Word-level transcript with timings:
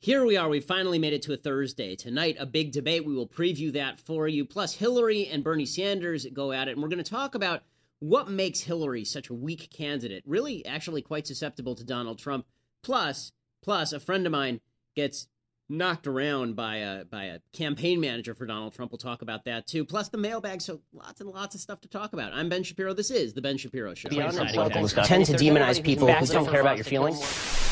Here 0.00 0.24
we 0.24 0.36
are. 0.36 0.48
We 0.48 0.60
finally 0.60 1.00
made 1.00 1.12
it 1.12 1.22
to 1.22 1.32
a 1.32 1.36
Thursday. 1.36 1.96
Tonight, 1.96 2.36
a 2.38 2.46
big 2.46 2.70
debate. 2.70 3.04
We 3.04 3.14
will 3.14 3.26
preview 3.26 3.72
that 3.72 3.98
for 3.98 4.28
you. 4.28 4.44
Plus, 4.44 4.74
Hillary 4.74 5.26
and 5.26 5.42
Bernie 5.42 5.66
Sanders 5.66 6.24
go 6.32 6.52
at 6.52 6.68
it. 6.68 6.72
And 6.72 6.82
we're 6.82 6.88
going 6.88 7.02
to 7.02 7.10
talk 7.10 7.34
about 7.34 7.62
what 7.98 8.30
makes 8.30 8.60
Hillary 8.60 9.04
such 9.04 9.28
a 9.28 9.34
weak 9.34 9.70
candidate, 9.70 10.22
really, 10.24 10.64
actually 10.64 11.02
quite 11.02 11.26
susceptible 11.26 11.74
to 11.74 11.82
Donald 11.82 12.20
Trump. 12.20 12.46
Plus, 12.84 13.32
plus, 13.60 13.92
a 13.92 13.98
friend 13.98 14.24
of 14.24 14.30
mine 14.30 14.60
gets 14.94 15.26
knocked 15.68 16.06
around 16.06 16.54
by 16.54 16.76
a 16.76 17.04
by 17.04 17.24
a 17.24 17.40
campaign 17.52 18.00
manager 18.00 18.36
for 18.36 18.46
Donald 18.46 18.74
Trump. 18.74 18.92
We'll 18.92 18.98
talk 18.98 19.22
about 19.22 19.44
that 19.46 19.66
too. 19.66 19.84
Plus 19.84 20.08
the 20.10 20.16
mailbag. 20.16 20.62
So 20.62 20.80
lots 20.92 21.20
and 21.20 21.28
lots 21.28 21.56
of 21.56 21.60
stuff 21.60 21.80
to 21.80 21.88
talk 21.88 22.12
about. 22.12 22.32
I'm 22.32 22.48
Ben 22.48 22.62
Shapiro. 22.62 22.94
This 22.94 23.10
is 23.10 23.34
the 23.34 23.42
Ben 23.42 23.58
Shapiro 23.58 23.94
Show. 23.94 24.08
Tend 24.10 25.26
to 25.26 25.32
demonize 25.32 25.82
people 25.82 26.06
who 26.06 26.26
don't 26.26 26.48
care 26.48 26.60
about 26.60 26.76
your 26.76 26.84
feelings. 26.84 27.67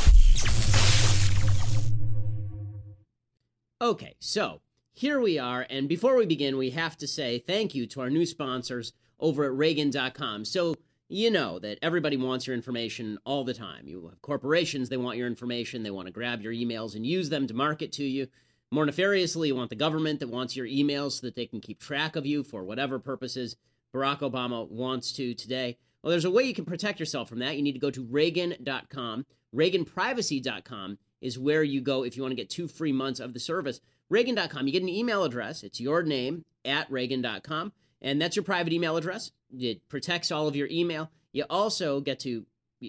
Okay, 3.82 4.16
so 4.20 4.62
here 4.94 5.20
we 5.20 5.38
are, 5.38 5.66
and 5.68 5.86
before 5.86 6.16
we 6.16 6.24
begin, 6.24 6.56
we 6.56 6.70
have 6.70 6.96
to 6.96 7.06
say 7.06 7.38
thank 7.38 7.74
you 7.74 7.86
to 7.88 8.00
our 8.00 8.08
new 8.08 8.24
sponsors 8.24 8.94
over 9.20 9.44
at 9.44 9.52
Reagan.com. 9.52 10.46
So 10.46 10.76
you 11.10 11.30
know 11.30 11.58
that 11.58 11.78
everybody 11.82 12.16
wants 12.16 12.46
your 12.46 12.56
information 12.56 13.18
all 13.26 13.44
the 13.44 13.52
time. 13.52 13.86
You 13.86 14.06
have 14.08 14.22
corporations, 14.22 14.88
they 14.88 14.96
want 14.96 15.18
your 15.18 15.26
information, 15.26 15.82
they 15.82 15.90
want 15.90 16.06
to 16.06 16.12
grab 16.12 16.40
your 16.40 16.54
emails 16.54 16.94
and 16.94 17.06
use 17.06 17.28
them 17.28 17.46
to 17.48 17.52
market 17.52 17.92
to 17.92 18.04
you. 18.04 18.28
More 18.70 18.86
nefariously, 18.86 19.48
you 19.48 19.56
want 19.56 19.68
the 19.68 19.76
government 19.76 20.20
that 20.20 20.30
wants 20.30 20.56
your 20.56 20.66
emails 20.66 21.20
so 21.20 21.26
that 21.26 21.36
they 21.36 21.44
can 21.44 21.60
keep 21.60 21.78
track 21.78 22.16
of 22.16 22.24
you 22.24 22.44
for 22.44 22.64
whatever 22.64 22.98
purposes 22.98 23.56
Barack 23.94 24.20
Obama 24.20 24.66
wants 24.70 25.12
to 25.12 25.34
today. 25.34 25.76
Well, 26.02 26.12
there's 26.12 26.24
a 26.24 26.30
way 26.30 26.44
you 26.44 26.54
can 26.54 26.64
protect 26.64 26.98
yourself 26.98 27.28
from 27.28 27.40
that. 27.40 27.56
You 27.56 27.62
need 27.62 27.74
to 27.74 27.78
go 27.78 27.90
to 27.90 28.06
Reagan.com. 28.10 29.26
ReaganPrivacy.com 29.54 30.98
is 31.20 31.38
where 31.38 31.62
you 31.62 31.80
go 31.80 32.04
if 32.04 32.16
you 32.16 32.22
want 32.22 32.32
to 32.32 32.36
get 32.36 32.50
two 32.50 32.68
free 32.68 32.92
months 32.92 33.20
of 33.20 33.32
the 33.32 33.40
service. 33.40 33.80
Reagan.com, 34.08 34.66
you 34.66 34.72
get 34.72 34.82
an 34.82 34.88
email 34.88 35.24
address. 35.24 35.62
It's 35.62 35.80
your 35.80 36.02
name 36.02 36.44
at 36.64 36.90
Reagan.com, 36.90 37.72
and 38.02 38.20
that's 38.20 38.36
your 38.36 38.44
private 38.44 38.72
email 38.72 38.96
address. 38.96 39.32
It 39.58 39.88
protects 39.88 40.30
all 40.30 40.48
of 40.48 40.56
your 40.56 40.68
email. 40.70 41.10
You 41.32 41.44
also 41.50 42.00
get 42.00 42.20
to 42.20 42.44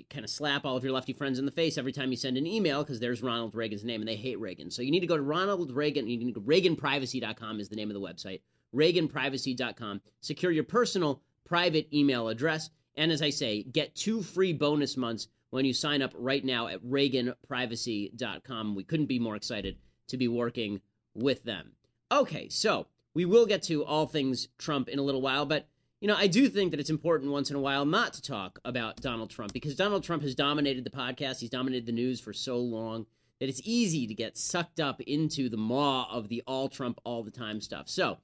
kind 0.10 0.24
of 0.24 0.30
slap 0.30 0.66
all 0.66 0.76
of 0.76 0.84
your 0.84 0.94
lefty 0.94 1.14
friends 1.14 1.40
in 1.40 1.46
the 1.46 1.52
face 1.52 1.78
every 1.78 1.92
time 1.92 2.12
you 2.12 2.18
send 2.18 2.38
an 2.38 2.46
email 2.46 2.84
because 2.84 3.00
there's 3.00 3.24
Ronald 3.24 3.56
Reagan's 3.56 3.86
name 3.86 4.02
and 4.02 4.08
they 4.08 4.16
hate 4.16 4.40
Reagan. 4.40 4.70
So 4.70 4.82
you 4.82 4.92
need 4.92 5.00
to 5.00 5.08
go 5.08 5.18
to 5.18 5.24
Ronald 5.24 5.72
Reagan. 5.72 6.08
You 6.08 6.34
go 6.34 6.42
ReaganPrivacy.com 6.42 7.60
is 7.60 7.70
the 7.70 7.76
name 7.76 7.90
of 7.90 7.94
the 7.94 8.02
website. 8.02 8.42
ReaganPrivacy.com. 8.76 10.02
Secure 10.22 10.52
your 10.52 10.66
personal 10.66 11.22
private 11.46 11.88
email 11.94 12.28
address. 12.28 12.70
And 12.96 13.12
as 13.12 13.22
I 13.22 13.30
say, 13.30 13.64
get 13.64 13.96
two 13.96 14.22
free 14.22 14.54
bonus 14.54 14.98
months 14.98 15.28
when 15.50 15.66
you 15.66 15.74
sign 15.74 16.02
up 16.02 16.14
right 16.16 16.44
now 16.44 16.68
at 16.68 16.84
ReaganPrivacy.com. 16.84 18.76
We 18.76 18.84
couldn't 18.84 19.06
be 19.06 19.20
more 19.20 19.36
excited 19.36 19.78
to 20.08 20.18
be 20.18 20.28
working 20.28 20.82
with 21.14 21.44
them. 21.44 21.74
Okay, 22.12 22.50
so 22.50 22.88
we 23.14 23.26
will 23.26 23.46
get 23.46 23.64
to 23.64 23.84
all 23.84 24.06
things 24.06 24.48
Trump 24.58 24.90
in 24.90 25.00
a 25.00 25.04
little 25.04 25.22
while, 25.22 25.46
but 25.46 25.68
you 26.00 26.08
know, 26.08 26.16
I 26.16 26.28
do 26.28 26.48
think 26.48 26.72
that 26.72 26.80
it's 26.80 26.92
important 26.92 27.32
once 27.32 27.50
in 27.50 27.56
a 27.56 27.60
while 27.60 27.84
not 27.84 28.14
to 28.14 28.22
talk 28.22 28.60
about 28.64 29.02
Donald 29.02 29.32
Trump 29.32 29.52
because 29.52 29.76
Donald 29.76 30.04
Trump 30.04 30.22
has 30.22 30.36
dominated 30.36 30.84
the 30.84 30.92
podcast, 30.92 31.40
he's 31.40 31.50
dominated 31.50 31.88
the 31.88 31.92
news 31.92 32.20
for 32.20 32.34
so 32.34 32.58
long 32.58 33.08
that 33.40 33.50
it's 33.50 33.62
easy 33.64 34.06
to 34.08 34.14
get 34.14 34.38
sucked 34.38 34.80
up 34.80 35.02
into 35.02 35.50
the 35.50 35.58
maw 35.58 36.08
of 36.12 36.30
the 36.30 36.44
all 36.46 36.70
Trump 36.70 37.00
all 37.04 37.24
the 37.24 37.32
time 37.32 37.62
stuff. 37.62 37.90
So, 37.90 38.18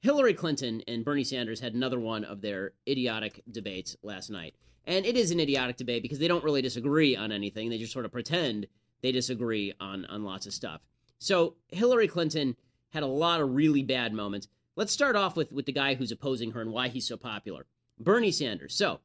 Hillary 0.00 0.34
Clinton 0.34 0.82
and 0.86 1.04
Bernie 1.04 1.24
Sanders 1.24 1.60
had 1.60 1.74
another 1.74 1.98
one 1.98 2.24
of 2.24 2.40
their 2.40 2.72
idiotic 2.88 3.42
debates 3.50 3.96
last 4.02 4.30
night. 4.30 4.54
And 4.88 5.04
it 5.04 5.18
is 5.18 5.30
an 5.30 5.38
idiotic 5.38 5.76
debate 5.76 6.02
because 6.02 6.18
they 6.18 6.28
don't 6.28 6.42
really 6.42 6.62
disagree 6.62 7.14
on 7.14 7.30
anything. 7.30 7.68
They 7.68 7.76
just 7.76 7.92
sort 7.92 8.06
of 8.06 8.10
pretend 8.10 8.66
they 9.02 9.12
disagree 9.12 9.74
on, 9.78 10.06
on 10.06 10.24
lots 10.24 10.46
of 10.46 10.54
stuff. 10.54 10.80
So 11.18 11.56
Hillary 11.68 12.08
Clinton 12.08 12.56
had 12.88 13.02
a 13.02 13.06
lot 13.06 13.42
of 13.42 13.54
really 13.54 13.82
bad 13.82 14.14
moments. 14.14 14.48
Let's 14.76 14.90
start 14.90 15.14
off 15.14 15.36
with, 15.36 15.52
with 15.52 15.66
the 15.66 15.72
guy 15.72 15.94
who's 15.94 16.10
opposing 16.10 16.52
her 16.52 16.62
and 16.62 16.72
why 16.72 16.88
he's 16.88 17.06
so 17.06 17.18
popular 17.18 17.66
Bernie 18.00 18.30
Sanders. 18.30 18.74
So, 18.74 19.00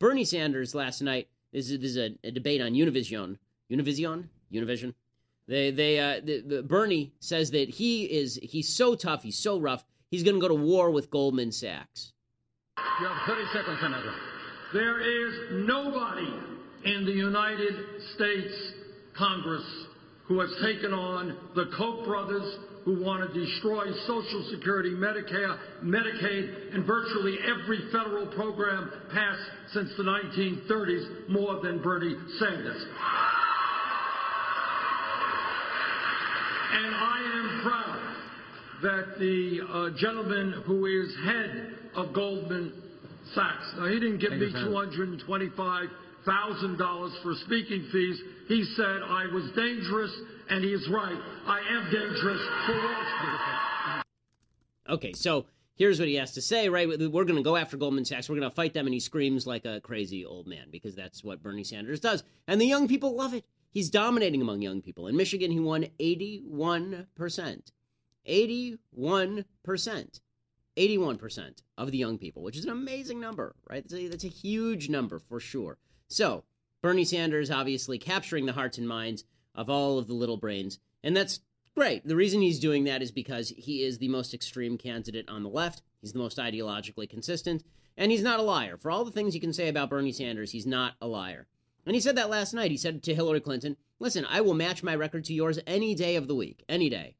Bernie 0.00 0.24
Sanders 0.24 0.74
last 0.74 1.02
night, 1.02 1.28
this 1.52 1.70
is, 1.70 1.80
this 1.80 1.90
is 1.90 1.96
a, 1.98 2.16
a 2.24 2.30
debate 2.32 2.60
on 2.60 2.72
Univision. 2.72 3.38
Univision? 3.70 4.24
Univision? 4.52 4.94
They, 5.46 5.70
they, 5.70 6.00
uh, 6.00 6.20
the, 6.24 6.40
the, 6.40 6.62
Bernie 6.62 7.12
says 7.20 7.50
that 7.52 7.68
he 7.68 8.04
is, 8.04 8.40
he's 8.42 8.68
so 8.68 8.94
tough, 8.94 9.22
he's 9.22 9.38
so 9.38 9.60
rough, 9.60 9.84
he's 10.10 10.22
going 10.22 10.36
to 10.36 10.40
go 10.40 10.48
to 10.48 10.54
war 10.54 10.90
with 10.90 11.10
Goldman 11.10 11.52
Sachs. 11.52 12.12
You 13.00 13.06
have 13.06 13.26
30 13.26 13.42
seconds, 13.52 13.80
Senator. 13.80 14.14
There 14.72 15.00
is 15.00 15.66
nobody 15.66 16.30
in 16.84 17.06
the 17.06 17.12
United 17.12 17.74
States 18.14 18.52
Congress 19.16 19.64
who 20.26 20.40
has 20.40 20.50
taken 20.62 20.92
on 20.92 21.34
the 21.54 21.70
Koch 21.76 22.04
brothers 22.04 22.58
who 22.84 23.02
want 23.02 23.32
to 23.32 23.46
destroy 23.46 23.86
Social 24.06 24.46
Security, 24.50 24.90
Medicare, 24.90 25.58
Medicaid, 25.82 26.74
and 26.74 26.84
virtually 26.84 27.38
every 27.44 27.90
federal 27.90 28.26
program 28.26 28.90
passed 29.10 29.40
since 29.72 29.90
the 29.96 30.02
1930s 30.02 31.30
more 31.30 31.62
than 31.62 31.82
Bernie 31.82 32.14
Sanders. 32.38 32.86
And 36.74 36.94
I 36.94 37.18
am 37.34 37.60
proud 37.62 38.16
that 38.82 39.18
the 39.18 39.60
uh, 39.66 39.98
gentleman 39.98 40.62
who 40.66 40.84
is 40.84 41.14
head 41.24 41.74
of 41.94 42.12
Goldman 42.12 42.72
Sachs. 43.34 43.74
Now, 43.76 43.86
he 43.86 44.00
didn't 44.00 44.18
give 44.18 44.32
me 44.32 44.50
$225,000 44.52 47.22
for 47.22 47.34
speaking 47.44 47.86
fees. 47.92 48.20
He 48.48 48.64
said 48.76 49.02
I 49.04 49.26
was 49.32 49.44
dangerous, 49.56 50.10
and 50.50 50.64
he 50.64 50.72
is 50.72 50.88
right. 50.88 51.18
I 51.46 51.60
am 51.70 51.90
dangerous 51.90 52.40
for 52.66 52.74
Wall 52.74 53.04
Street. 53.18 53.40
Okay, 54.88 55.12
so 55.12 55.46
here's 55.76 55.98
what 55.98 56.08
he 56.08 56.14
has 56.14 56.32
to 56.32 56.40
say, 56.40 56.68
right? 56.68 56.88
We're 56.88 57.24
going 57.24 57.36
to 57.36 57.42
go 57.42 57.56
after 57.56 57.76
Goldman 57.76 58.04
Sachs. 58.04 58.28
We're 58.28 58.38
going 58.38 58.50
to 58.50 58.54
fight 58.54 58.74
them. 58.74 58.86
And 58.86 58.94
he 58.94 59.00
screams 59.00 59.46
like 59.46 59.66
a 59.66 59.80
crazy 59.80 60.24
old 60.24 60.46
man 60.46 60.68
because 60.70 60.94
that's 60.94 61.22
what 61.22 61.42
Bernie 61.42 61.64
Sanders 61.64 62.00
does. 62.00 62.24
And 62.46 62.60
the 62.60 62.66
young 62.66 62.88
people 62.88 63.14
love 63.14 63.34
it. 63.34 63.44
He's 63.70 63.90
dominating 63.90 64.40
among 64.40 64.62
young 64.62 64.80
people. 64.80 65.08
In 65.08 65.16
Michigan, 65.16 65.50
he 65.50 65.60
won 65.60 65.88
81%. 66.00 67.72
81%. 68.26 70.20
81% 70.78 71.62
of 71.76 71.90
the 71.90 71.98
young 71.98 72.18
people, 72.18 72.42
which 72.42 72.56
is 72.56 72.64
an 72.64 72.70
amazing 72.70 73.20
number, 73.20 73.54
right? 73.68 73.82
That's 73.82 74.00
a, 74.00 74.08
that's 74.08 74.24
a 74.24 74.28
huge 74.28 74.88
number 74.88 75.18
for 75.18 75.40
sure. 75.40 75.78
So, 76.06 76.44
Bernie 76.80 77.04
Sanders 77.04 77.50
obviously 77.50 77.98
capturing 77.98 78.46
the 78.46 78.52
hearts 78.52 78.78
and 78.78 78.86
minds 78.86 79.24
of 79.54 79.68
all 79.68 79.98
of 79.98 80.06
the 80.06 80.14
little 80.14 80.36
brains, 80.36 80.78
and 81.02 81.16
that's 81.16 81.40
great. 81.74 82.06
The 82.06 82.16
reason 82.16 82.40
he's 82.40 82.60
doing 82.60 82.84
that 82.84 83.02
is 83.02 83.10
because 83.10 83.50
he 83.50 83.82
is 83.82 83.98
the 83.98 84.08
most 84.08 84.32
extreme 84.32 84.78
candidate 84.78 85.28
on 85.28 85.42
the 85.42 85.48
left. 85.48 85.82
He's 86.00 86.12
the 86.12 86.20
most 86.20 86.38
ideologically 86.38 87.10
consistent, 87.10 87.64
and 87.96 88.12
he's 88.12 88.22
not 88.22 88.38
a 88.38 88.44
liar. 88.44 88.76
For 88.76 88.90
all 88.90 89.04
the 89.04 89.10
things 89.10 89.34
you 89.34 89.40
can 89.40 89.52
say 89.52 89.68
about 89.68 89.90
Bernie 89.90 90.12
Sanders, 90.12 90.52
he's 90.52 90.66
not 90.66 90.94
a 91.00 91.08
liar. 91.08 91.48
And 91.84 91.94
he 91.94 92.00
said 92.00 92.16
that 92.16 92.30
last 92.30 92.52
night. 92.52 92.70
He 92.70 92.76
said 92.76 93.02
to 93.02 93.14
Hillary 93.14 93.40
Clinton, 93.40 93.76
Listen, 93.98 94.26
I 94.28 94.42
will 94.42 94.54
match 94.54 94.82
my 94.82 94.94
record 94.94 95.24
to 95.24 95.34
yours 95.34 95.58
any 95.66 95.94
day 95.94 96.16
of 96.16 96.28
the 96.28 96.34
week, 96.34 96.64
any 96.68 96.88
day. 96.88 97.16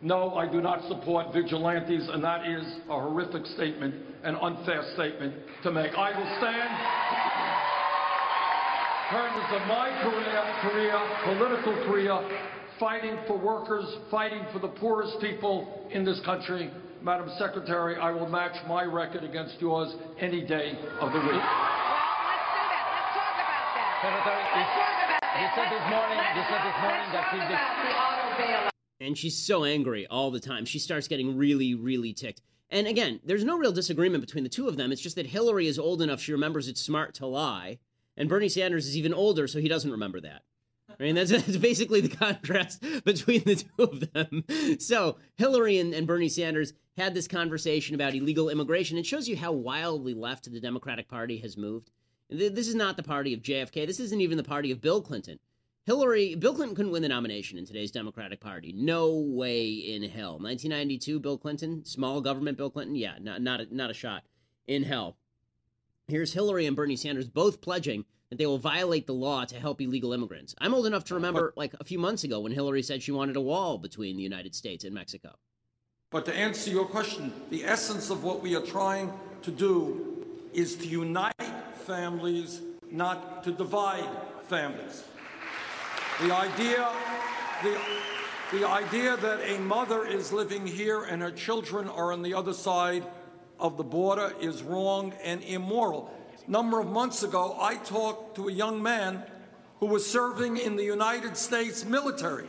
No, 0.00 0.34
I 0.36 0.46
do 0.50 0.60
not 0.60 0.86
support 0.88 1.32
vigilantes, 1.34 2.08
and 2.12 2.22
that 2.22 2.46
is 2.46 2.62
a 2.88 2.92
horrific 3.00 3.44
statement, 3.46 3.94
an 4.22 4.36
unfair 4.36 4.82
statement 4.94 5.34
to 5.64 5.72
make. 5.72 5.92
I 5.94 6.14
will 6.14 6.30
stand 6.38 6.70
in 9.02 9.16
terms 9.18 9.42
of 9.58 9.66
my 9.66 9.90
career, 10.06 10.38
career, 10.62 10.94
political 11.24 11.74
career, 11.90 12.14
fighting 12.78 13.18
for 13.26 13.36
workers, 13.38 13.86
fighting 14.08 14.44
for 14.52 14.60
the 14.60 14.68
poorest 14.68 15.18
people 15.20 15.88
in 15.90 16.04
this 16.04 16.20
country. 16.24 16.70
Madam 17.02 17.28
Secretary, 17.38 17.96
I 17.96 18.12
will 18.12 18.28
match 18.28 18.54
my 18.68 18.84
record 18.84 19.24
against 19.24 19.60
yours 19.60 19.92
any 20.20 20.46
day 20.46 20.78
of 21.00 21.10
the 21.12 21.18
week. 21.18 21.30
Well, 21.30 21.42
let's 21.42 22.46
do 22.54 22.62
that. 22.70 22.86
Let's 22.94 23.10
talk 23.18 23.34
about 23.34 23.74
that. 23.74 23.98
Secretary, 23.98 24.46
Let's 24.54 24.74
talk 24.78 24.94
about 24.94 25.26
that. 25.26 25.42
you 25.42 25.48
said 25.58 25.68
this 25.74 25.86
morning, 25.90 26.18
you 26.38 26.42
said 26.46 26.62
this 26.62 26.78
morning 26.86 27.06
Let's 27.10 27.18
that 27.18 27.24
talk 27.26 27.34
he's 27.34 27.48
the- 27.50 27.58
about 27.58 27.82
the 27.82 27.90
auto 27.98 28.26
bailout. 28.38 28.77
And 29.00 29.16
she's 29.16 29.36
so 29.36 29.64
angry 29.64 30.06
all 30.06 30.30
the 30.30 30.40
time. 30.40 30.64
She 30.64 30.78
starts 30.78 31.08
getting 31.08 31.36
really, 31.36 31.74
really 31.74 32.12
ticked. 32.12 32.42
And 32.70 32.86
again, 32.86 33.20
there's 33.24 33.44
no 33.44 33.56
real 33.56 33.72
disagreement 33.72 34.24
between 34.24 34.44
the 34.44 34.50
two 34.50 34.68
of 34.68 34.76
them. 34.76 34.92
It's 34.92 35.00
just 35.00 35.16
that 35.16 35.26
Hillary 35.26 35.66
is 35.66 35.78
old 35.78 36.02
enough, 36.02 36.20
she 36.20 36.32
remembers 36.32 36.68
it's 36.68 36.80
smart 36.80 37.14
to 37.14 37.26
lie. 37.26 37.78
And 38.16 38.28
Bernie 38.28 38.48
Sanders 38.48 38.86
is 38.86 38.96
even 38.96 39.14
older, 39.14 39.46
so 39.46 39.60
he 39.60 39.68
doesn't 39.68 39.90
remember 39.90 40.20
that. 40.20 40.42
I 40.98 41.02
mean, 41.02 41.14
that's, 41.14 41.30
that's 41.30 41.56
basically 41.56 42.00
the 42.00 42.14
contrast 42.14 42.82
between 43.04 43.44
the 43.44 43.56
two 43.56 43.82
of 43.82 44.12
them. 44.12 44.44
So, 44.80 45.18
Hillary 45.36 45.78
and, 45.78 45.94
and 45.94 46.06
Bernie 46.06 46.28
Sanders 46.28 46.72
had 46.96 47.14
this 47.14 47.28
conversation 47.28 47.94
about 47.94 48.14
illegal 48.14 48.50
immigration. 48.50 48.98
It 48.98 49.06
shows 49.06 49.28
you 49.28 49.36
how 49.36 49.52
wildly 49.52 50.14
left 50.14 50.50
the 50.50 50.60
Democratic 50.60 51.08
Party 51.08 51.38
has 51.38 51.56
moved. 51.56 51.90
This 52.28 52.68
is 52.68 52.74
not 52.74 52.96
the 52.96 53.02
party 53.02 53.32
of 53.32 53.40
JFK. 53.40 53.86
This 53.86 54.00
isn't 54.00 54.20
even 54.20 54.36
the 54.36 54.42
party 54.42 54.70
of 54.70 54.80
Bill 54.82 55.00
Clinton. 55.00 55.38
Hillary, 55.88 56.34
Bill 56.34 56.52
Clinton 56.52 56.76
couldn't 56.76 56.92
win 56.92 57.00
the 57.00 57.08
nomination 57.08 57.56
in 57.56 57.64
today's 57.64 57.90
Democratic 57.90 58.40
Party. 58.40 58.74
No 58.76 59.08
way 59.08 59.70
in 59.70 60.02
hell. 60.02 60.32
1992, 60.32 61.18
Bill 61.18 61.38
Clinton, 61.38 61.82
small 61.86 62.20
government 62.20 62.58
Bill 62.58 62.68
Clinton, 62.68 62.94
yeah, 62.94 63.14
not 63.18 63.40
not 63.40 63.62
a, 63.62 63.74
not 63.74 63.90
a 63.90 63.94
shot 63.94 64.24
in 64.66 64.82
hell. 64.82 65.16
Here's 66.06 66.34
Hillary 66.34 66.66
and 66.66 66.76
Bernie 66.76 66.94
Sanders 66.94 67.26
both 67.26 67.62
pledging 67.62 68.04
that 68.28 68.36
they 68.36 68.44
will 68.44 68.58
violate 68.58 69.06
the 69.06 69.14
law 69.14 69.46
to 69.46 69.58
help 69.58 69.80
illegal 69.80 70.12
immigrants. 70.12 70.54
I'm 70.58 70.74
old 70.74 70.84
enough 70.84 71.04
to 71.04 71.14
remember, 71.14 71.54
like 71.56 71.72
a 71.80 71.84
few 71.84 71.98
months 71.98 72.22
ago, 72.22 72.40
when 72.40 72.52
Hillary 72.52 72.82
said 72.82 73.02
she 73.02 73.12
wanted 73.12 73.36
a 73.36 73.40
wall 73.40 73.78
between 73.78 74.18
the 74.18 74.22
United 74.22 74.54
States 74.54 74.84
and 74.84 74.92
Mexico. 74.92 75.36
But 76.10 76.26
to 76.26 76.34
answer 76.34 76.70
your 76.70 76.84
question, 76.84 77.32
the 77.48 77.64
essence 77.64 78.10
of 78.10 78.24
what 78.24 78.42
we 78.42 78.54
are 78.54 78.66
trying 78.66 79.10
to 79.40 79.50
do 79.50 80.26
is 80.52 80.76
to 80.76 80.86
unite 80.86 81.32
families, 81.86 82.60
not 82.90 83.42
to 83.44 83.52
divide 83.52 84.06
families. 84.48 85.04
The 86.20 86.34
idea, 86.34 86.90
the, 87.62 87.78
the 88.50 88.68
idea 88.68 89.16
that 89.18 89.40
a 89.48 89.58
mother 89.60 90.04
is 90.04 90.32
living 90.32 90.66
here 90.66 91.04
and 91.04 91.22
her 91.22 91.30
children 91.30 91.88
are 91.88 92.12
on 92.12 92.22
the 92.22 92.34
other 92.34 92.52
side 92.52 93.04
of 93.60 93.76
the 93.76 93.84
border 93.84 94.32
is 94.40 94.64
wrong 94.64 95.14
and 95.22 95.44
immoral. 95.44 96.10
Number 96.48 96.80
of 96.80 96.88
months 96.88 97.22
ago, 97.22 97.56
I 97.60 97.76
talked 97.76 98.34
to 98.34 98.48
a 98.48 98.52
young 98.52 98.82
man 98.82 99.22
who 99.78 99.86
was 99.86 100.10
serving 100.10 100.56
in 100.56 100.74
the 100.74 100.82
United 100.82 101.36
States 101.36 101.84
military. 101.84 102.48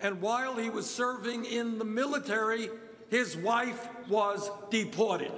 And 0.00 0.20
while 0.20 0.56
he 0.56 0.68
was 0.68 0.88
serving 0.88 1.46
in 1.46 1.78
the 1.78 1.86
military, 1.86 2.68
his 3.08 3.34
wife 3.34 3.88
was 4.10 4.50
deported. 4.68 5.32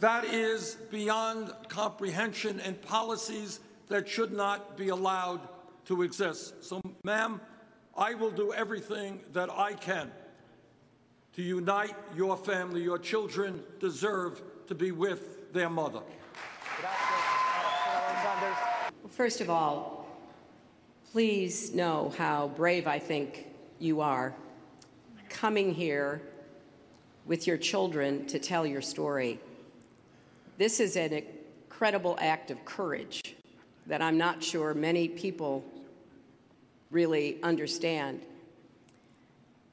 That 0.00 0.24
is 0.24 0.78
beyond 0.90 1.52
comprehension 1.68 2.58
and 2.58 2.82
policies 2.82 3.60
that 3.86 4.08
should 4.08 4.32
not 4.32 4.76
be 4.76 4.88
allowed 4.88 5.40
to 5.86 6.02
exist. 6.02 6.64
So, 6.64 6.80
ma'am, 7.04 7.40
I 7.96 8.14
will 8.14 8.30
do 8.30 8.52
everything 8.52 9.20
that 9.32 9.50
I 9.50 9.74
can 9.74 10.10
to 11.34 11.42
unite 11.42 11.94
your 12.16 12.36
family. 12.36 12.82
Your 12.82 12.98
children 12.98 13.62
deserve 13.78 14.42
to 14.66 14.74
be 14.74 14.92
with 14.92 15.52
their 15.52 15.70
mother. 15.70 16.00
First 19.10 19.40
of 19.40 19.50
all, 19.50 20.06
please 21.12 21.74
know 21.74 22.12
how 22.16 22.48
brave 22.48 22.86
I 22.86 22.98
think 22.98 23.46
you 23.78 24.00
are 24.00 24.34
coming 25.28 25.74
here 25.74 26.22
with 27.26 27.46
your 27.46 27.56
children 27.56 28.26
to 28.26 28.38
tell 28.38 28.66
your 28.66 28.82
story. 28.82 29.40
This 30.58 30.80
is 30.80 30.96
an 30.96 31.12
incredible 31.12 32.16
act 32.20 32.50
of 32.50 32.64
courage 32.64 33.36
that 33.90 34.00
I'm 34.00 34.16
not 34.16 34.42
sure 34.42 34.72
many 34.72 35.08
people 35.08 35.64
really 36.90 37.42
understand. 37.42 38.20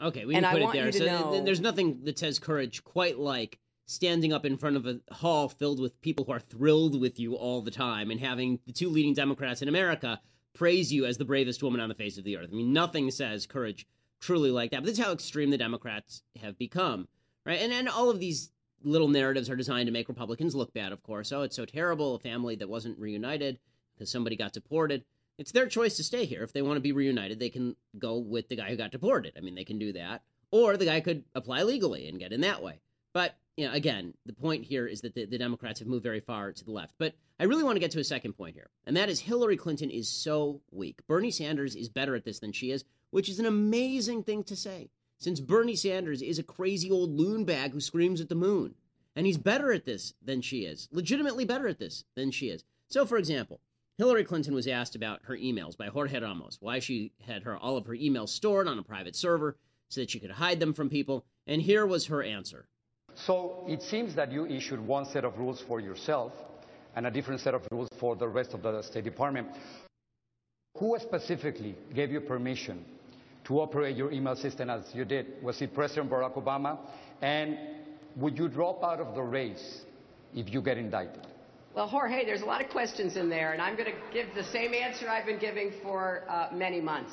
Okay, 0.01 0.25
we 0.25 0.35
And 0.35 0.43
can 0.43 0.49
I 0.49 0.53
put 0.53 0.61
it 0.61 0.63
want 0.65 0.75
there. 0.75 0.85
you 0.87 0.91
to 0.91 0.97
so 0.97 1.05
know- 1.05 1.43
there's 1.43 1.61
nothing 1.61 2.03
that 2.03 2.17
says 2.19 2.39
courage 2.39 2.83
quite 2.83 3.17
like 3.19 3.59
standing 3.85 4.33
up 4.33 4.43
in 4.43 4.57
front 4.57 4.75
of 4.75 4.85
a 4.85 4.99
hall 5.13 5.47
filled 5.47 5.79
with 5.79 5.99
people 6.01 6.25
who 6.25 6.31
are 6.31 6.39
thrilled 6.39 6.99
with 6.99 7.19
you 7.19 7.35
all 7.35 7.61
the 7.61 7.71
time 7.71 8.11
and 8.11 8.19
having 8.19 8.59
the 8.65 8.73
two 8.73 8.89
leading 8.89 9.13
Democrats 9.13 9.61
in 9.61 9.67
America 9.69 10.19
praise 10.53 10.91
you 10.91 11.05
as 11.05 11.17
the 11.17 11.25
bravest 11.25 11.61
woman 11.63 11.79
on 11.79 11.87
the 11.87 11.95
face 11.95 12.17
of 12.17 12.23
the 12.23 12.35
earth. 12.37 12.49
I 12.51 12.55
mean, 12.55 12.73
nothing 12.73 13.09
says 13.11 13.45
courage 13.45 13.87
truly 14.19 14.49
like 14.51 14.71
that. 14.71 14.81
But 14.81 14.87
this 14.87 14.97
how 14.99 15.11
extreme 15.13 15.51
the 15.51 15.57
Democrats 15.59 16.23
have 16.41 16.57
become, 16.57 17.07
right? 17.45 17.61
And 17.61 17.71
and 17.71 17.87
all 17.87 18.09
of 18.09 18.19
these 18.19 18.51
little 18.83 19.07
narratives 19.07 19.49
are 19.49 19.55
designed 19.55 19.85
to 19.87 19.91
make 19.93 20.07
Republicans 20.09 20.53
look 20.55 20.73
bad, 20.73 20.91
of 20.91 21.01
course. 21.03 21.31
Oh, 21.31 21.43
it's 21.43 21.55
so 21.55 21.65
terrible, 21.65 22.15
a 22.15 22.19
family 22.19 22.55
that 22.55 22.67
wasn't 22.69 22.97
reunited 22.99 23.59
because 23.97 24.11
somebody 24.11 24.35
got 24.35 24.53
deported. 24.53 25.03
It's 25.37 25.51
their 25.51 25.67
choice 25.67 25.97
to 25.97 26.03
stay 26.03 26.25
here. 26.25 26.43
If 26.43 26.53
they 26.53 26.61
want 26.61 26.77
to 26.77 26.81
be 26.81 26.91
reunited, 26.91 27.39
they 27.39 27.49
can 27.49 27.75
go 27.97 28.17
with 28.17 28.49
the 28.49 28.55
guy 28.55 28.69
who 28.69 28.75
got 28.75 28.91
deported. 28.91 29.33
I 29.37 29.41
mean, 29.41 29.55
they 29.55 29.65
can 29.65 29.79
do 29.79 29.93
that. 29.93 30.23
Or 30.51 30.77
the 30.77 30.85
guy 30.85 30.99
could 31.01 31.23
apply 31.35 31.63
legally 31.63 32.07
and 32.07 32.19
get 32.19 32.31
in 32.31 32.41
that 32.41 32.63
way. 32.63 32.79
But, 33.13 33.35
you 33.55 33.67
know, 33.67 33.73
again, 33.73 34.13
the 34.25 34.33
point 34.33 34.63
here 34.63 34.87
is 34.87 35.01
that 35.01 35.13
the, 35.13 35.25
the 35.25 35.37
Democrats 35.37 35.79
have 35.79 35.87
moved 35.87 36.03
very 36.03 36.19
far 36.19 36.51
to 36.51 36.65
the 36.65 36.71
left. 36.71 36.93
But 36.97 37.15
I 37.39 37.43
really 37.43 37.63
want 37.63 37.75
to 37.75 37.79
get 37.79 37.91
to 37.91 37.99
a 37.99 38.03
second 38.03 38.33
point 38.33 38.55
here, 38.55 38.69
and 38.85 38.97
that 38.97 39.09
is 39.09 39.19
Hillary 39.19 39.57
Clinton 39.57 39.91
is 39.91 40.09
so 40.09 40.61
weak. 40.71 41.05
Bernie 41.07 41.31
Sanders 41.31 41.75
is 41.75 41.89
better 41.89 42.15
at 42.15 42.25
this 42.25 42.39
than 42.39 42.51
she 42.51 42.71
is, 42.71 42.83
which 43.11 43.29
is 43.29 43.39
an 43.39 43.45
amazing 43.45 44.23
thing 44.23 44.43
to 44.45 44.55
say, 44.55 44.89
since 45.19 45.39
Bernie 45.39 45.75
Sanders 45.75 46.21
is 46.21 46.39
a 46.39 46.43
crazy 46.43 46.89
old 46.89 47.11
loon 47.11 47.45
bag 47.45 47.73
who 47.73 47.79
screams 47.79 48.21
at 48.21 48.29
the 48.29 48.35
moon. 48.35 48.75
And 49.15 49.25
he's 49.25 49.37
better 49.37 49.71
at 49.71 49.85
this 49.85 50.13
than 50.23 50.41
she 50.41 50.59
is, 50.59 50.89
legitimately 50.91 51.45
better 51.45 51.67
at 51.67 51.79
this 51.79 52.05
than 52.15 52.31
she 52.31 52.49
is. 52.49 52.63
So, 52.87 53.05
for 53.05 53.17
example, 53.17 53.61
Hillary 53.97 54.25
Clinton 54.25 54.53
was 54.53 54.67
asked 54.67 54.95
about 54.95 55.21
her 55.23 55.35
emails 55.35 55.75
by 55.75 55.87
Jorge 55.87 56.19
Ramos, 56.19 56.59
why 56.61 56.77
she 56.77 57.11
had 57.25 57.41
her 57.41 57.57
all 57.57 57.77
of 57.77 57.87
her 57.87 57.95
emails 57.95 58.29
stored 58.29 58.67
on 58.67 58.77
a 58.77 58.83
private 58.83 59.15
server 59.15 59.57
so 59.89 60.01
that 60.01 60.11
she 60.11 60.19
could 60.19 60.29
hide 60.29 60.59
them 60.59 60.71
from 60.71 60.87
people. 60.87 61.25
And 61.47 61.59
here 61.59 61.87
was 61.87 62.05
her 62.05 62.21
answer. 62.21 62.67
So 63.15 63.65
it 63.67 63.81
seems 63.81 64.13
that 64.13 64.31
you 64.31 64.45
issued 64.45 64.79
one 64.79 65.05
set 65.05 65.25
of 65.25 65.39
rules 65.39 65.61
for 65.61 65.79
yourself 65.79 66.31
and 66.95 67.07
a 67.07 67.11
different 67.11 67.41
set 67.41 67.55
of 67.55 67.67
rules 67.71 67.89
for 67.99 68.15
the 68.15 68.27
rest 68.27 68.53
of 68.53 68.61
the 68.61 68.83
State 68.83 69.03
Department. 69.03 69.47
Who 70.77 70.95
specifically 70.99 71.75
gave 71.95 72.11
you 72.11 72.21
permission 72.21 72.85
to 73.45 73.61
operate 73.61 73.97
your 73.97 74.11
email 74.11 74.35
system 74.35 74.69
as 74.69 74.93
you 74.93 75.05
did? 75.05 75.41
Was 75.41 75.59
it 75.63 75.73
President 75.73 76.11
Barack 76.11 76.35
Obama? 76.35 76.77
And 77.23 77.57
would 78.15 78.37
you 78.37 78.47
drop 78.47 78.83
out 78.83 78.99
of 78.99 79.15
the 79.15 79.23
race 79.23 79.81
if 80.35 80.53
you 80.53 80.61
get 80.61 80.77
indicted? 80.77 81.25
Well, 81.77 81.87
Jorge, 81.87 82.25
there's 82.25 82.41
a 82.41 82.45
lot 82.45 82.59
of 82.59 82.71
questions 82.71 83.17
in 83.17 83.29
there, 83.29 83.53
and 83.53 83.61
I'm 83.61 83.75
going 83.75 83.91
to 83.91 83.97
give 84.11 84.33
the 84.33 84.45
same 84.45 84.73
answer 84.73 85.07
I've 85.07 85.27
been 85.27 85.37
giving 85.37 85.71
for 85.83 86.23
uh, 86.27 86.47
many 86.51 86.81
months. 86.81 87.11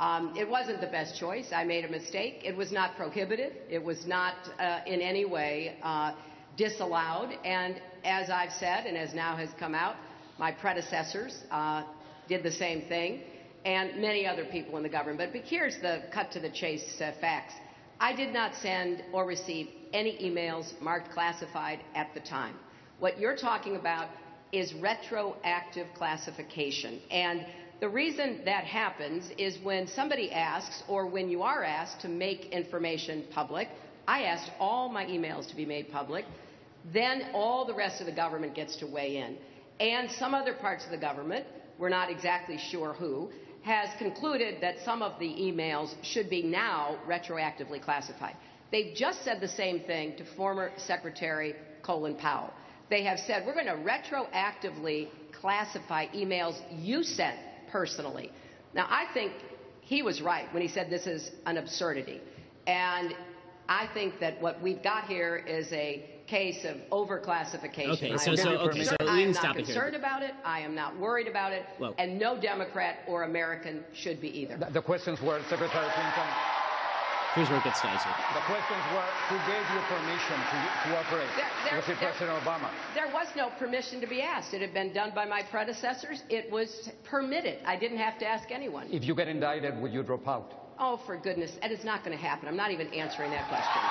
Um, 0.00 0.34
it 0.36 0.48
wasn't 0.48 0.80
the 0.80 0.88
best 0.88 1.20
choice. 1.20 1.52
I 1.54 1.62
made 1.62 1.84
a 1.84 1.88
mistake. 1.88 2.40
It 2.42 2.56
was 2.56 2.72
not 2.72 2.96
prohibited. 2.96 3.52
It 3.70 3.80
was 3.80 4.04
not 4.04 4.34
uh, 4.58 4.80
in 4.88 5.00
any 5.00 5.24
way 5.24 5.76
uh, 5.84 6.14
disallowed. 6.56 7.30
And 7.44 7.80
as 8.02 8.28
I've 8.28 8.50
said, 8.50 8.86
and 8.86 8.98
as 8.98 9.14
now 9.14 9.36
has 9.36 9.50
come 9.56 9.72
out, 9.72 9.94
my 10.36 10.50
predecessors 10.50 11.44
uh, 11.52 11.84
did 12.28 12.42
the 12.42 12.50
same 12.50 12.88
thing, 12.88 13.20
and 13.64 14.00
many 14.02 14.26
other 14.26 14.46
people 14.46 14.78
in 14.78 14.82
the 14.82 14.88
government. 14.88 15.30
But 15.32 15.42
here's 15.44 15.76
the 15.80 16.02
cut 16.12 16.32
to 16.32 16.40
the 16.40 16.50
chase 16.50 17.00
uh, 17.00 17.12
facts. 17.20 17.54
I 18.00 18.16
did 18.16 18.34
not 18.34 18.56
send 18.56 19.04
or 19.12 19.26
receive 19.26 19.68
any 19.92 20.18
emails 20.18 20.72
marked 20.80 21.12
classified 21.12 21.78
at 21.94 22.12
the 22.14 22.20
time. 22.20 22.56
What 22.98 23.18
you're 23.18 23.36
talking 23.36 23.76
about 23.76 24.08
is 24.52 24.74
retroactive 24.74 25.86
classification. 25.94 27.00
And 27.10 27.46
the 27.80 27.88
reason 27.88 28.42
that 28.44 28.64
happens 28.64 29.30
is 29.38 29.58
when 29.62 29.88
somebody 29.88 30.30
asks, 30.30 30.82
or 30.88 31.06
when 31.06 31.28
you 31.28 31.42
are 31.42 31.64
asked 31.64 32.00
to 32.02 32.08
make 32.08 32.46
information 32.52 33.24
public, 33.32 33.68
I 34.06 34.24
asked 34.24 34.50
all 34.60 34.88
my 34.88 35.04
emails 35.06 35.48
to 35.48 35.56
be 35.56 35.64
made 35.64 35.90
public, 35.90 36.24
then 36.92 37.30
all 37.32 37.64
the 37.64 37.74
rest 37.74 38.00
of 38.00 38.06
the 38.06 38.12
government 38.12 38.54
gets 38.54 38.76
to 38.76 38.86
weigh 38.86 39.16
in. 39.16 39.36
And 39.80 40.10
some 40.12 40.34
other 40.34 40.54
parts 40.54 40.84
of 40.84 40.90
the 40.90 40.98
government, 40.98 41.46
we're 41.78 41.88
not 41.88 42.10
exactly 42.10 42.58
sure 42.58 42.92
who, 42.92 43.30
has 43.62 43.88
concluded 43.98 44.60
that 44.60 44.76
some 44.84 45.02
of 45.02 45.18
the 45.18 45.28
emails 45.28 45.94
should 46.02 46.28
be 46.28 46.42
now 46.42 46.98
retroactively 47.06 47.82
classified. 47.82 48.36
They've 48.70 48.94
just 48.94 49.24
said 49.24 49.40
the 49.40 49.48
same 49.48 49.80
thing 49.80 50.16
to 50.16 50.24
former 50.36 50.72
Secretary 50.76 51.54
Colin 51.82 52.16
Powell. 52.16 52.52
They 52.92 53.04
have 53.04 53.20
said, 53.20 53.46
we're 53.46 53.54
going 53.54 53.64
to 53.64 53.72
retroactively 53.72 55.08
classify 55.40 56.08
emails 56.08 56.60
you 56.78 57.02
sent 57.02 57.38
personally. 57.70 58.30
Now, 58.74 58.86
I 58.90 59.06
think 59.14 59.32
he 59.80 60.02
was 60.02 60.20
right 60.20 60.44
when 60.52 60.60
he 60.62 60.68
said 60.68 60.90
this 60.90 61.06
is 61.06 61.30
an 61.46 61.56
absurdity. 61.56 62.20
And 62.66 63.14
I 63.66 63.88
think 63.94 64.20
that 64.20 64.42
what 64.42 64.60
we've 64.60 64.82
got 64.82 65.06
here 65.06 65.36
is 65.38 65.72
a 65.72 66.04
case 66.26 66.66
of 66.66 66.76
overclassification. 66.90 67.94
Okay, 67.94 68.16
so- 68.18 68.34
so- 68.34 68.50
okay, 68.68 68.84
so 68.84 68.94
we 69.00 69.06
I 69.06 69.20
am 69.20 69.32
stop 69.32 69.44
not 69.44 69.56
it 69.56 69.66
here. 69.66 69.74
concerned 69.74 69.96
about 69.96 70.22
it. 70.22 70.34
I 70.44 70.60
am 70.60 70.74
not 70.74 70.94
worried 70.98 71.28
about 71.28 71.54
it. 71.54 71.64
Well- 71.78 71.94
and 71.96 72.18
no 72.18 72.38
Democrat 72.38 72.98
or 73.08 73.22
American 73.22 73.84
should 73.94 74.20
be 74.20 74.28
either. 74.38 74.58
The, 74.58 74.66
the 74.66 74.82
questions 74.82 75.18
were, 75.22 75.40
Secretary 75.48 75.88
Clinton, 75.94 76.51
Here's 77.34 77.48
where 77.48 77.58
it 77.58 77.64
gets 77.64 77.80
dicey. 77.80 78.10
the 78.34 78.40
questions 78.40 78.82
were, 78.92 79.00
who 79.32 79.36
gave 79.50 79.64
you 79.72 79.80
permission 79.88 80.36
to, 80.36 80.88
to 80.90 80.98
operate? 81.00 81.28
There- 81.34 81.46
there- 81.64 81.76
Was 81.78 81.88
it 81.88 81.98
there- 81.98 82.10
President 82.10 82.38
Obama? 82.44 82.68
There 82.94 83.08
was 83.08 83.26
no 83.34 83.48
permission 83.58 84.02
to 84.02 84.06
be 84.06 84.20
asked. 84.20 84.52
It 84.52 84.60
had 84.60 84.74
been 84.74 84.92
done 84.92 85.12
by 85.14 85.24
my 85.24 85.42
predecessors. 85.42 86.24
It 86.28 86.50
was 86.50 86.90
permitted. 87.04 87.60
I 87.64 87.76
didn't 87.76 87.96
have 87.98 88.18
to 88.18 88.26
ask 88.26 88.50
anyone. 88.50 88.86
If 88.90 89.06
you 89.06 89.14
get 89.14 89.28
indicted, 89.28 89.80
would 89.80 89.94
you 89.94 90.02
drop 90.02 90.28
out? 90.28 90.74
Oh, 90.78 90.98
for 90.98 91.16
goodness, 91.16 91.52
that 91.62 91.70
is 91.72 91.84
not 91.84 92.04
going 92.04 92.14
to 92.16 92.22
happen. 92.22 92.48
I'm 92.48 92.56
not 92.56 92.70
even 92.70 92.88
answering 92.88 93.30
that 93.30 93.48
question. 93.48 93.82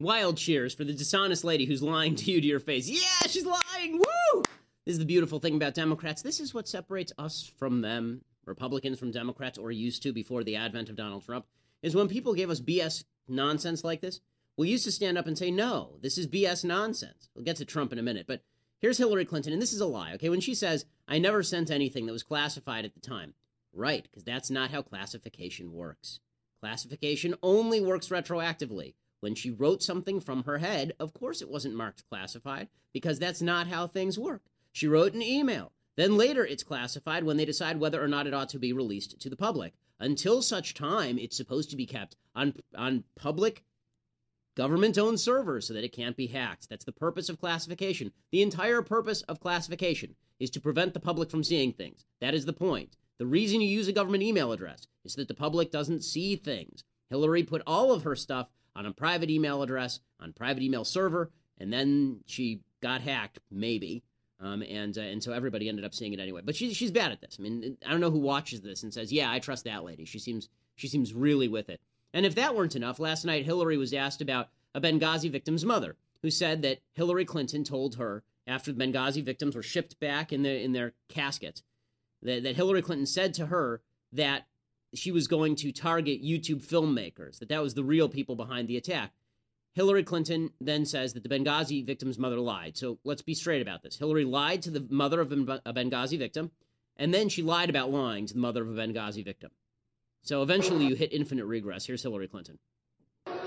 Wild 0.00 0.38
cheers 0.38 0.72
for 0.74 0.84
the 0.84 0.94
dishonest 0.94 1.44
lady 1.44 1.66
who's 1.66 1.82
lying 1.82 2.14
to 2.14 2.30
you 2.30 2.40
to 2.40 2.46
your 2.46 2.60
face. 2.60 2.88
Yeah, 2.88 3.26
she's 3.28 3.44
lying. 3.44 3.98
Woo! 3.98 4.42
This 4.86 4.94
is 4.94 4.98
the 5.00 5.04
beautiful 5.04 5.38
thing 5.38 5.56
about 5.56 5.74
Democrats. 5.74 6.22
This 6.22 6.40
is 6.40 6.54
what 6.54 6.66
separates 6.66 7.12
us 7.18 7.50
from 7.58 7.82
them, 7.82 8.22
Republicans 8.46 8.98
from 8.98 9.10
Democrats, 9.10 9.58
or 9.58 9.70
used 9.70 10.02
to 10.04 10.12
before 10.14 10.44
the 10.44 10.56
advent 10.56 10.88
of 10.88 10.96
Donald 10.96 11.24
Trump, 11.26 11.44
is 11.82 11.94
when 11.94 12.08
people 12.08 12.34
gave 12.34 12.50
us 12.50 12.60
BS 12.60 13.04
nonsense 13.28 13.84
like 13.84 14.00
this, 14.00 14.20
we 14.56 14.68
used 14.68 14.84
to 14.84 14.92
stand 14.92 15.16
up 15.16 15.26
and 15.26 15.38
say, 15.38 15.50
no, 15.50 15.98
this 16.02 16.18
is 16.18 16.26
BS 16.26 16.64
nonsense. 16.64 17.28
We'll 17.34 17.44
get 17.44 17.56
to 17.56 17.64
Trump 17.64 17.92
in 17.92 17.98
a 17.98 18.02
minute, 18.02 18.26
but 18.26 18.42
here's 18.80 18.98
Hillary 18.98 19.24
Clinton, 19.24 19.52
and 19.52 19.62
this 19.62 19.72
is 19.72 19.80
a 19.80 19.86
lie, 19.86 20.14
okay? 20.14 20.28
When 20.28 20.40
she 20.40 20.54
says, 20.54 20.84
I 21.06 21.18
never 21.18 21.42
sent 21.42 21.70
anything 21.70 22.06
that 22.06 22.12
was 22.12 22.22
classified 22.24 22.84
at 22.84 22.94
the 22.94 23.00
time. 23.00 23.34
Right, 23.72 24.02
because 24.02 24.24
that's 24.24 24.50
not 24.50 24.70
how 24.70 24.82
classification 24.82 25.72
works. 25.72 26.20
Classification 26.60 27.34
only 27.42 27.80
works 27.80 28.08
retroactively. 28.08 28.94
When 29.20 29.34
she 29.34 29.50
wrote 29.50 29.82
something 29.82 30.20
from 30.20 30.44
her 30.44 30.58
head, 30.58 30.94
of 30.98 31.12
course 31.12 31.42
it 31.42 31.48
wasn't 31.48 31.76
marked 31.76 32.08
classified, 32.08 32.68
because 32.92 33.18
that's 33.18 33.42
not 33.42 33.68
how 33.68 33.86
things 33.86 34.18
work. 34.18 34.42
She 34.72 34.88
wrote 34.88 35.14
an 35.14 35.22
email 35.22 35.72
Then 35.96 36.16
later 36.16 36.46
it's 36.46 36.62
classified 36.62 37.24
when 37.24 37.36
they 37.36 37.44
decide 37.44 37.80
whether 37.80 38.02
or 38.02 38.08
not 38.08 38.26
it 38.26 38.34
ought 38.34 38.48
to 38.50 38.58
be 38.58 38.72
released 38.72 39.20
to 39.20 39.28
the 39.28 39.36
public. 39.36 39.74
Until 40.00 40.42
such 40.42 40.74
time, 40.74 41.18
it's 41.18 41.36
supposed 41.36 41.70
to 41.70 41.76
be 41.76 41.86
kept 41.86 42.16
on, 42.34 42.54
on 42.76 43.04
public 43.16 43.64
government 44.56 44.98
owned 44.98 45.20
servers 45.20 45.66
so 45.66 45.74
that 45.74 45.84
it 45.84 45.92
can't 45.92 46.16
be 46.16 46.26
hacked. 46.26 46.68
That's 46.68 46.84
the 46.84 46.92
purpose 46.92 47.28
of 47.28 47.40
classification. 47.40 48.12
The 48.30 48.42
entire 48.42 48.82
purpose 48.82 49.22
of 49.22 49.40
classification 49.40 50.14
is 50.38 50.50
to 50.50 50.60
prevent 50.60 50.94
the 50.94 51.00
public 51.00 51.30
from 51.30 51.44
seeing 51.44 51.72
things. 51.72 52.04
That 52.20 52.34
is 52.34 52.44
the 52.44 52.52
point. 52.52 52.96
The 53.18 53.26
reason 53.26 53.60
you 53.60 53.68
use 53.68 53.88
a 53.88 53.92
government 53.92 54.22
email 54.22 54.52
address 54.52 54.86
is 55.04 55.16
that 55.16 55.28
the 55.28 55.34
public 55.34 55.70
doesn't 55.70 56.04
see 56.04 56.36
things. 56.36 56.84
Hillary 57.10 57.42
put 57.42 57.62
all 57.66 57.92
of 57.92 58.04
her 58.04 58.14
stuff 58.14 58.48
on 58.76 58.86
a 58.86 58.92
private 58.92 59.30
email 59.30 59.62
address, 59.62 60.00
on 60.20 60.32
private 60.32 60.62
email 60.62 60.84
server, 60.84 61.32
and 61.58 61.72
then 61.72 62.20
she 62.26 62.60
got 62.80 63.00
hacked, 63.00 63.40
maybe. 63.50 64.04
Um, 64.40 64.62
and 64.62 64.96
uh, 64.96 65.02
and 65.02 65.22
so 65.22 65.32
everybody 65.32 65.68
ended 65.68 65.84
up 65.84 65.94
seeing 65.94 66.12
it 66.12 66.20
anyway. 66.20 66.42
But 66.44 66.54
she's 66.54 66.76
she's 66.76 66.92
bad 66.92 67.10
at 67.10 67.20
this. 67.20 67.36
I 67.38 67.42
mean, 67.42 67.76
I 67.84 67.90
don't 67.90 68.00
know 68.00 68.10
who 68.10 68.20
watches 68.20 68.60
this 68.60 68.82
and 68.82 68.94
says, 68.94 69.12
"Yeah, 69.12 69.30
I 69.30 69.40
trust 69.40 69.64
that 69.64 69.84
lady." 69.84 70.04
She 70.04 70.18
seems 70.18 70.48
she 70.76 70.86
seems 70.86 71.12
really 71.12 71.48
with 71.48 71.68
it. 71.68 71.80
And 72.14 72.24
if 72.24 72.36
that 72.36 72.54
weren't 72.54 72.76
enough, 72.76 73.00
last 73.00 73.24
night 73.24 73.44
Hillary 73.44 73.76
was 73.76 73.92
asked 73.92 74.20
about 74.20 74.48
a 74.74 74.80
Benghazi 74.80 75.30
victim's 75.30 75.64
mother, 75.64 75.96
who 76.22 76.30
said 76.30 76.62
that 76.62 76.78
Hillary 76.92 77.24
Clinton 77.24 77.64
told 77.64 77.96
her 77.96 78.22
after 78.46 78.72
the 78.72 78.84
Benghazi 78.84 79.22
victims 79.22 79.56
were 79.56 79.62
shipped 79.62 79.98
back 79.98 80.32
in 80.32 80.42
the 80.42 80.62
in 80.62 80.72
their 80.72 80.94
caskets 81.08 81.62
that, 82.22 82.42
that 82.42 82.56
Hillary 82.56 82.82
Clinton 82.82 83.06
said 83.06 83.34
to 83.34 83.46
her 83.46 83.82
that 84.12 84.46
she 84.94 85.12
was 85.12 85.28
going 85.28 85.54
to 85.56 85.72
target 85.72 86.24
YouTube 86.24 86.66
filmmakers, 86.66 87.38
that 87.38 87.50
that 87.50 87.62
was 87.62 87.74
the 87.74 87.84
real 87.84 88.08
people 88.08 88.36
behind 88.36 88.68
the 88.68 88.76
attack. 88.76 89.12
Hillary 89.74 90.02
Clinton 90.02 90.50
then 90.60 90.84
says 90.84 91.12
that 91.12 91.22
the 91.22 91.28
Benghazi 91.28 91.84
victim's 91.84 92.18
mother 92.18 92.40
lied. 92.40 92.76
So 92.76 92.98
let's 93.04 93.22
be 93.22 93.34
straight 93.34 93.62
about 93.62 93.82
this. 93.82 93.96
Hillary 93.96 94.24
lied 94.24 94.62
to 94.62 94.70
the 94.70 94.86
mother 94.90 95.20
of 95.20 95.30
a 95.32 95.72
Benghazi 95.72 96.18
victim, 96.18 96.50
and 96.96 97.14
then 97.14 97.28
she 97.28 97.42
lied 97.42 97.70
about 97.70 97.90
lying 97.90 98.26
to 98.26 98.34
the 98.34 98.40
mother 98.40 98.62
of 98.62 98.68
a 98.68 98.72
Benghazi 98.72 99.24
victim. 99.24 99.50
So 100.22 100.42
eventually 100.42 100.86
you 100.86 100.96
hit 100.96 101.12
infinite 101.12 101.46
regress. 101.46 101.86
Here's 101.86 102.02
Hillary 102.02 102.28
Clinton. 102.28 102.58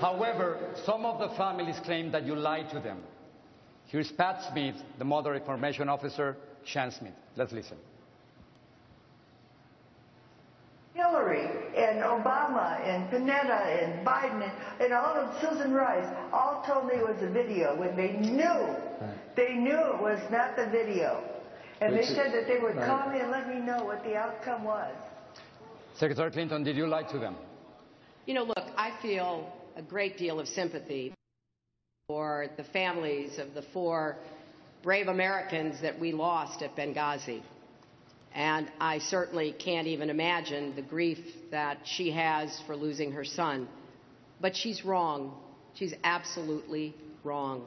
However, 0.00 0.58
some 0.84 1.04
of 1.04 1.20
the 1.20 1.28
families 1.36 1.78
claim 1.80 2.10
that 2.12 2.26
you 2.26 2.34
lied 2.34 2.70
to 2.70 2.80
them. 2.80 3.02
Here's 3.86 4.10
Pat 4.10 4.42
Smith, 4.50 4.82
the 4.98 5.04
mother 5.04 5.34
information 5.34 5.88
officer, 5.88 6.36
Sean 6.64 6.90
Smith. 6.90 7.12
Let's 7.36 7.52
listen. 7.52 7.76
Hillary 10.94 11.48
and 11.74 12.02
Obama 12.02 12.78
and 12.86 13.10
Panetta 13.10 13.82
and 13.82 14.06
Biden 14.06 14.42
and, 14.42 14.52
and 14.80 14.92
all 14.92 15.16
of 15.16 15.40
Susan 15.40 15.72
Rice 15.72 16.06
all 16.32 16.62
told 16.66 16.86
me 16.86 16.94
it 16.94 17.06
was 17.06 17.22
a 17.22 17.30
video 17.30 17.74
when 17.76 17.96
they 17.96 18.12
knew, 18.12 18.42
right. 18.44 19.36
they 19.36 19.54
knew 19.54 19.78
it 19.78 20.00
was 20.00 20.20
not 20.30 20.54
the 20.54 20.66
video. 20.66 21.24
And 21.80 21.96
they 21.96 22.04
said 22.04 22.32
that 22.32 22.46
they 22.46 22.58
would 22.58 22.76
right. 22.76 22.86
call 22.86 23.10
me 23.10 23.20
and 23.20 23.30
let 23.30 23.48
me 23.48 23.56
know 23.56 23.84
what 23.84 24.04
the 24.04 24.14
outcome 24.14 24.64
was. 24.64 24.94
Secretary 25.96 26.30
Clinton, 26.30 26.62
did 26.62 26.76
you 26.76 26.86
lie 26.86 27.02
to 27.04 27.18
them? 27.18 27.36
You 28.26 28.34
know, 28.34 28.44
look, 28.44 28.64
I 28.76 28.92
feel 29.00 29.52
a 29.76 29.82
great 29.82 30.16
deal 30.16 30.38
of 30.38 30.46
sympathy 30.46 31.12
for 32.06 32.48
the 32.56 32.64
families 32.64 33.38
of 33.38 33.54
the 33.54 33.62
four 33.72 34.16
brave 34.82 35.08
Americans 35.08 35.80
that 35.80 35.98
we 35.98 36.12
lost 36.12 36.62
at 36.62 36.76
Benghazi. 36.76 37.42
And 38.34 38.70
I 38.80 38.98
certainly 38.98 39.52
can't 39.52 39.86
even 39.86 40.08
imagine 40.08 40.74
the 40.74 40.82
grief 40.82 41.18
that 41.50 41.78
she 41.84 42.10
has 42.12 42.60
for 42.66 42.76
losing 42.76 43.12
her 43.12 43.24
son. 43.24 43.68
But 44.40 44.56
she's 44.56 44.84
wrong. 44.84 45.34
She's 45.74 45.94
absolutely 46.02 46.94
wrong. 47.24 47.66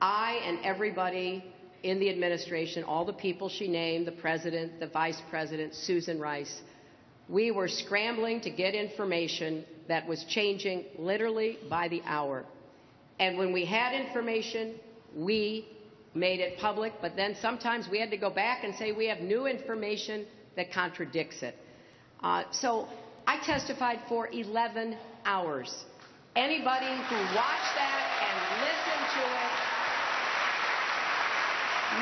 I 0.00 0.40
and 0.44 0.58
everybody 0.64 1.44
in 1.82 2.00
the 2.00 2.08
administration, 2.10 2.84
all 2.84 3.04
the 3.04 3.12
people 3.12 3.48
she 3.48 3.68
named, 3.68 4.06
the 4.06 4.12
president, 4.12 4.80
the 4.80 4.86
vice 4.86 5.20
president, 5.30 5.74
Susan 5.74 6.18
Rice, 6.18 6.62
we 7.28 7.50
were 7.50 7.68
scrambling 7.68 8.40
to 8.40 8.50
get 8.50 8.74
information 8.74 9.64
that 9.88 10.06
was 10.06 10.24
changing 10.24 10.84
literally 10.98 11.58
by 11.68 11.88
the 11.88 12.02
hour. 12.04 12.44
And 13.18 13.38
when 13.38 13.52
we 13.52 13.64
had 13.64 13.94
information, 13.94 14.74
we 15.14 15.68
made 16.14 16.40
it 16.40 16.58
public, 16.58 16.92
but 17.00 17.16
then 17.16 17.36
sometimes 17.40 17.88
we 17.88 17.98
had 18.00 18.10
to 18.10 18.16
go 18.16 18.30
back 18.30 18.64
and 18.64 18.74
say 18.74 18.92
we 18.92 19.06
have 19.06 19.20
new 19.20 19.46
information 19.46 20.26
that 20.56 20.72
contradicts 20.72 21.42
it. 21.42 21.56
Uh, 22.22 22.44
so 22.50 22.88
I 23.26 23.38
testified 23.38 24.00
for 24.08 24.28
11 24.32 24.96
hours. 25.24 25.84
Anybody 26.36 26.86
who 26.86 27.16
watched 27.16 27.74
that 27.76 28.00
and 28.22 28.36
listened 28.62 29.06
to 29.14 29.22
it. 29.24 29.70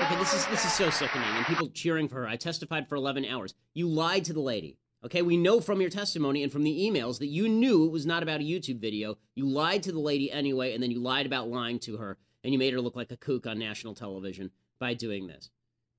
Okay, 0.05 0.17
this 0.17 0.35
is 0.35 0.47
this 0.47 0.65
is 0.65 0.73
so 0.73 0.91
sickening, 0.91 1.29
and 1.31 1.47
people 1.47 1.69
cheering 1.71 2.09
for 2.09 2.17
her. 2.17 2.29
I 2.29 2.37
testified 2.37 2.89
for 2.89 2.97
11 2.97 3.25
hours. 3.25 3.55
You 3.75 3.89
lied 3.89 4.25
to 4.27 4.33
the 4.33 4.41
lady. 4.41 4.77
Okay, 5.05 5.23
we 5.23 5.37
know 5.37 5.61
from 5.61 5.81
your 5.81 5.91
testimony 5.91 6.43
and 6.43 6.53
from 6.53 6.65
the 6.65 6.77
emails 6.79 7.19
that 7.21 7.29
you 7.29 7.49
knew 7.49 7.87
it 7.87 7.93
was 7.93 8.05
not 8.05 8.23
about 8.23 8.41
a 8.41 8.45
YouTube 8.45 8.81
video. 8.81 9.17
You 9.35 9.47
lied 9.47 9.85
to 9.85 9.93
the 9.93 10.01
lady 10.01 10.31
anyway, 10.31 10.75
and 10.75 10.83
then 10.83 10.91
you 10.91 11.01
lied 11.01 11.25
about 11.25 11.49
lying 11.49 11.79
to 11.81 11.97
her 11.97 12.19
and 12.49 12.55
you 12.55 12.59
made 12.59 12.73
her 12.73 12.81
look 12.81 12.97
like 12.97 13.13
a 13.13 13.17
kook 13.19 13.47
on 13.47 13.59
national 13.59 13.95
television 13.95 14.51
by 14.79 14.95
doing 14.95 15.27
this. 15.27 15.51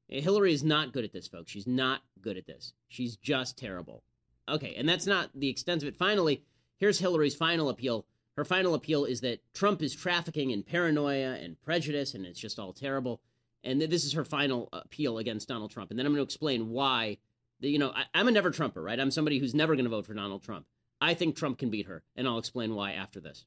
Eh, 0.10 0.20
Hillary 0.20 0.52
is 0.52 0.64
not 0.64 0.92
good 0.92 1.04
at 1.04 1.14
this, 1.14 1.28
folks. 1.28 1.52
She's 1.52 1.68
not 1.68 2.02
good 2.22 2.38
at 2.38 2.48
this. 2.48 2.74
She's 2.88 3.18
just 3.18 3.56
terrible. 3.56 4.02
Okay, 4.50 4.74
and 4.76 4.90
that's 4.90 5.06
not 5.06 5.30
the 5.36 5.48
extent 5.48 5.84
of 5.84 5.88
it. 5.88 5.96
Finally, 5.96 6.44
here's 6.80 6.98
Hillary's 6.98 7.36
final 7.36 7.70
appeal. 7.70 8.08
Her 8.36 8.44
final 8.44 8.74
appeal 8.74 9.06
is 9.06 9.22
that 9.22 9.44
Trump 9.54 9.84
is 9.84 9.94
trafficking 9.94 10.50
in 10.50 10.64
paranoia 10.64 11.36
and 11.36 11.62
prejudice, 11.62 12.16
and 12.16 12.26
it's 12.26 12.40
just 12.40 12.58
all 12.58 12.74
terrible. 12.74 13.22
And 13.64 13.80
this 13.80 14.04
is 14.04 14.14
her 14.14 14.26
final 14.26 14.70
uh, 14.74 14.80
appeal 14.86 15.20
against 15.20 15.50
Donald 15.50 15.70
Trump. 15.70 15.92
And 15.92 16.00
then 16.00 16.08
I'm 16.08 16.14
going 16.14 16.18
to 16.18 16.28
explain 16.28 16.72
why. 16.72 17.18
You 17.60 17.78
know, 17.78 17.92
I, 17.92 18.06
I'm 18.16 18.28
a 18.28 18.32
never 18.32 18.50
Trumper, 18.50 18.82
right? 18.82 19.00
I'm 19.00 19.12
somebody 19.12 19.38
who's 19.38 19.54
never 19.54 19.76
going 19.76 19.86
to 19.86 19.92
vote 19.92 20.08
for 20.08 20.16
Donald 20.16 20.42
Trump. 20.42 20.66
I 21.00 21.14
think 21.14 21.36
Trump 21.36 21.60
can 21.60 21.70
beat 21.70 21.86
her, 21.86 22.02
and 22.16 22.28
I'll 22.28 22.40
explain 22.40 22.74
why 22.74 22.94
after 22.94 23.20
this. 23.20 23.46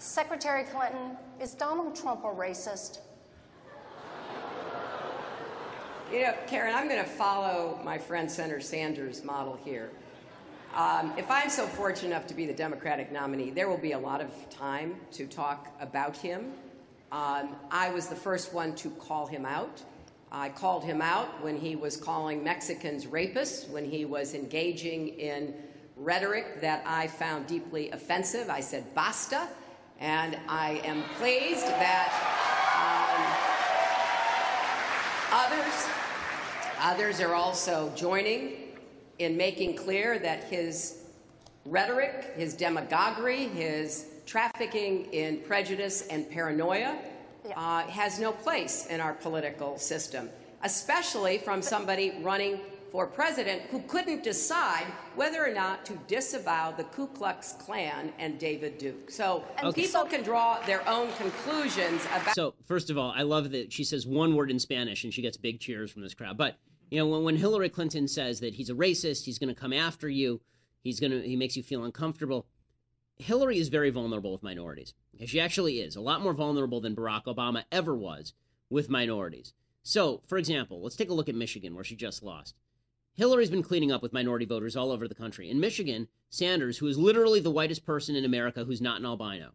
Secretary 0.00 0.64
Clinton, 0.64 1.14
is 1.40 1.52
Donald 1.52 1.94
Trump 1.94 2.24
a 2.24 2.28
racist? 2.28 3.00
You 6.10 6.22
know, 6.22 6.34
Karen, 6.46 6.74
I'm 6.74 6.88
going 6.88 7.04
to 7.04 7.08
follow 7.08 7.78
my 7.84 7.98
friend 7.98 8.30
Senator 8.30 8.60
Sanders' 8.60 9.22
model 9.22 9.58
here. 9.62 9.90
Um, 10.74 11.12
if 11.18 11.30
I'm 11.30 11.50
so 11.50 11.66
fortunate 11.66 12.08
enough 12.08 12.26
to 12.28 12.34
be 12.34 12.46
the 12.46 12.54
Democratic 12.54 13.12
nominee, 13.12 13.50
there 13.50 13.68
will 13.68 13.78
be 13.78 13.92
a 13.92 13.98
lot 13.98 14.22
of 14.22 14.30
time 14.48 14.96
to 15.12 15.26
talk 15.26 15.68
about 15.80 16.16
him. 16.16 16.52
Um, 17.12 17.56
I 17.70 17.90
was 17.90 18.06
the 18.06 18.16
first 18.16 18.54
one 18.54 18.74
to 18.76 18.88
call 18.90 19.26
him 19.26 19.44
out. 19.44 19.82
I 20.32 20.48
called 20.48 20.82
him 20.82 21.02
out 21.02 21.42
when 21.42 21.58
he 21.58 21.76
was 21.76 21.98
calling 21.98 22.42
Mexicans 22.42 23.04
rapists, 23.04 23.68
when 23.68 23.84
he 23.84 24.06
was 24.06 24.32
engaging 24.32 25.08
in 25.08 25.54
rhetoric 25.96 26.62
that 26.62 26.82
I 26.86 27.06
found 27.06 27.46
deeply 27.46 27.90
offensive. 27.90 28.48
I 28.48 28.60
said, 28.60 28.94
basta. 28.94 29.46
And 30.00 30.38
I 30.48 30.80
am 30.84 31.02
pleased 31.18 31.66
that 31.66 32.10
um, 32.80 33.20
others, 35.30 35.88
others 36.80 37.20
are 37.20 37.34
also 37.34 37.92
joining 37.94 38.52
in 39.18 39.36
making 39.36 39.76
clear 39.76 40.18
that 40.18 40.44
his 40.44 41.04
rhetoric, 41.66 42.32
his 42.34 42.54
demagoguery, 42.54 43.48
his 43.48 44.06
trafficking 44.24 45.04
in 45.12 45.40
prejudice 45.40 46.06
and 46.08 46.30
paranoia 46.30 46.96
uh, 47.54 47.82
has 47.82 48.18
no 48.18 48.32
place 48.32 48.86
in 48.86 49.00
our 49.00 49.12
political 49.12 49.76
system, 49.76 50.30
especially 50.62 51.36
from 51.36 51.60
somebody 51.60 52.14
running 52.22 52.58
for 52.90 53.06
president 53.06 53.62
who 53.70 53.80
couldn't 53.82 54.22
decide 54.22 54.86
whether 55.14 55.44
or 55.44 55.52
not 55.52 55.84
to 55.86 55.94
disavow 56.06 56.72
the 56.72 56.84
Ku 56.84 57.06
Klux 57.06 57.52
Klan 57.52 58.12
and 58.18 58.38
David 58.38 58.78
Duke. 58.78 59.10
So 59.10 59.44
okay. 59.62 59.82
people 59.82 60.04
can 60.04 60.22
draw 60.22 60.60
their 60.66 60.86
own 60.88 61.12
conclusions 61.12 62.04
about. 62.06 62.34
So, 62.34 62.54
first 62.66 62.90
of 62.90 62.98
all, 62.98 63.12
I 63.14 63.22
love 63.22 63.50
that 63.52 63.72
she 63.72 63.84
says 63.84 64.06
one 64.06 64.34
word 64.34 64.50
in 64.50 64.58
Spanish 64.58 65.04
and 65.04 65.14
she 65.14 65.22
gets 65.22 65.36
big 65.36 65.60
cheers 65.60 65.90
from 65.90 66.02
this 66.02 66.14
crowd. 66.14 66.36
But, 66.36 66.56
you 66.90 66.98
know, 66.98 67.06
when, 67.06 67.22
when 67.22 67.36
Hillary 67.36 67.68
Clinton 67.68 68.08
says 68.08 68.40
that 68.40 68.54
he's 68.54 68.70
a 68.70 68.74
racist, 68.74 69.24
he's 69.24 69.38
going 69.38 69.54
to 69.54 69.60
come 69.60 69.72
after 69.72 70.08
you, 70.08 70.40
he's 70.82 71.00
going 71.00 71.12
to, 71.12 71.20
he 71.22 71.36
makes 71.36 71.56
you 71.56 71.62
feel 71.62 71.84
uncomfortable. 71.84 72.46
Hillary 73.16 73.58
is 73.58 73.68
very 73.68 73.90
vulnerable 73.90 74.32
with 74.32 74.42
minorities. 74.42 74.94
She 75.26 75.40
actually 75.40 75.80
is 75.80 75.96
a 75.96 76.00
lot 76.00 76.22
more 76.22 76.32
vulnerable 76.32 76.80
than 76.80 76.96
Barack 76.96 77.24
Obama 77.24 77.64
ever 77.70 77.94
was 77.94 78.32
with 78.70 78.88
minorities. 78.88 79.52
So, 79.82 80.22
for 80.26 80.38
example, 80.38 80.82
let's 80.82 80.96
take 80.96 81.10
a 81.10 81.14
look 81.14 81.28
at 81.28 81.34
Michigan, 81.34 81.74
where 81.74 81.84
she 81.84 81.96
just 81.96 82.22
lost. 82.22 82.54
Hillary's 83.20 83.50
been 83.50 83.62
cleaning 83.62 83.92
up 83.92 84.00
with 84.00 84.14
minority 84.14 84.46
voters 84.46 84.78
all 84.78 84.90
over 84.90 85.06
the 85.06 85.14
country. 85.14 85.50
In 85.50 85.60
Michigan, 85.60 86.08
Sanders, 86.30 86.78
who 86.78 86.86
is 86.86 86.96
literally 86.96 87.38
the 87.38 87.50
whitest 87.50 87.84
person 87.84 88.16
in 88.16 88.24
America 88.24 88.64
who's 88.64 88.80
not 88.80 88.98
an 88.98 89.04
albino, 89.04 89.50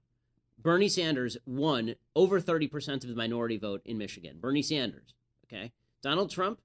Bernie 0.60 0.88
Sanders 0.88 1.36
won 1.48 1.95
over 2.15 2.39
30% 2.39 2.93
of 2.93 3.10
the 3.10 3.15
minority 3.15 3.57
vote 3.57 3.81
in 3.84 3.98
Michigan. 3.98 4.38
Bernie 4.39 4.62
Sanders, 4.62 5.15
okay? 5.48 5.72
Donald 6.03 6.29
Trump, 6.29 6.62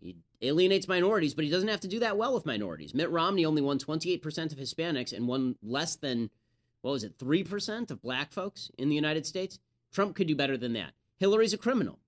he 0.00 0.16
alienates 0.40 0.88
minorities, 0.88 1.34
but 1.34 1.44
he 1.44 1.50
doesn't 1.50 1.68
have 1.68 1.80
to 1.80 1.86
do 1.86 1.98
that 1.98 2.16
well 2.16 2.32
with 2.32 2.46
minorities. 2.46 2.94
Mitt 2.94 3.10
Romney 3.10 3.44
only 3.44 3.60
won 3.60 3.78
28% 3.78 4.52
of 4.52 4.58
Hispanics 4.58 5.12
and 5.12 5.28
won 5.28 5.56
less 5.62 5.96
than, 5.96 6.30
what 6.80 6.92
was 6.92 7.04
it, 7.04 7.18
3% 7.18 7.90
of 7.90 8.00
black 8.00 8.32
folks 8.32 8.70
in 8.78 8.88
the 8.88 8.94
United 8.94 9.26
States? 9.26 9.58
Trump 9.92 10.16
could 10.16 10.28
do 10.28 10.34
better 10.34 10.56
than 10.56 10.72
that. 10.72 10.92
Hillary's 11.18 11.52
a 11.52 11.58
criminal 11.58 11.98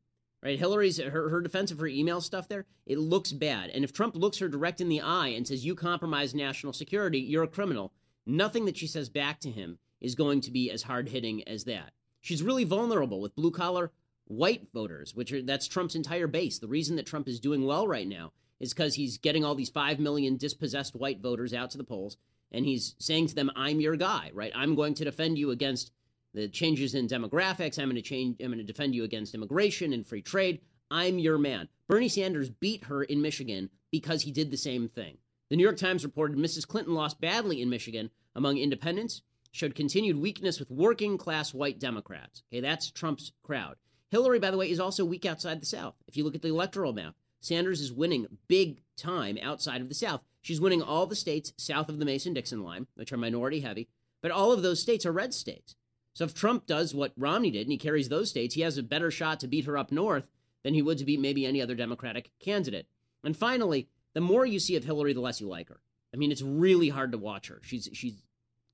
right? 0.45 0.59
Hillary's 0.59 0.99
her, 0.99 1.29
her 1.31 1.41
defense 1.41 1.71
of 1.71 1.79
her 1.79 1.87
email 1.87 2.21
stuff 2.21 2.49
there, 2.49 2.67
it 2.87 2.99
looks 2.99 3.33
bad. 3.33 3.71
And 3.71 3.83
if 3.83 3.93
Trump 3.93 4.15
looks 4.15 4.39
her 4.39 4.49
direct 4.49 4.81
in 4.81 4.89
the 4.89 5.01
eye 5.01 5.29
and 5.29 5.47
says, 5.47 5.65
You 5.65 5.75
compromise 5.75 6.35
national 6.35 6.75
security, 6.75 7.19
you're 7.19 7.45
a 7.45 7.49
criminal, 7.49 7.93
nothing 8.27 8.67
that 8.67 8.77
she 8.77 8.87
says 8.87 9.09
back 9.09 9.41
to 9.41 9.51
him 9.51 9.79
is 10.01 10.15
going 10.15 10.43
to 10.43 10.51
be 10.51 10.71
as 10.71 10.83
hard 10.83 11.09
hitting 11.09 11.47
as 11.49 11.65
that. 11.65 11.93
She's 12.21 12.43
really 12.43 12.65
vulnerable 12.65 13.21
with 13.21 13.35
blue 13.35 13.51
collar 13.51 13.91
white 14.27 14.69
voters, 14.73 15.15
which 15.15 15.33
are 15.33 15.43
that's 15.43 15.69
Trump's 15.69 15.95
entire 15.95 16.27
base. 16.27 16.59
The 16.59 16.69
reason 16.69 16.97
that 16.97 17.07
Trump 17.07 17.29
is 17.29 17.41
doing 17.41 17.65
well 17.65 17.89
right 17.89 18.07
now 18.07 18.33
is 18.61 18.73
because 18.73 18.95
he's 18.95 19.19
getting 19.19 19.45
all 19.45 19.55
these 19.55 19.71
5 19.71 19.99
million 19.99 20.37
dispossessed 20.37 20.95
white 20.95 21.21
voters 21.21 21.53
out 21.53 21.71
to 21.71 21.79
the 21.79 21.85
polls 21.85 22.17
and 22.53 22.65
he's 22.65 22.95
saying 22.99 23.27
to 23.27 23.35
them, 23.35 23.51
I'm 23.57 23.81
your 23.81 23.97
guy, 23.97 24.31
right? 24.33 24.53
I'm 24.55 24.75
going 24.75 24.95
to 24.95 25.05
defend 25.05 25.39
you 25.39 25.51
against 25.51 25.91
the 26.35 26.49
changes 26.49 26.95
in 26.95 27.07
demographics. 27.09 27.79
I'm 27.79 27.87
going 27.89 27.97
to 27.97 28.03
change. 28.03 28.37
I'm 28.41 28.49
going 28.49 28.59
to 28.59 28.65
defend 28.65 28.95
you 28.95 29.05
against 29.05 29.35
immigration 29.35 29.93
and 29.93 30.07
free 30.07 30.23
trade. 30.23 30.61
I'm 30.91 31.19
your 31.19 31.39
man. 31.39 31.69
Bernie 31.89 32.09
Sanders 32.09 32.51
beat 32.51 32.85
her 32.85 33.05
in 33.05 33.23
Michigan 33.23 33.71
because 33.91 34.23
he 34.23 34.33
did 34.33 34.51
the 34.51 34.57
same 34.57 34.89
thing. 34.89 35.17
The 35.51 35.57
New 35.57 35.63
York 35.63 35.77
Times 35.77 36.05
reported 36.05 36.37
Mrs. 36.37 36.67
Clinton 36.67 36.95
lost 36.95 37.21
badly 37.21 37.63
in 37.63 37.71
Michigan 37.71 38.11
among 38.35 38.59
independents, 38.59 39.23
showed 39.53 39.75
continued 39.75 40.21
weakness 40.21 40.59
with 40.59 40.71
working 40.71 41.17
class 41.17 41.55
white 41.55 41.79
Democrats. 41.79 42.43
Okay, 42.53 42.61
that's 42.61 42.91
Trump's 42.91 43.33
crowd. 43.43 43.77
Hillary, 44.11 44.39
by 44.39 44.51
the 44.51 44.59
way, 44.59 44.71
is 44.71 44.81
also 44.81 45.05
weak 45.05 45.27
outside 45.27 45.61
the 45.61 45.67
South. 45.67 45.95
If 46.09 46.17
you 46.17 46.25
look 46.25 46.35
at 46.35 46.43
the 46.43 46.49
electoral 46.49 46.93
map, 46.93 47.15
Sanders 47.41 47.81
is 47.81 47.93
winning 47.93 48.27
big 48.49 48.81
time 48.97 49.39
outside 49.43 49.81
of 49.81 49.89
the 49.89 49.95
South. 49.95 50.23
She's 50.43 50.61
winning 50.61 50.83
all 50.83 51.07
the 51.07 51.17
states 51.17 51.53
south 51.57 51.89
of 51.89 51.99
the 51.99 52.05
Mason 52.05 52.35
Dixon 52.35 52.63
line, 52.63 52.87
which 52.95 53.13
are 53.13 53.17
minority 53.17 53.61
heavy, 53.61 53.89
but 54.23 54.31
all 54.31 54.53
of 54.53 54.63
those 54.63 54.81
states 54.81 55.07
are 55.07 55.13
red 55.13 55.35
states. 55.35 55.77
So 56.15 56.25
if 56.25 56.35
Trump 56.35 56.67
does 56.67 56.95
what 56.95 57.13
Romney 57.17 57.51
did 57.51 57.63
and 57.63 57.73
he 57.73 57.79
carries 57.79 58.09
those 58.09 58.31
states, 58.31 58.55
he 58.55 58.63
has 58.63 58.79
a 58.79 58.83
better 58.83 59.11
shot 59.11 59.41
to 59.41 59.49
beat 59.49 59.65
her 59.67 59.77
up 59.77 59.93
north 59.93 60.27
than 60.63 60.75
he 60.75 60.83
would 60.83 60.99
to 60.99 61.05
beat 61.05 61.21
maybe 61.21 61.45
any 61.45 61.61
other 61.61 61.75
Democratic 61.75 62.31
candidate. 62.39 62.87
And 63.25 63.37
finally, 63.37 63.89
the 64.15 64.21
more 64.21 64.47
you 64.47 64.61
see 64.61 64.77
of 64.77 64.85
Hillary, 64.85 65.13
the 65.13 65.21
less 65.21 65.41
you 65.41 65.49
like 65.49 65.69
her. 65.69 65.81
I 66.15 66.17
mean, 66.17 66.31
it's 66.31 66.43
really 66.43 66.89
hard 66.89 67.13
to 67.13 67.19
watch 67.19 67.49
her. 67.49 67.61
She's 67.65 67.89
she's 67.93 68.23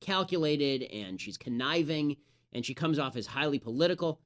calculated 0.01 0.83
and 0.91 1.21
she's 1.21 1.37
conniving 1.37 2.17
and 2.53 2.65
she 2.65 2.75
comes 2.75 2.99
off 2.99 3.17
as 3.17 3.27
highly 3.27 3.59
political. 3.59 4.21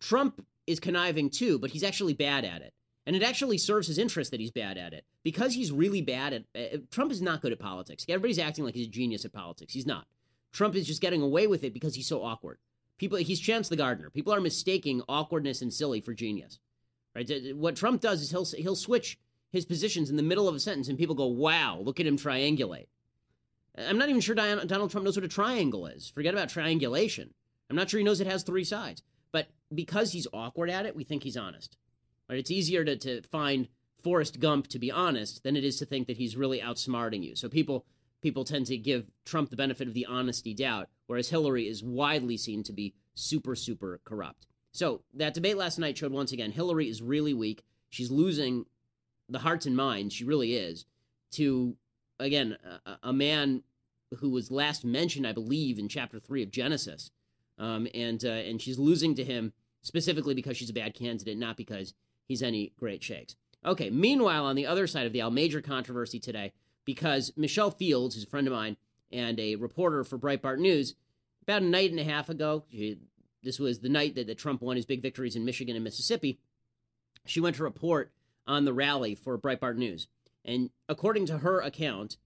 Trump 0.00 0.44
is 0.66 0.80
conniving 0.80 1.30
too, 1.30 1.58
but 1.58 1.70
he's 1.70 1.82
actually 1.82 2.14
bad 2.14 2.44
at 2.44 2.62
it. 2.62 2.74
And 3.06 3.16
it 3.16 3.22
actually 3.22 3.58
serves 3.58 3.86
his 3.86 3.98
interest 3.98 4.30
that 4.30 4.40
he's 4.40 4.50
bad 4.50 4.76
at 4.76 4.92
it 4.92 5.04
because 5.24 5.54
he's 5.54 5.72
really 5.72 6.02
bad 6.02 6.32
at. 6.32 6.44
Uh, 6.54 6.78
Trump 6.90 7.10
is 7.10 7.22
not 7.22 7.40
good 7.40 7.52
at 7.52 7.58
politics. 7.58 8.04
Everybody's 8.08 8.38
acting 8.38 8.64
like 8.64 8.74
he's 8.74 8.86
a 8.86 8.90
genius 8.90 9.24
at 9.24 9.32
politics. 9.32 9.72
He's 9.72 9.86
not. 9.86 10.06
Trump 10.52 10.74
is 10.74 10.86
just 10.86 11.00
getting 11.00 11.22
away 11.22 11.46
with 11.46 11.64
it 11.64 11.72
because 11.72 11.94
he's 11.94 12.08
so 12.08 12.22
awkward. 12.22 12.58
People, 12.98 13.18
he's 13.18 13.40
Chance 13.40 13.68
the 13.68 13.76
Gardener. 13.76 14.10
People 14.10 14.34
are 14.34 14.40
mistaking 14.40 15.02
awkwardness 15.08 15.62
and 15.62 15.72
silly 15.72 16.00
for 16.00 16.12
genius. 16.12 16.58
Right? 17.14 17.28
What 17.54 17.76
Trump 17.76 18.00
does 18.00 18.20
is 18.20 18.30
he'll 18.30 18.44
he'll 18.62 18.76
switch 18.76 19.18
his 19.50 19.64
positions 19.64 20.10
in 20.10 20.16
the 20.16 20.22
middle 20.22 20.48
of 20.48 20.54
a 20.54 20.60
sentence, 20.60 20.88
and 20.88 20.98
people 20.98 21.14
go, 21.14 21.26
"Wow, 21.26 21.80
look 21.82 21.98
at 21.98 22.06
him 22.06 22.16
triangulate." 22.16 22.86
I'm 23.76 23.98
not 23.98 24.08
even 24.08 24.20
sure 24.20 24.34
Donald 24.34 24.90
Trump 24.90 25.04
knows 25.04 25.16
what 25.16 25.24
a 25.24 25.28
triangle 25.28 25.86
is. 25.86 26.10
Forget 26.10 26.34
about 26.34 26.48
triangulation. 26.48 27.32
I'm 27.68 27.76
not 27.76 27.88
sure 27.88 27.98
he 27.98 28.04
knows 28.04 28.20
it 28.20 28.26
has 28.26 28.42
three 28.42 28.64
sides. 28.64 29.02
But 29.32 29.48
because 29.72 30.12
he's 30.12 30.26
awkward 30.32 30.70
at 30.70 30.86
it, 30.86 30.96
we 30.96 31.04
think 31.04 31.22
he's 31.22 31.36
honest. 31.36 31.76
Right? 32.28 32.38
It's 32.38 32.50
easier 32.50 32.84
to, 32.84 32.96
to 32.96 33.22
find 33.22 33.68
Forrest 34.02 34.40
Gump 34.40 34.66
to 34.68 34.78
be 34.78 34.90
honest 34.90 35.42
than 35.42 35.56
it 35.56 35.64
is 35.64 35.78
to 35.78 35.86
think 35.86 36.06
that 36.08 36.16
he's 36.16 36.36
really 36.36 36.60
outsmarting 36.60 37.22
you. 37.22 37.36
So 37.36 37.48
people 37.48 37.86
people 38.20 38.44
tend 38.44 38.66
to 38.66 38.76
give 38.76 39.06
Trump 39.24 39.50
the 39.50 39.56
benefit 39.56 39.88
of 39.88 39.94
the 39.94 40.06
honesty 40.06 40.54
doubt, 40.54 40.88
whereas 41.06 41.30
Hillary 41.30 41.68
is 41.68 41.82
widely 41.82 42.36
seen 42.36 42.62
to 42.64 42.72
be 42.72 42.94
super, 43.14 43.54
super 43.54 44.00
corrupt. 44.04 44.46
So 44.72 45.02
that 45.14 45.34
debate 45.34 45.56
last 45.56 45.78
night 45.78 45.98
showed 45.98 46.12
once 46.12 46.32
again 46.32 46.52
Hillary 46.52 46.88
is 46.88 47.02
really 47.02 47.34
weak. 47.34 47.64
She's 47.88 48.10
losing 48.10 48.66
the 49.28 49.38
hearts 49.40 49.66
and 49.66 49.76
minds, 49.76 50.14
she 50.14 50.24
really 50.24 50.54
is, 50.54 50.86
to, 51.32 51.76
again, 52.18 52.56
a, 52.84 52.98
a 53.04 53.12
man 53.12 53.62
who 54.18 54.30
was 54.30 54.50
last 54.50 54.84
mentioned, 54.84 55.26
I 55.26 55.32
believe, 55.32 55.78
in 55.78 55.88
chapter 55.88 56.18
three 56.18 56.42
of 56.42 56.50
Genesis. 56.50 57.10
Um, 57.58 57.86
and, 57.94 58.24
uh, 58.24 58.28
and 58.28 58.60
she's 58.60 58.78
losing 58.78 59.14
to 59.16 59.24
him 59.24 59.52
specifically 59.82 60.34
because 60.34 60.56
she's 60.56 60.70
a 60.70 60.74
bad 60.74 60.94
candidate, 60.94 61.38
not 61.38 61.56
because 61.56 61.94
he's 62.26 62.42
any 62.42 62.72
great 62.78 63.02
shakes. 63.02 63.36
Okay, 63.64 63.90
meanwhile, 63.90 64.46
on 64.46 64.56
the 64.56 64.66
other 64.66 64.86
side 64.86 65.06
of 65.06 65.12
the 65.12 65.22
aisle, 65.22 65.30
major 65.30 65.60
controversy 65.60 66.18
today 66.18 66.52
because 66.94 67.32
Michelle 67.36 67.70
Fields, 67.70 68.16
who's 68.16 68.24
a 68.24 68.26
friend 68.26 68.48
of 68.48 68.52
mine 68.52 68.76
and 69.12 69.38
a 69.38 69.54
reporter 69.54 70.02
for 70.02 70.18
Breitbart 70.18 70.58
News, 70.58 70.96
about 71.42 71.62
a 71.62 71.64
night 71.64 71.92
and 71.92 72.00
a 72.00 72.04
half 72.04 72.28
ago, 72.28 72.64
she, 72.68 72.98
this 73.44 73.60
was 73.60 73.78
the 73.78 73.88
night 73.88 74.16
that, 74.16 74.26
that 74.26 74.38
Trump 74.38 74.60
won 74.60 74.74
his 74.74 74.86
big 74.86 75.00
victories 75.00 75.36
in 75.36 75.44
Michigan 75.44 75.76
and 75.76 75.84
Mississippi, 75.84 76.40
she 77.24 77.38
went 77.38 77.54
to 77.54 77.62
report 77.62 78.12
on 78.44 78.64
the 78.64 78.72
rally 78.72 79.14
for 79.14 79.38
Breitbart 79.38 79.76
News. 79.76 80.08
And 80.44 80.70
according 80.88 81.26
to 81.26 81.38
her 81.38 81.60
account, 81.60 82.16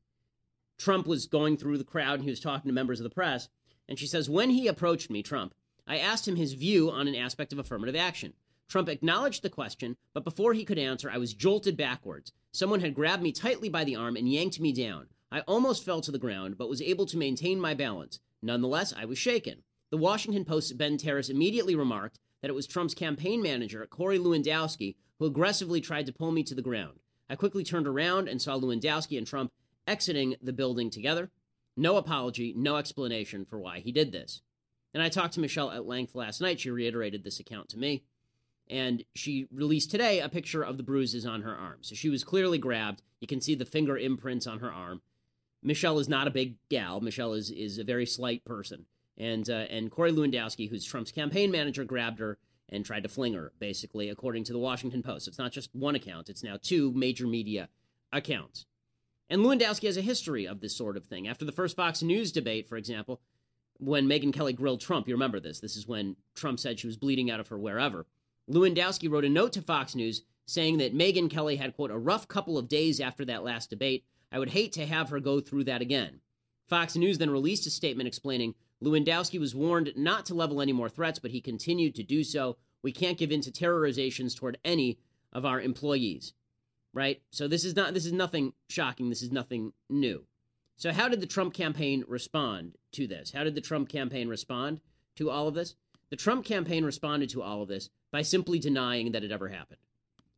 Trump 0.78 1.06
was 1.06 1.26
going 1.26 1.58
through 1.58 1.76
the 1.76 1.84
crowd 1.84 2.14
and 2.14 2.24
he 2.24 2.30
was 2.30 2.40
talking 2.40 2.70
to 2.70 2.74
members 2.74 3.00
of 3.00 3.04
the 3.04 3.10
press. 3.10 3.50
And 3.86 3.98
she 3.98 4.06
says, 4.06 4.30
When 4.30 4.48
he 4.48 4.66
approached 4.66 5.10
me, 5.10 5.22
Trump, 5.22 5.54
I 5.86 5.98
asked 5.98 6.26
him 6.26 6.36
his 6.36 6.54
view 6.54 6.90
on 6.90 7.06
an 7.06 7.14
aspect 7.14 7.52
of 7.52 7.58
affirmative 7.58 7.96
action. 7.96 8.32
Trump 8.68 8.88
acknowledged 8.88 9.42
the 9.42 9.50
question, 9.50 9.96
but 10.12 10.24
before 10.24 10.54
he 10.54 10.64
could 10.64 10.78
answer, 10.78 11.10
I 11.10 11.18
was 11.18 11.34
jolted 11.34 11.76
backwards. 11.76 12.32
Someone 12.52 12.80
had 12.80 12.94
grabbed 12.94 13.22
me 13.22 13.32
tightly 13.32 13.68
by 13.68 13.84
the 13.84 13.96
arm 13.96 14.16
and 14.16 14.30
yanked 14.30 14.60
me 14.60 14.72
down. 14.72 15.08
I 15.30 15.40
almost 15.40 15.84
fell 15.84 16.00
to 16.00 16.12
the 16.12 16.18
ground, 16.18 16.56
but 16.56 16.68
was 16.68 16.80
able 16.80 17.06
to 17.06 17.16
maintain 17.16 17.60
my 17.60 17.74
balance. 17.74 18.20
Nonetheless, 18.42 18.94
I 18.96 19.04
was 19.04 19.18
shaken. 19.18 19.62
The 19.90 19.96
Washington 19.96 20.44
Post's 20.44 20.72
Ben 20.72 20.96
Terris 20.96 21.28
immediately 21.28 21.74
remarked 21.74 22.18
that 22.40 22.50
it 22.50 22.54
was 22.54 22.66
Trump's 22.66 22.94
campaign 22.94 23.42
manager, 23.42 23.86
Corey 23.86 24.18
Lewandowski, 24.18 24.96
who 25.18 25.26
aggressively 25.26 25.80
tried 25.80 26.06
to 26.06 26.12
pull 26.12 26.32
me 26.32 26.42
to 26.44 26.54
the 26.54 26.62
ground. 26.62 27.00
I 27.28 27.36
quickly 27.36 27.64
turned 27.64 27.86
around 27.86 28.28
and 28.28 28.40
saw 28.40 28.58
Lewandowski 28.58 29.16
and 29.16 29.26
Trump 29.26 29.50
exiting 29.86 30.36
the 30.42 30.52
building 30.52 30.90
together. 30.90 31.30
No 31.76 31.96
apology, 31.96 32.52
no 32.56 32.76
explanation 32.76 33.44
for 33.44 33.58
why 33.58 33.80
he 33.80 33.92
did 33.92 34.12
this. 34.12 34.42
And 34.92 35.02
I 35.02 35.08
talked 35.08 35.34
to 35.34 35.40
Michelle 35.40 35.70
at 35.70 35.86
length 35.86 36.14
last 36.14 36.40
night. 36.40 36.60
She 36.60 36.70
reiterated 36.70 37.24
this 37.24 37.40
account 37.40 37.68
to 37.70 37.78
me. 37.78 38.04
And 38.68 39.04
she 39.14 39.46
released 39.52 39.90
today 39.90 40.20
a 40.20 40.28
picture 40.28 40.62
of 40.62 40.76
the 40.76 40.82
bruises 40.82 41.26
on 41.26 41.42
her 41.42 41.54
arm. 41.54 41.78
So 41.82 41.94
she 41.94 42.08
was 42.08 42.24
clearly 42.24 42.58
grabbed. 42.58 43.02
You 43.20 43.26
can 43.26 43.40
see 43.40 43.54
the 43.54 43.64
finger 43.64 43.98
imprints 43.98 44.46
on 44.46 44.60
her 44.60 44.72
arm. 44.72 45.02
Michelle 45.62 45.98
is 45.98 46.08
not 46.08 46.26
a 46.26 46.30
big 46.30 46.56
gal. 46.68 47.00
Michelle 47.00 47.32
is 47.32 47.50
is 47.50 47.78
a 47.78 47.84
very 47.84 48.06
slight 48.06 48.44
person. 48.44 48.86
And 49.16 49.48
uh, 49.48 49.66
and 49.70 49.90
Corey 49.90 50.12
Lewandowski, 50.12 50.68
who's 50.68 50.84
Trump's 50.84 51.12
campaign 51.12 51.50
manager, 51.50 51.84
grabbed 51.84 52.18
her 52.20 52.38
and 52.68 52.84
tried 52.84 53.02
to 53.02 53.08
fling 53.08 53.34
her, 53.34 53.52
basically, 53.58 54.08
according 54.08 54.44
to 54.44 54.52
the 54.52 54.58
Washington 54.58 55.02
Post. 55.02 55.28
It's 55.28 55.38
not 55.38 55.52
just 55.52 55.74
one 55.74 55.94
account; 55.94 56.28
it's 56.28 56.42
now 56.42 56.58
two 56.60 56.92
major 56.92 57.26
media 57.26 57.68
accounts. 58.12 58.66
And 59.30 59.42
Lewandowski 59.42 59.86
has 59.86 59.96
a 59.96 60.02
history 60.02 60.46
of 60.46 60.60
this 60.60 60.76
sort 60.76 60.96
of 60.96 61.06
thing. 61.06 61.28
After 61.28 61.44
the 61.44 61.52
first 61.52 61.76
Fox 61.76 62.02
News 62.02 62.30
debate, 62.30 62.68
for 62.68 62.76
example, 62.76 63.20
when 63.78 64.06
Megyn 64.06 64.32
Kelly 64.32 64.52
grilled 64.52 64.80
Trump, 64.80 65.08
you 65.08 65.14
remember 65.14 65.40
this. 65.40 65.60
This 65.60 65.76
is 65.76 65.88
when 65.88 66.16
Trump 66.34 66.60
said 66.60 66.78
she 66.78 66.86
was 66.86 66.96
bleeding 66.96 67.30
out 67.30 67.40
of 67.40 67.48
her 67.48 67.58
wherever. 67.58 68.06
Lewandowski 68.50 69.10
wrote 69.10 69.24
a 69.24 69.28
note 69.28 69.52
to 69.52 69.62
Fox 69.62 69.94
News 69.94 70.22
saying 70.46 70.78
that 70.78 70.94
Megyn 70.94 71.30
Kelly 71.30 71.56
had, 71.56 71.74
quote, 71.74 71.90
a 71.90 71.98
rough 71.98 72.28
couple 72.28 72.58
of 72.58 72.68
days 72.68 73.00
after 73.00 73.24
that 73.24 73.44
last 73.44 73.70
debate. 73.70 74.04
I 74.30 74.38
would 74.38 74.50
hate 74.50 74.72
to 74.72 74.86
have 74.86 75.08
her 75.08 75.20
go 75.20 75.40
through 75.40 75.64
that 75.64 75.80
again. 75.80 76.20
Fox 76.66 76.96
News 76.96 77.18
then 77.18 77.30
released 77.30 77.66
a 77.66 77.70
statement 77.70 78.06
explaining 78.06 78.54
Lewandowski 78.82 79.40
was 79.40 79.54
warned 79.54 79.92
not 79.96 80.26
to 80.26 80.34
level 80.34 80.60
any 80.60 80.72
more 80.72 80.88
threats, 80.88 81.18
but 81.18 81.30
he 81.30 81.40
continued 81.40 81.94
to 81.94 82.02
do 82.02 82.22
so. 82.22 82.56
We 82.82 82.92
can't 82.92 83.18
give 83.18 83.32
in 83.32 83.40
to 83.42 83.50
terrorizations 83.50 84.36
toward 84.36 84.58
any 84.64 84.98
of 85.32 85.46
our 85.46 85.60
employees. 85.60 86.34
Right? 86.92 87.22
So 87.30 87.48
this 87.48 87.64
is 87.64 87.74
not 87.74 87.94
this 87.94 88.06
is 88.06 88.12
nothing 88.12 88.52
shocking. 88.68 89.08
This 89.08 89.22
is 89.22 89.32
nothing 89.32 89.72
new. 89.88 90.24
So 90.76 90.92
how 90.92 91.08
did 91.08 91.20
the 91.20 91.26
Trump 91.26 91.54
campaign 91.54 92.04
respond 92.06 92.76
to 92.92 93.06
this? 93.06 93.32
How 93.32 93.44
did 93.44 93.54
the 93.54 93.60
Trump 93.60 93.88
campaign 93.88 94.28
respond 94.28 94.80
to 95.16 95.30
all 95.30 95.48
of 95.48 95.54
this? 95.54 95.74
The 96.10 96.16
Trump 96.16 96.44
campaign 96.44 96.84
responded 96.84 97.30
to 97.30 97.42
all 97.42 97.62
of 97.62 97.68
this 97.68 97.90
by 98.14 98.22
simply 98.22 98.60
denying 98.60 99.10
that 99.10 99.24
it 99.24 99.32
ever 99.32 99.48
happened. 99.48 99.80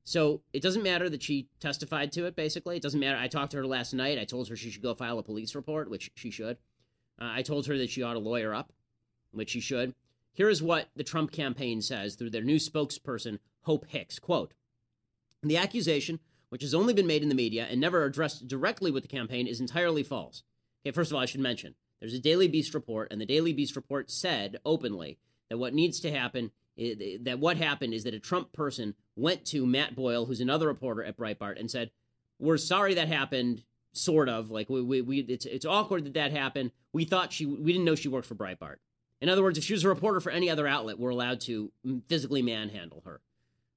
So 0.02 0.40
it 0.54 0.62
doesn't 0.62 0.82
matter 0.82 1.10
that 1.10 1.22
she 1.22 1.50
testified 1.60 2.10
to 2.12 2.24
it, 2.24 2.34
basically. 2.34 2.76
It 2.76 2.82
doesn't 2.82 2.98
matter. 2.98 3.18
I 3.18 3.28
talked 3.28 3.50
to 3.50 3.58
her 3.58 3.66
last 3.66 3.92
night. 3.92 4.18
I 4.18 4.24
told 4.24 4.48
her 4.48 4.56
she 4.56 4.70
should 4.70 4.80
go 4.80 4.94
file 4.94 5.18
a 5.18 5.22
police 5.22 5.54
report, 5.54 5.90
which 5.90 6.10
she 6.14 6.30
should. 6.30 6.56
Uh, 7.20 7.28
I 7.32 7.42
told 7.42 7.66
her 7.66 7.76
that 7.76 7.90
she 7.90 8.02
ought 8.02 8.14
to 8.14 8.18
lawyer 8.18 8.54
up, 8.54 8.72
which 9.32 9.50
she 9.50 9.60
should. 9.60 9.94
Here 10.32 10.48
is 10.48 10.62
what 10.62 10.88
the 10.96 11.04
Trump 11.04 11.32
campaign 11.32 11.82
says 11.82 12.14
through 12.14 12.30
their 12.30 12.40
new 12.40 12.56
spokesperson, 12.56 13.40
Hope 13.64 13.84
Hicks. 13.90 14.18
Quote 14.18 14.54
The 15.42 15.58
accusation, 15.58 16.20
which 16.48 16.62
has 16.62 16.72
only 16.72 16.94
been 16.94 17.06
made 17.06 17.22
in 17.22 17.28
the 17.28 17.34
media 17.34 17.66
and 17.70 17.78
never 17.78 18.04
addressed 18.04 18.48
directly 18.48 18.90
with 18.90 19.02
the 19.02 19.14
campaign, 19.14 19.46
is 19.46 19.60
entirely 19.60 20.02
false. 20.02 20.44
Okay, 20.82 20.94
first 20.94 21.10
of 21.10 21.16
all, 21.16 21.22
I 21.22 21.26
should 21.26 21.40
mention 21.40 21.74
there's 22.00 22.14
a 22.14 22.18
Daily 22.18 22.48
Beast 22.48 22.72
report, 22.72 23.08
and 23.10 23.20
the 23.20 23.26
Daily 23.26 23.52
Beast 23.52 23.76
report 23.76 24.10
said 24.10 24.60
openly 24.64 25.18
that 25.50 25.58
what 25.58 25.74
needs 25.74 26.00
to 26.00 26.10
happen 26.10 26.52
that 26.76 27.38
what 27.38 27.56
happened 27.56 27.94
is 27.94 28.04
that 28.04 28.14
a 28.14 28.20
Trump 28.20 28.52
person 28.52 28.94
went 29.16 29.44
to 29.46 29.66
Matt 29.66 29.94
Boyle, 29.96 30.26
who's 30.26 30.40
another 30.40 30.66
reporter 30.66 31.02
at 31.04 31.16
Breitbart, 31.16 31.58
and 31.58 31.70
said, 31.70 31.90
"We're 32.38 32.58
sorry 32.58 32.94
that 32.94 33.08
happened." 33.08 33.64
Sort 33.92 34.28
of 34.28 34.50
like 34.50 34.68
we, 34.68 34.82
we, 34.82 35.00
we 35.00 35.20
it's 35.20 35.46
it's 35.46 35.64
awkward 35.64 36.04
that 36.04 36.14
that 36.14 36.30
happened. 36.30 36.70
We 36.92 37.06
thought 37.06 37.32
she 37.32 37.46
we 37.46 37.72
didn't 37.72 37.86
know 37.86 37.94
she 37.94 38.08
worked 38.08 38.28
for 38.28 38.34
Breitbart. 38.34 38.76
In 39.22 39.30
other 39.30 39.42
words, 39.42 39.56
if 39.56 39.64
she 39.64 39.72
was 39.72 39.84
a 39.84 39.88
reporter 39.88 40.20
for 40.20 40.30
any 40.30 40.50
other 40.50 40.66
outlet, 40.66 40.98
we're 40.98 41.08
allowed 41.08 41.40
to 41.42 41.72
physically 42.08 42.42
manhandle 42.42 43.02
her. 43.06 43.22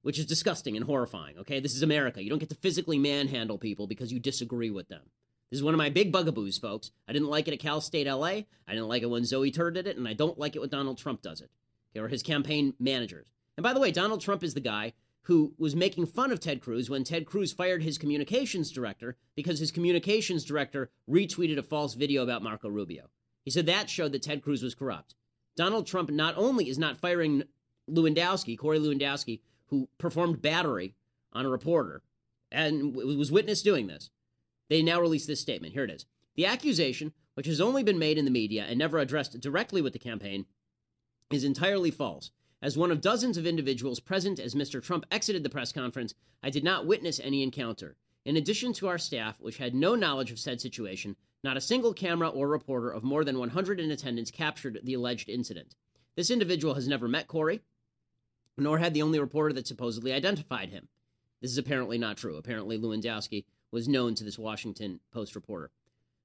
which 0.02 0.18
is 0.18 0.26
disgusting 0.26 0.76
and 0.76 0.84
horrifying. 0.86 1.38
Okay, 1.38 1.60
this 1.60 1.74
is 1.74 1.82
America. 1.82 2.22
You 2.22 2.30
don't 2.30 2.38
get 2.38 2.48
to 2.50 2.54
physically 2.54 2.98
manhandle 2.98 3.58
people 3.58 3.86
because 3.86 4.12
you 4.12 4.18
disagree 4.18 4.70
with 4.70 4.88
them. 4.88 5.02
This 5.50 5.58
is 5.58 5.64
one 5.64 5.74
of 5.74 5.78
my 5.78 5.90
big 5.90 6.12
bugaboos, 6.12 6.58
folks. 6.58 6.90
I 7.08 7.12
didn't 7.12 7.28
like 7.28 7.48
it 7.48 7.54
at 7.54 7.60
Cal 7.60 7.80
State 7.80 8.06
LA. 8.06 8.26
I 8.28 8.44
didn't 8.68 8.88
like 8.88 9.02
it 9.02 9.10
when 9.10 9.22
Zoey 9.22 9.52
Tur 9.52 9.70
did 9.70 9.86
it, 9.86 9.96
and 9.96 10.06
I 10.06 10.12
don't 10.14 10.38
like 10.38 10.54
it 10.56 10.60
when 10.60 10.68
Donald 10.68 10.98
Trump 10.98 11.22
does 11.22 11.40
it, 11.40 11.50
or 11.96 12.08
his 12.08 12.22
campaign 12.22 12.74
managers. 12.78 13.28
And 13.56 13.62
by 13.62 13.72
the 13.72 13.80
way, 13.80 13.90
Donald 13.90 14.20
Trump 14.20 14.42
is 14.42 14.54
the 14.54 14.60
guy 14.60 14.92
who 15.22 15.52
was 15.58 15.76
making 15.76 16.06
fun 16.06 16.32
of 16.32 16.40
Ted 16.40 16.60
Cruz 16.60 16.88
when 16.88 17.04
Ted 17.04 17.26
Cruz 17.26 17.52
fired 17.52 17.82
his 17.82 17.98
communications 17.98 18.70
director 18.70 19.16
because 19.36 19.58
his 19.58 19.70
communications 19.70 20.44
director 20.44 20.90
retweeted 21.08 21.58
a 21.58 21.62
false 21.62 21.94
video 21.94 22.22
about 22.22 22.42
Marco 22.42 22.68
Rubio. 22.68 23.10
He 23.44 23.50
said 23.50 23.66
that 23.66 23.90
showed 23.90 24.12
that 24.12 24.22
Ted 24.22 24.42
Cruz 24.42 24.62
was 24.62 24.74
corrupt. 24.74 25.14
Donald 25.56 25.86
Trump 25.86 26.10
not 26.10 26.36
only 26.36 26.68
is 26.68 26.78
not 26.78 26.96
firing 26.98 27.42
Lewandowski, 27.88 28.56
Corey 28.56 28.78
Lewandowski, 28.78 29.40
who 29.66 29.88
performed 29.98 30.42
battery 30.42 30.94
on 31.32 31.44
a 31.44 31.50
reporter 31.50 32.02
and 32.50 32.94
was 32.94 33.30
witness 33.30 33.62
doing 33.62 33.86
this. 33.86 34.10
They 34.68 34.82
now 34.82 35.00
release 35.00 35.26
this 35.26 35.40
statement. 35.40 35.72
Here 35.72 35.84
it 35.84 35.90
is. 35.90 36.06
The 36.36 36.46
accusation, 36.46 37.12
which 37.34 37.46
has 37.46 37.60
only 37.60 37.82
been 37.82 37.98
made 37.98 38.18
in 38.18 38.24
the 38.24 38.30
media 38.30 38.64
and 38.68 38.78
never 38.78 38.98
addressed 38.98 39.38
directly 39.40 39.82
with 39.82 39.92
the 39.92 39.98
campaign, 39.98 40.46
is 41.30 41.44
entirely 41.44 41.90
false. 41.90 42.30
As 42.60 42.76
one 42.76 42.90
of 42.90 43.00
dozens 43.00 43.38
of 43.38 43.46
individuals 43.46 44.00
present 44.00 44.38
as 44.38 44.54
Mr. 44.54 44.82
Trump 44.82 45.06
exited 45.10 45.42
the 45.42 45.48
press 45.48 45.72
conference, 45.72 46.12
I 46.42 46.50
did 46.50 46.64
not 46.64 46.86
witness 46.86 47.20
any 47.20 47.42
encounter. 47.42 47.96
In 48.24 48.36
addition 48.36 48.72
to 48.74 48.88
our 48.88 48.98
staff, 48.98 49.40
which 49.40 49.56
had 49.56 49.74
no 49.74 49.94
knowledge 49.94 50.30
of 50.30 50.38
said 50.38 50.60
situation, 50.60 51.16
not 51.42 51.56
a 51.56 51.60
single 51.60 51.94
camera 51.94 52.28
or 52.28 52.48
reporter 52.48 52.90
of 52.90 53.02
more 53.02 53.24
than 53.24 53.38
100 53.38 53.80
in 53.80 53.90
attendance 53.90 54.30
captured 54.30 54.78
the 54.82 54.92
alleged 54.94 55.30
incident. 55.30 55.74
This 56.16 56.30
individual 56.30 56.74
has 56.74 56.86
never 56.86 57.08
met 57.08 57.28
Corey, 57.28 57.62
nor 58.58 58.78
had 58.78 58.92
the 58.92 59.02
only 59.02 59.18
reporter 59.18 59.54
that 59.54 59.66
supposedly 59.66 60.12
identified 60.12 60.68
him. 60.68 60.88
This 61.40 61.50
is 61.50 61.58
apparently 61.58 61.96
not 61.96 62.18
true. 62.18 62.36
Apparently, 62.36 62.76
Lewandowski 62.76 63.46
was 63.70 63.88
known 63.88 64.14
to 64.16 64.24
this 64.24 64.38
Washington 64.38 65.00
Post 65.12 65.34
reporter. 65.34 65.70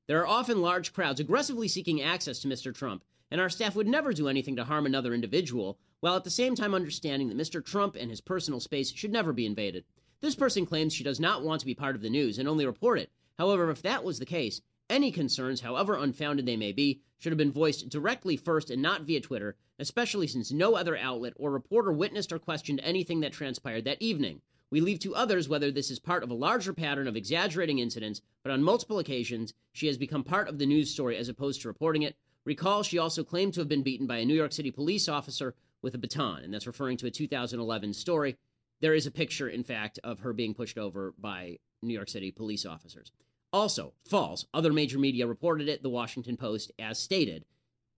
There 0.08 0.20
are 0.20 0.28
often 0.28 0.62
large 0.62 0.92
crowds 0.92 1.22
aggressively 1.22 1.70
seeking 1.70 2.02
access 2.02 2.40
to 2.40 2.50
Mr. 2.50 2.74
Trump, 2.74 3.06
and 3.32 3.42
our 3.42 3.50
staff 3.50 3.76
would 3.76 3.88
never 3.88 4.14
do 4.14 4.28
anything 4.28 4.56
to 4.56 4.64
harm 4.64 4.86
another 4.86 5.14
individual, 5.14 5.78
while 6.00 6.16
at 6.16 6.24
the 6.24 6.30
same 6.30 6.56
time 6.56 6.74
understanding 6.74 7.28
that 7.28 7.38
Mr. 7.38 7.64
Trump 7.64 7.96
and 7.96 8.10
his 8.10 8.22
personal 8.22 8.60
space 8.60 8.92
should 8.92 9.12
never 9.12 9.34
be 9.34 9.46
invaded. 9.46 9.84
This 10.22 10.36
person 10.36 10.66
claims 10.66 10.94
she 10.94 11.04
does 11.04 11.20
not 11.20 11.44
want 11.44 11.60
to 11.60 11.66
be 11.66 11.76
part 11.76 11.96
of 11.96 12.02
the 12.02 12.10
news 12.10 12.38
and 12.38 12.48
only 12.48 12.66
report 12.66 13.00
it. 13.00 13.12
However, 13.38 13.70
if 13.70 13.82
that 13.82 14.04
was 14.04 14.20
the 14.20 14.26
case, 14.26 14.62
any 14.90 15.12
concerns, 15.12 15.62
however 15.62 15.96
unfounded 15.96 16.46
they 16.46 16.56
may 16.56 16.72
be, 16.72 17.02
should 17.18 17.32
have 17.32 17.38
been 17.38 17.52
voiced 17.52 17.90
directly 17.90 18.38
first 18.38 18.70
and 18.70 18.82
not 18.82 19.02
via 19.02 19.20
Twitter, 19.20 19.56
especially 19.80 20.28
since 20.28 20.52
no 20.52 20.76
other 20.76 20.96
outlet 20.96 21.34
or 21.38 21.52
reporter 21.52 21.92
witnessed 21.92 22.32
or 22.32 22.40
questioned 22.40 22.80
anything 22.84 23.20
that 23.22 23.34
transpired 23.34 23.84
that 23.86 24.02
evening. 24.02 24.42
We 24.70 24.82
leave 24.82 25.00
to 25.00 25.16
others 25.16 25.50
whether 25.50 25.72
this 25.72 25.90
is 25.90 26.00
part 26.00 26.24
of 26.24 26.30
a 26.30 26.36
larger 26.36 26.74
pattern 26.74 27.08
of 27.08 27.16
exaggerating 27.16 27.80
incidents, 27.80 28.22
but 28.44 28.52
on 28.52 28.64
multiple 28.64 29.00
occasions, 29.00 29.54
she 29.74 29.88
has 29.88 29.98
become 29.98 30.24
part 30.24 30.48
of 30.48 30.60
the 30.60 30.66
news 30.66 30.92
story 30.92 31.18
as 31.18 31.30
opposed 31.30 31.62
to 31.62 31.68
reporting 31.68 32.04
it. 32.04 32.16
Recall, 32.46 32.84
she 32.84 32.98
also 32.98 33.24
claimed 33.24 33.54
to 33.56 33.62
have 33.62 33.68
been 33.68 33.84
beaten 33.84 34.08
by 34.08 34.18
a 34.18 34.26
New 34.26 34.36
York 34.36 34.54
City 34.54 34.72
police 34.72 35.10
officer 35.10 35.56
with 35.82 35.96
a 35.96 35.98
baton, 35.98 36.44
and 36.44 36.54
that's 36.54 36.68
referring 36.68 36.98
to 36.98 37.08
a 37.08 37.12
2011 37.12 37.94
story. 37.94 38.38
There 38.82 38.94
is 38.94 39.08
a 39.08 39.12
picture, 39.12 39.50
in 39.50 39.64
fact, 39.64 40.00
of 40.04 40.20
her 40.20 40.34
being 40.34 40.54
pushed 40.54 40.78
over 40.78 41.14
by 41.18 41.58
New 41.82 41.94
York 41.94 42.10
City 42.10 42.32
police 42.32 42.66
officers. 42.66 43.12
Also, 43.52 43.94
false. 44.08 44.46
Other 44.54 44.74
major 44.74 45.00
media 45.00 45.26
reported 45.26 45.70
it, 45.70 45.82
the 45.82 45.90
Washington 45.90 46.38
Post, 46.38 46.72
as 46.78 47.00
stated, 47.00 47.46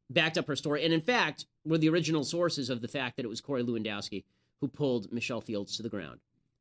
backed 0.09 0.37
up 0.37 0.47
her 0.47 0.55
story, 0.55 0.85
and 0.85 0.93
in 0.93 1.01
fact, 1.01 1.45
were 1.65 1.77
the 1.77 1.89
original 1.89 2.23
sources 2.23 2.69
of 2.69 2.81
the 2.81 2.87
fact 2.87 3.17
that 3.17 3.25
it 3.25 3.29
was 3.29 3.41
Corey 3.41 3.63
Lewandowski 3.63 4.23
who 4.61 4.67
pulled 4.67 5.11
Michelle 5.11 5.41
Fields 5.41 5.75
to 5.77 5.83
the 5.83 5.89
ground. 5.89 6.19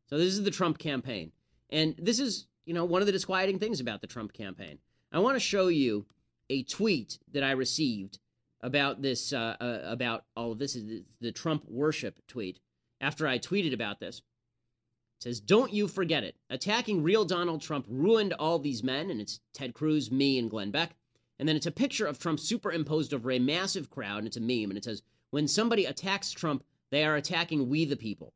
So 0.08 0.18
this 0.18 0.28
is 0.28 0.42
the 0.42 0.50
Trump 0.50 0.78
campaign. 0.78 1.32
And 1.70 1.94
this 1.98 2.20
is, 2.20 2.46
you 2.64 2.74
know, 2.74 2.84
one 2.84 3.02
of 3.02 3.06
the 3.06 3.12
disquieting 3.12 3.58
things 3.58 3.80
about 3.80 4.00
the 4.00 4.06
Trump 4.06 4.32
campaign. 4.32 4.78
I 5.12 5.18
want 5.18 5.36
to 5.36 5.40
show 5.40 5.68
you 5.68 6.06
a 6.50 6.62
tweet 6.64 7.18
that 7.32 7.42
I 7.42 7.52
received 7.52 8.18
about 8.62 9.02
this, 9.02 9.32
uh, 9.32 9.56
uh, 9.60 9.80
about 9.84 10.24
all 10.36 10.52
of 10.52 10.58
this, 10.58 10.76
is 10.76 11.02
the 11.20 11.32
Trump 11.32 11.64
worship 11.68 12.18
tweet. 12.26 12.60
After 13.00 13.26
I 13.26 13.38
tweeted 13.38 13.74
about 13.74 14.00
this, 14.00 14.18
it 14.18 15.22
says, 15.22 15.40
Don't 15.40 15.72
you 15.72 15.88
forget 15.88 16.24
it. 16.24 16.36
Attacking 16.50 17.02
real 17.02 17.24
Donald 17.24 17.60
Trump 17.60 17.86
ruined 17.88 18.32
all 18.34 18.58
these 18.58 18.82
men, 18.82 19.10
and 19.10 19.20
it's 19.20 19.40
Ted 19.52 19.74
Cruz, 19.74 20.10
me, 20.10 20.38
and 20.38 20.50
Glenn 20.50 20.70
Beck. 20.70 20.96
And 21.38 21.48
then 21.48 21.56
it's 21.56 21.66
a 21.66 21.72
picture 21.72 22.06
of 22.06 22.18
Trump 22.18 22.40
superimposed 22.40 23.12
over 23.12 23.30
a 23.30 23.38
massive 23.38 23.90
crowd, 23.90 24.18
and 24.18 24.26
it's 24.26 24.38
a 24.38 24.40
meme, 24.40 24.70
and 24.70 24.78
it 24.78 24.84
says, 24.84 25.02
When 25.30 25.48
somebody 25.48 25.84
attacks 25.84 26.30
Trump, 26.30 26.64
they 26.90 27.04
are 27.04 27.16
attacking 27.16 27.68
we 27.68 27.84
the 27.84 27.96
people. 27.96 28.32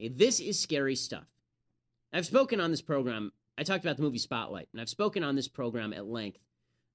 This 0.00 0.40
is 0.40 0.58
scary 0.58 0.94
stuff. 0.94 1.26
I've 2.12 2.26
spoken 2.26 2.60
on 2.60 2.70
this 2.70 2.80
program, 2.80 3.32
I 3.58 3.64
talked 3.64 3.84
about 3.84 3.96
the 3.96 4.02
movie 4.02 4.18
Spotlight, 4.18 4.68
and 4.72 4.80
I've 4.80 4.88
spoken 4.88 5.22
on 5.22 5.36
this 5.36 5.48
program 5.48 5.92
at 5.92 6.06
length 6.06 6.38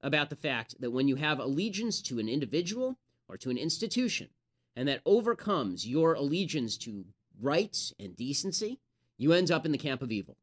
about 0.04 0.30
the 0.30 0.36
fact 0.36 0.80
that 0.82 0.92
when 0.92 1.08
you 1.08 1.16
have 1.16 1.40
allegiance 1.40 2.02
to 2.04 2.20
an 2.20 2.30
individual 2.30 3.00
or 3.28 3.38
to 3.38 3.50
an 3.50 3.58
institution, 3.58 4.30
and 4.76 4.88
that 4.88 5.02
overcomes 5.06 5.88
your 5.88 6.14
allegiance 6.14 6.78
to 6.78 7.06
rights 7.42 7.94
and 8.00 8.16
decency, 8.16 8.80
you 9.18 9.34
end 9.34 9.50
up 9.50 9.66
in 9.66 9.72
the 9.72 9.78
camp 9.78 10.02
of 10.02 10.12
evil. 10.12 10.38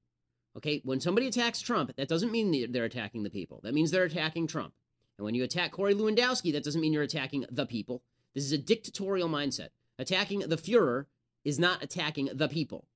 Okay, 0.57 0.81
when 0.85 1.01
somebody 1.01 1.29
attacks 1.29 1.61
Trump, 1.61 1.95
that 1.97 2.09
doesn't 2.09 2.33
mean 2.33 2.73
they're 2.73 2.85
attacking 2.85 3.23
the 3.23 3.31
people. 3.31 3.61
That 3.63 3.75
means 3.75 3.91
they're 3.91 4.05
attacking 4.05 4.47
Trump. 4.47 4.73
And 5.19 5.25
when 5.25 5.35
you 5.35 5.45
attack 5.45 5.73
Corey 5.73 5.95
Lewandowski, 5.95 6.53
that 6.53 6.65
doesn't 6.65 6.81
mean 6.81 6.93
you're 6.93 7.03
attacking 7.03 7.45
the 7.51 7.67
people. 7.67 8.03
This 8.35 8.45
is 8.45 8.53
a 8.53 8.59
dictatorial 8.59 9.29
mindset. 9.29 9.69
Attacking 9.99 10.41
the 10.41 10.57
Fuhrer 10.57 11.07
is 11.45 11.59
not 11.59 11.83
attacking 11.83 12.31
the 12.33 12.49
people. 12.49 12.87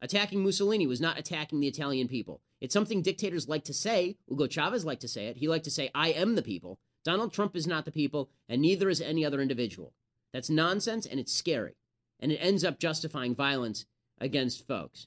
Attacking 0.00 0.42
Mussolini 0.42 0.86
was 0.86 1.00
not 1.00 1.18
attacking 1.18 1.60
the 1.60 1.68
Italian 1.68 2.08
people. 2.08 2.40
It's 2.64 2.72
something 2.72 3.02
dictators 3.02 3.48
like 3.48 3.64
to 3.64 3.74
say. 3.74 4.16
Hugo 4.26 4.46
Chavez 4.46 4.84
liked 4.84 5.02
to 5.02 5.08
say 5.08 5.26
it. 5.26 5.36
He 5.36 5.48
liked 5.48 5.64
to 5.64 5.70
say, 5.70 5.90
I 5.94 6.08
am 6.08 6.34
the 6.34 6.42
people. 6.42 6.78
Donald 7.04 7.32
Trump 7.32 7.54
is 7.54 7.66
not 7.66 7.84
the 7.84 7.92
people, 7.92 8.30
and 8.48 8.62
neither 8.62 8.88
is 8.88 9.00
any 9.00 9.24
other 9.24 9.40
individual. 9.40 9.92
That's 10.32 10.50
nonsense, 10.50 11.04
and 11.04 11.20
it's 11.20 11.32
scary. 11.32 11.76
And 12.18 12.32
it 12.32 12.36
ends 12.36 12.64
up 12.64 12.78
justifying 12.78 13.34
violence 13.34 13.84
against 14.18 14.66
folks. 14.66 15.06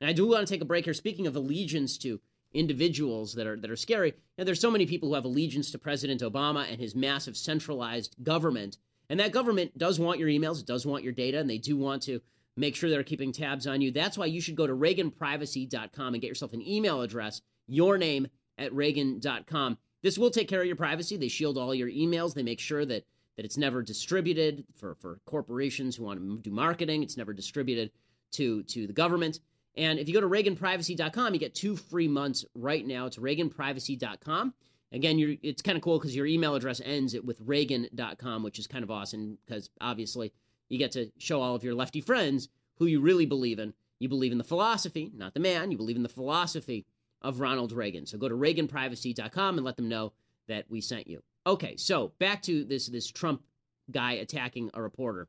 And 0.00 0.10
I 0.10 0.12
do 0.12 0.26
want 0.26 0.46
to 0.46 0.52
take 0.52 0.60
a 0.60 0.66
break 0.66 0.84
here. 0.84 0.94
Speaking 0.94 1.26
of 1.26 1.36
allegiance 1.36 1.96
to 1.98 2.20
individuals 2.52 3.34
that 3.34 3.46
are 3.46 3.56
that 3.56 3.70
are 3.70 3.76
scary, 3.76 4.14
and 4.36 4.46
there's 4.46 4.60
so 4.60 4.70
many 4.70 4.84
people 4.84 5.08
who 5.08 5.14
have 5.14 5.24
allegiance 5.24 5.70
to 5.70 5.78
President 5.78 6.20
Obama 6.20 6.68
and 6.68 6.80
his 6.80 6.94
massive 6.94 7.36
centralized 7.36 8.16
government 8.22 8.76
and 9.12 9.20
that 9.20 9.30
government 9.30 9.76
does 9.76 10.00
want 10.00 10.18
your 10.18 10.28
emails, 10.28 10.60
it 10.60 10.66
does 10.66 10.86
want 10.86 11.04
your 11.04 11.12
data, 11.12 11.38
and 11.38 11.50
they 11.50 11.58
do 11.58 11.76
want 11.76 12.02
to 12.04 12.22
make 12.56 12.76
sure 12.76 12.90
they're 12.90 13.02
keeping 13.02 13.32
tabs 13.32 13.66
on 13.66 13.80
you. 13.80 13.90
That's 13.90 14.18
why 14.18 14.26
you 14.26 14.40
should 14.40 14.56
go 14.56 14.66
to 14.66 14.74
reaganprivacy.com 14.74 16.14
and 16.14 16.20
get 16.20 16.28
yourself 16.28 16.52
an 16.52 16.66
email 16.66 17.02
address, 17.02 17.40
your 17.66 17.98
name 17.98 18.28
at 18.58 18.72
reagan.com. 18.74 19.78
This 20.02 20.18
will 20.18 20.30
take 20.30 20.48
care 20.48 20.60
of 20.60 20.66
your 20.66 20.76
privacy. 20.76 21.16
They 21.16 21.28
shield 21.28 21.56
all 21.56 21.74
your 21.74 21.88
emails. 21.88 22.34
They 22.34 22.42
make 22.42 22.60
sure 22.60 22.84
that 22.84 23.04
that 23.36 23.46
it's 23.46 23.56
never 23.56 23.82
distributed 23.82 24.64
for, 24.76 24.94
for 24.96 25.18
corporations 25.24 25.96
who 25.96 26.04
want 26.04 26.20
to 26.20 26.38
do 26.42 26.50
marketing. 26.50 27.02
It's 27.02 27.16
never 27.16 27.32
distributed 27.32 27.90
to, 28.32 28.62
to 28.64 28.86
the 28.86 28.92
government. 28.92 29.40
And 29.76 29.98
if 29.98 30.06
you 30.06 30.14
go 30.14 30.20
to 30.20 30.28
reaganprivacy.com, 30.28 31.32
you 31.32 31.40
get 31.40 31.54
two 31.54 31.76
free 31.76 32.08
months 32.08 32.44
right 32.54 32.86
now. 32.86 33.06
It's 33.06 33.16
reaganprivacy.com. 33.16 34.54
Again, 34.92 35.38
it's 35.42 35.62
kind 35.62 35.76
of 35.76 35.82
cool 35.82 35.98
because 35.98 36.14
your 36.14 36.26
email 36.26 36.54
address 36.54 36.82
ends 36.84 37.14
it 37.14 37.24
with 37.24 37.40
reagan.com, 37.40 38.42
which 38.42 38.58
is 38.58 38.66
kind 38.66 38.84
of 38.84 38.90
awesome 38.90 39.38
because 39.46 39.70
obviously 39.80 40.32
you 40.72 40.78
get 40.78 40.92
to 40.92 41.12
show 41.18 41.42
all 41.42 41.54
of 41.54 41.62
your 41.62 41.74
lefty 41.74 42.00
friends 42.00 42.48
who 42.78 42.86
you 42.86 42.98
really 43.02 43.26
believe 43.26 43.58
in. 43.58 43.74
You 43.98 44.08
believe 44.08 44.32
in 44.32 44.38
the 44.38 44.44
philosophy, 44.44 45.12
not 45.14 45.34
the 45.34 45.40
man. 45.40 45.70
You 45.70 45.76
believe 45.76 45.96
in 45.96 46.02
the 46.02 46.08
philosophy 46.08 46.86
of 47.20 47.40
Ronald 47.40 47.72
Reagan. 47.72 48.06
So 48.06 48.16
go 48.16 48.26
to 48.26 48.34
reaganprivacy.com 48.34 49.58
and 49.58 49.66
let 49.66 49.76
them 49.76 49.90
know 49.90 50.14
that 50.48 50.64
we 50.70 50.80
sent 50.80 51.06
you. 51.06 51.22
Okay, 51.46 51.76
so 51.76 52.12
back 52.18 52.40
to 52.44 52.64
this 52.64 52.86
this 52.86 53.06
Trump 53.06 53.42
guy 53.90 54.12
attacking 54.12 54.70
a 54.72 54.80
reporter. 54.80 55.28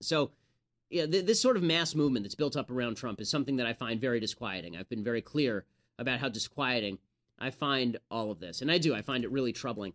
So 0.00 0.30
yeah, 0.88 1.06
th- 1.06 1.26
this 1.26 1.42
sort 1.42 1.56
of 1.56 1.64
mass 1.64 1.96
movement 1.96 2.24
that's 2.24 2.36
built 2.36 2.56
up 2.56 2.70
around 2.70 2.96
Trump 2.96 3.20
is 3.20 3.28
something 3.28 3.56
that 3.56 3.66
I 3.66 3.72
find 3.72 4.00
very 4.00 4.20
disquieting. 4.20 4.76
I've 4.76 4.88
been 4.88 5.02
very 5.02 5.20
clear 5.20 5.64
about 5.98 6.20
how 6.20 6.28
disquieting 6.28 6.98
I 7.40 7.50
find 7.50 7.96
all 8.08 8.30
of 8.30 8.38
this, 8.38 8.62
and 8.62 8.70
I 8.70 8.78
do, 8.78 8.94
I 8.94 9.02
find 9.02 9.24
it 9.24 9.32
really 9.32 9.52
troubling. 9.52 9.94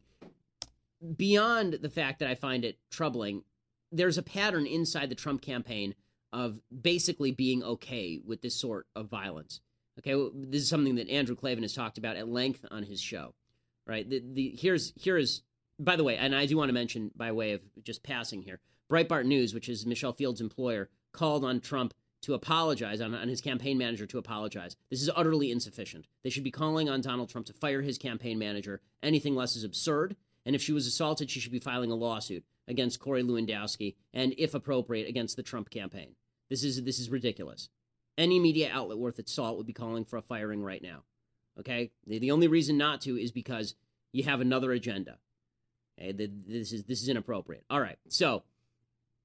Beyond 1.16 1.76
the 1.76 1.90
fact 1.90 2.20
that 2.20 2.30
I 2.30 2.36
find 2.36 2.66
it 2.66 2.78
troubling, 2.92 3.44
there's 3.94 4.18
a 4.18 4.24
pattern 4.24 4.66
inside 4.66 5.10
the 5.10 5.16
Trump 5.16 5.42
campaign 5.42 5.96
of 6.34 6.60
basically 6.82 7.32
being 7.32 7.64
okay 7.64 8.20
with 8.26 8.42
this 8.42 8.56
sort 8.56 8.88
of 8.96 9.08
violence. 9.08 9.62
Okay, 10.00 10.14
this 10.34 10.64
is 10.64 10.70
something 10.70 10.96
that 10.96 11.10
Andrew 11.10 11.36
Klavan 11.36 11.64
has 11.64 11.74
talked 11.74 12.00
about 12.00 12.18
at 12.18 12.28
length 12.28 12.66
on 12.72 12.84
his 12.84 13.00
show. 13.00 13.36
Right? 13.86 14.10
The, 14.10 14.24
the 14.34 14.56
here's 14.58 14.94
here 14.96 15.18
is 15.18 15.44
by 15.80 15.96
the 15.96 16.04
way, 16.04 16.18
and 16.18 16.36
I 16.36 16.46
do 16.46 16.58
want 16.58 16.70
to 16.70 16.74
mention 16.74 17.12
by 17.16 17.32
way 17.32 17.54
of 17.54 17.62
just 17.84 18.04
passing 18.04 18.42
here, 18.42 18.60
Breitbart 18.90 19.26
News, 19.26 19.54
which 19.54 19.70
is 19.70 19.86
Michelle 19.86 20.14
Fields' 20.14 20.42
employer, 20.42 20.90
called 21.12 21.44
on 21.44 21.60
Trump 21.60 21.94
to 22.22 22.34
apologize, 22.34 23.02
on, 23.02 23.14
on 23.14 23.28
his 23.28 23.42
campaign 23.42 23.78
manager 23.78 24.06
to 24.06 24.18
apologize. 24.18 24.76
This 24.90 25.02
is 25.02 25.10
utterly 25.16 25.52
insufficient. 25.52 26.08
They 26.24 26.30
should 26.30 26.44
be 26.44 26.52
calling 26.52 26.90
on 26.90 27.02
Donald 27.02 27.30
Trump 27.30 27.48
to 27.48 27.54
fire 27.54 27.82
his 27.82 27.98
campaign 27.98 28.40
manager. 28.40 28.82
Anything 29.02 29.36
less 29.36 29.56
is 29.56 29.64
absurd. 29.64 30.16
And 30.46 30.56
if 30.56 30.62
she 30.62 30.72
was 30.72 30.88
assaulted, 30.88 31.30
she 31.30 31.40
should 31.40 31.52
be 31.52 31.60
filing 31.60 31.92
a 31.92 31.96
lawsuit 31.96 32.46
against 32.68 33.00
Corey 33.00 33.24
Lewandowski 33.24 33.96
and, 34.14 34.34
if 34.38 34.54
appropriate, 34.54 35.08
against 35.08 35.36
the 35.36 35.44
Trump 35.44 35.70
campaign. 35.70 36.16
This 36.50 36.64
is 36.64 36.84
this 36.84 37.00
is 37.00 37.10
ridiculous. 37.10 37.70
Any 38.18 38.40
media 38.40 38.70
outlet 38.72 38.98
worth 38.98 39.20
its 39.20 39.34
salt 39.34 39.58
would 39.58 39.66
be 39.66 39.74
calling 39.74 40.06
for 40.06 40.18
a 40.18 40.22
firing 40.22 40.62
right 40.62 40.82
now. 40.82 41.04
Okay? 41.60 41.92
The, 42.06 42.20
the 42.20 42.32
only 42.32 42.48
reason 42.48 42.78
not 42.78 43.02
to 43.02 43.18
is 43.18 43.32
because 43.32 43.76
you 44.12 44.24
have 44.24 44.42
another 44.42 44.72
agenda. 44.72 45.18
Okay? 46.00 46.12
The, 46.12 46.32
this 46.48 46.72
is 46.72 46.84
this 46.84 47.02
is 47.02 47.10
inappropriate. 47.10 47.64
All 47.70 47.82
right. 47.82 47.98
So 48.08 48.44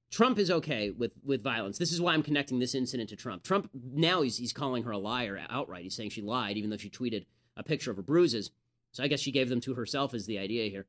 Trump 0.09 0.39
is 0.39 0.49
okay 0.49 0.89
with 0.89 1.11
with 1.23 1.43
violence. 1.43 1.77
This 1.77 1.91
is 1.91 2.01
why 2.01 2.13
I'm 2.13 2.23
connecting 2.23 2.59
this 2.59 2.73
incident 2.73 3.09
to 3.09 3.15
Trump. 3.15 3.43
Trump 3.43 3.69
now 3.73 4.21
he's 4.21 4.37
he's 4.37 4.53
calling 4.53 4.83
her 4.83 4.91
a 4.91 4.97
liar 4.97 5.39
outright. 5.49 5.83
He's 5.83 5.95
saying 5.95 6.09
she 6.09 6.21
lied, 6.21 6.57
even 6.57 6.69
though 6.69 6.77
she 6.77 6.89
tweeted 6.89 7.25
a 7.55 7.63
picture 7.63 7.91
of 7.91 7.97
her 7.97 8.03
bruises. 8.03 8.51
So 8.91 9.03
I 9.03 9.07
guess 9.07 9.19
she 9.19 9.31
gave 9.31 9.49
them 9.49 9.61
to 9.61 9.75
herself 9.75 10.15
is 10.15 10.25
the 10.25 10.39
idea 10.39 10.69
here. 10.69 10.87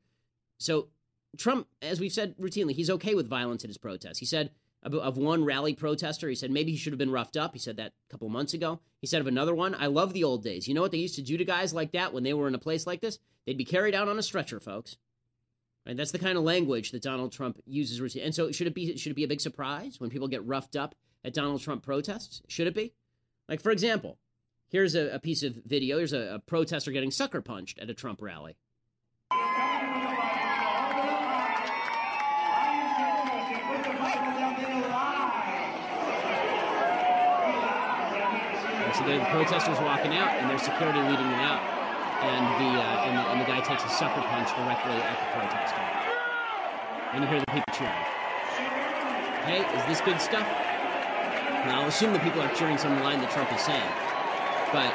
So 0.57 0.89
Trump, 1.37 1.69
as 1.83 2.01
we've 2.01 2.13
said 2.13 2.37
routinely, 2.39 2.73
he's 2.73 2.91
okay 2.91 3.15
with 3.15 3.29
violence 3.29 3.65
at 3.65 3.71
his 3.71 3.79
protests. 3.79 4.19
He 4.19 4.27
said 4.27 4.51
of, 4.83 5.17
one 5.17 5.45
rally 5.45 5.75
protester, 5.75 6.29
he 6.29 6.35
said 6.35 6.51
maybe 6.51 6.73
he 6.73 6.79
should 6.79 6.93
have 6.93 6.99
been 6.99 7.11
roughed 7.11 7.37
up. 7.37 7.53
He 7.53 7.59
said 7.59 7.77
that 7.77 7.93
a 8.09 8.11
couple 8.11 8.29
months 8.29 8.55
ago. 8.55 8.81
He 9.01 9.07
said 9.07 9.21
of 9.21 9.27
another 9.27 9.55
one, 9.55 9.75
I 9.75 9.87
love 9.87 10.13
the 10.13 10.25
old 10.25 10.43
days. 10.43 10.67
You 10.67 10.75
know 10.75 10.81
what 10.81 10.91
they 10.91 10.99
used 10.99 11.17
to 11.17 11.23
do 11.23 11.37
to 11.37 11.45
guys 11.45 11.75
like 11.75 11.93
that 11.93 12.13
when 12.13 12.23
they 12.23 12.35
were 12.35 12.49
in 12.49 12.55
a 12.55 12.59
place 12.59 12.87
like 12.87 13.01
this? 13.01 13.19
They'd 13.47 13.59
be 13.59 13.65
carried 13.65 13.95
out 13.95 14.09
on 14.09 14.19
a 14.19 14.23
stretcher, 14.23 14.61
folks. 14.61 14.97
Right? 15.87 15.97
That's 15.97 16.13
the 16.13 16.19
kind 16.19 16.39
of 16.39 16.45
language 16.45 16.93
that 16.93 17.03
Donald 17.03 17.33
Trump 17.33 17.59
uses. 17.67 18.01
Routinely. 18.01 18.25
And 18.25 18.35
so 18.35 18.53
should 18.53 18.67
it 18.67 18.75
be 18.75 18.97
should 18.97 19.13
it 19.13 19.17
be 19.17 19.25
a 19.25 19.29
big 19.29 19.41
surprise 19.41 20.01
when 20.01 20.11
people 20.11 20.29
get 20.29 20.47
roughed 20.47 20.77
up 20.77 20.95
at 21.25 21.35
Donald 21.35 21.61
Trump 21.61 21.83
protests? 21.83 22.43
Should 22.49 22.67
it 22.67 22.75
be? 22.75 22.93
Like 23.49 23.61
for 23.61 23.71
example, 23.71 24.19
here's 24.69 24.95
a, 24.95 25.15
a 25.15 25.19
piece 25.19 25.43
of 25.43 25.55
video. 25.65 25.99
Here's 25.99 26.13
a, 26.13 26.35
a 26.35 26.39
protester 26.39 26.93
getting 26.93 27.11
sucker 27.11 27.41
punched 27.41 27.79
at 27.79 27.91
a 27.91 27.95
Trump 27.95 28.21
rally. 28.23 28.57
So 38.95 39.07
there 39.07 39.17
are 39.17 39.25
the 39.25 39.31
protesters 39.31 39.79
walking 39.81 40.15
out, 40.17 40.35
and 40.39 40.51
there's 40.51 40.63
security 40.63 40.99
leading 40.99 41.31
them 41.31 41.41
out, 41.41 41.63
and 42.23 42.45
the, 42.59 42.71
uh, 42.81 43.07
and 43.07 43.19
the 43.19 43.23
and 43.31 43.41
the 43.41 43.45
guy 43.45 43.61
takes 43.61 43.85
a 43.85 43.89
sucker 43.89 44.21
punch 44.21 44.49
directly 44.51 44.99
at 44.99 45.17
the 45.17 45.29
protester, 45.33 45.83
and 47.13 47.23
you 47.23 47.29
hear 47.31 47.41
the 47.41 47.47
people 47.47 47.75
cheering. 47.75 48.05
Hey, 49.47 49.65
is 49.79 49.87
this 49.87 50.01
good 50.01 50.21
stuff? 50.21 50.47
Now 51.67 51.83
I'll 51.83 51.89
assume 51.89 52.13
the 52.13 52.19
people 52.19 52.43
are 52.43 52.53
cheering 52.55 52.79
some 52.79 53.01
line 53.01 53.21
that 53.21 53.31
Trump 53.31 53.53
is 53.53 53.61
saying, 53.61 53.91
but 54.73 54.93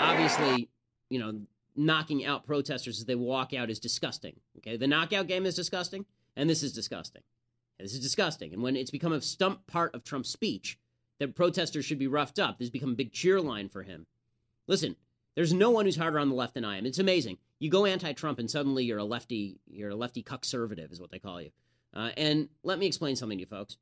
obviously, 0.00 0.68
you 1.08 1.18
know, 1.18 1.40
knocking 1.76 2.24
out 2.24 2.46
protesters 2.46 2.98
as 2.98 3.04
they 3.04 3.14
walk 3.14 3.54
out 3.54 3.70
is 3.70 3.78
disgusting. 3.78 4.34
Okay, 4.58 4.76
the 4.76 4.86
knockout 4.86 5.28
game 5.28 5.46
is 5.46 5.54
disgusting, 5.54 6.04
and 6.36 6.50
this 6.50 6.62
is 6.62 6.72
disgusting. 6.72 7.22
This 7.78 7.92
is 7.92 8.00
disgusting. 8.00 8.54
And 8.54 8.62
when 8.62 8.76
it's 8.76 8.90
become 8.90 9.12
a 9.12 9.20
stump 9.20 9.66
part 9.66 9.94
of 9.94 10.02
Trump's 10.02 10.30
speech, 10.30 10.78
that 11.18 11.34
protesters 11.34 11.84
should 11.84 11.98
be 11.98 12.06
roughed 12.06 12.38
up. 12.38 12.58
This 12.58 12.66
has 12.66 12.70
become 12.70 12.92
a 12.92 12.96
big 12.96 13.12
cheer 13.12 13.40
line 13.40 13.68
for 13.68 13.82
him. 13.82 14.06
Listen, 14.66 14.96
there's 15.34 15.52
no 15.52 15.70
one 15.70 15.84
who's 15.84 15.96
harder 15.96 16.18
on 16.18 16.28
the 16.28 16.34
left 16.34 16.54
than 16.54 16.64
I 16.64 16.78
am. 16.78 16.86
It's 16.86 16.98
amazing. 16.98 17.38
You 17.58 17.70
go 17.70 17.86
anti-Trump 17.86 18.38
and 18.38 18.50
suddenly 18.50 18.84
you're 18.84 18.98
a 18.98 19.04
lefty. 19.04 19.58
You're 19.66 19.90
a 19.90 19.96
lefty 19.96 20.22
conservative, 20.22 20.92
is 20.92 21.00
what 21.00 21.10
they 21.10 21.18
call 21.18 21.40
you. 21.40 21.50
Uh, 21.94 22.10
and 22.16 22.48
let 22.62 22.78
me 22.78 22.86
explain 22.86 23.16
something 23.16 23.38
to 23.38 23.42
you, 23.42 23.46
folks. 23.46 23.76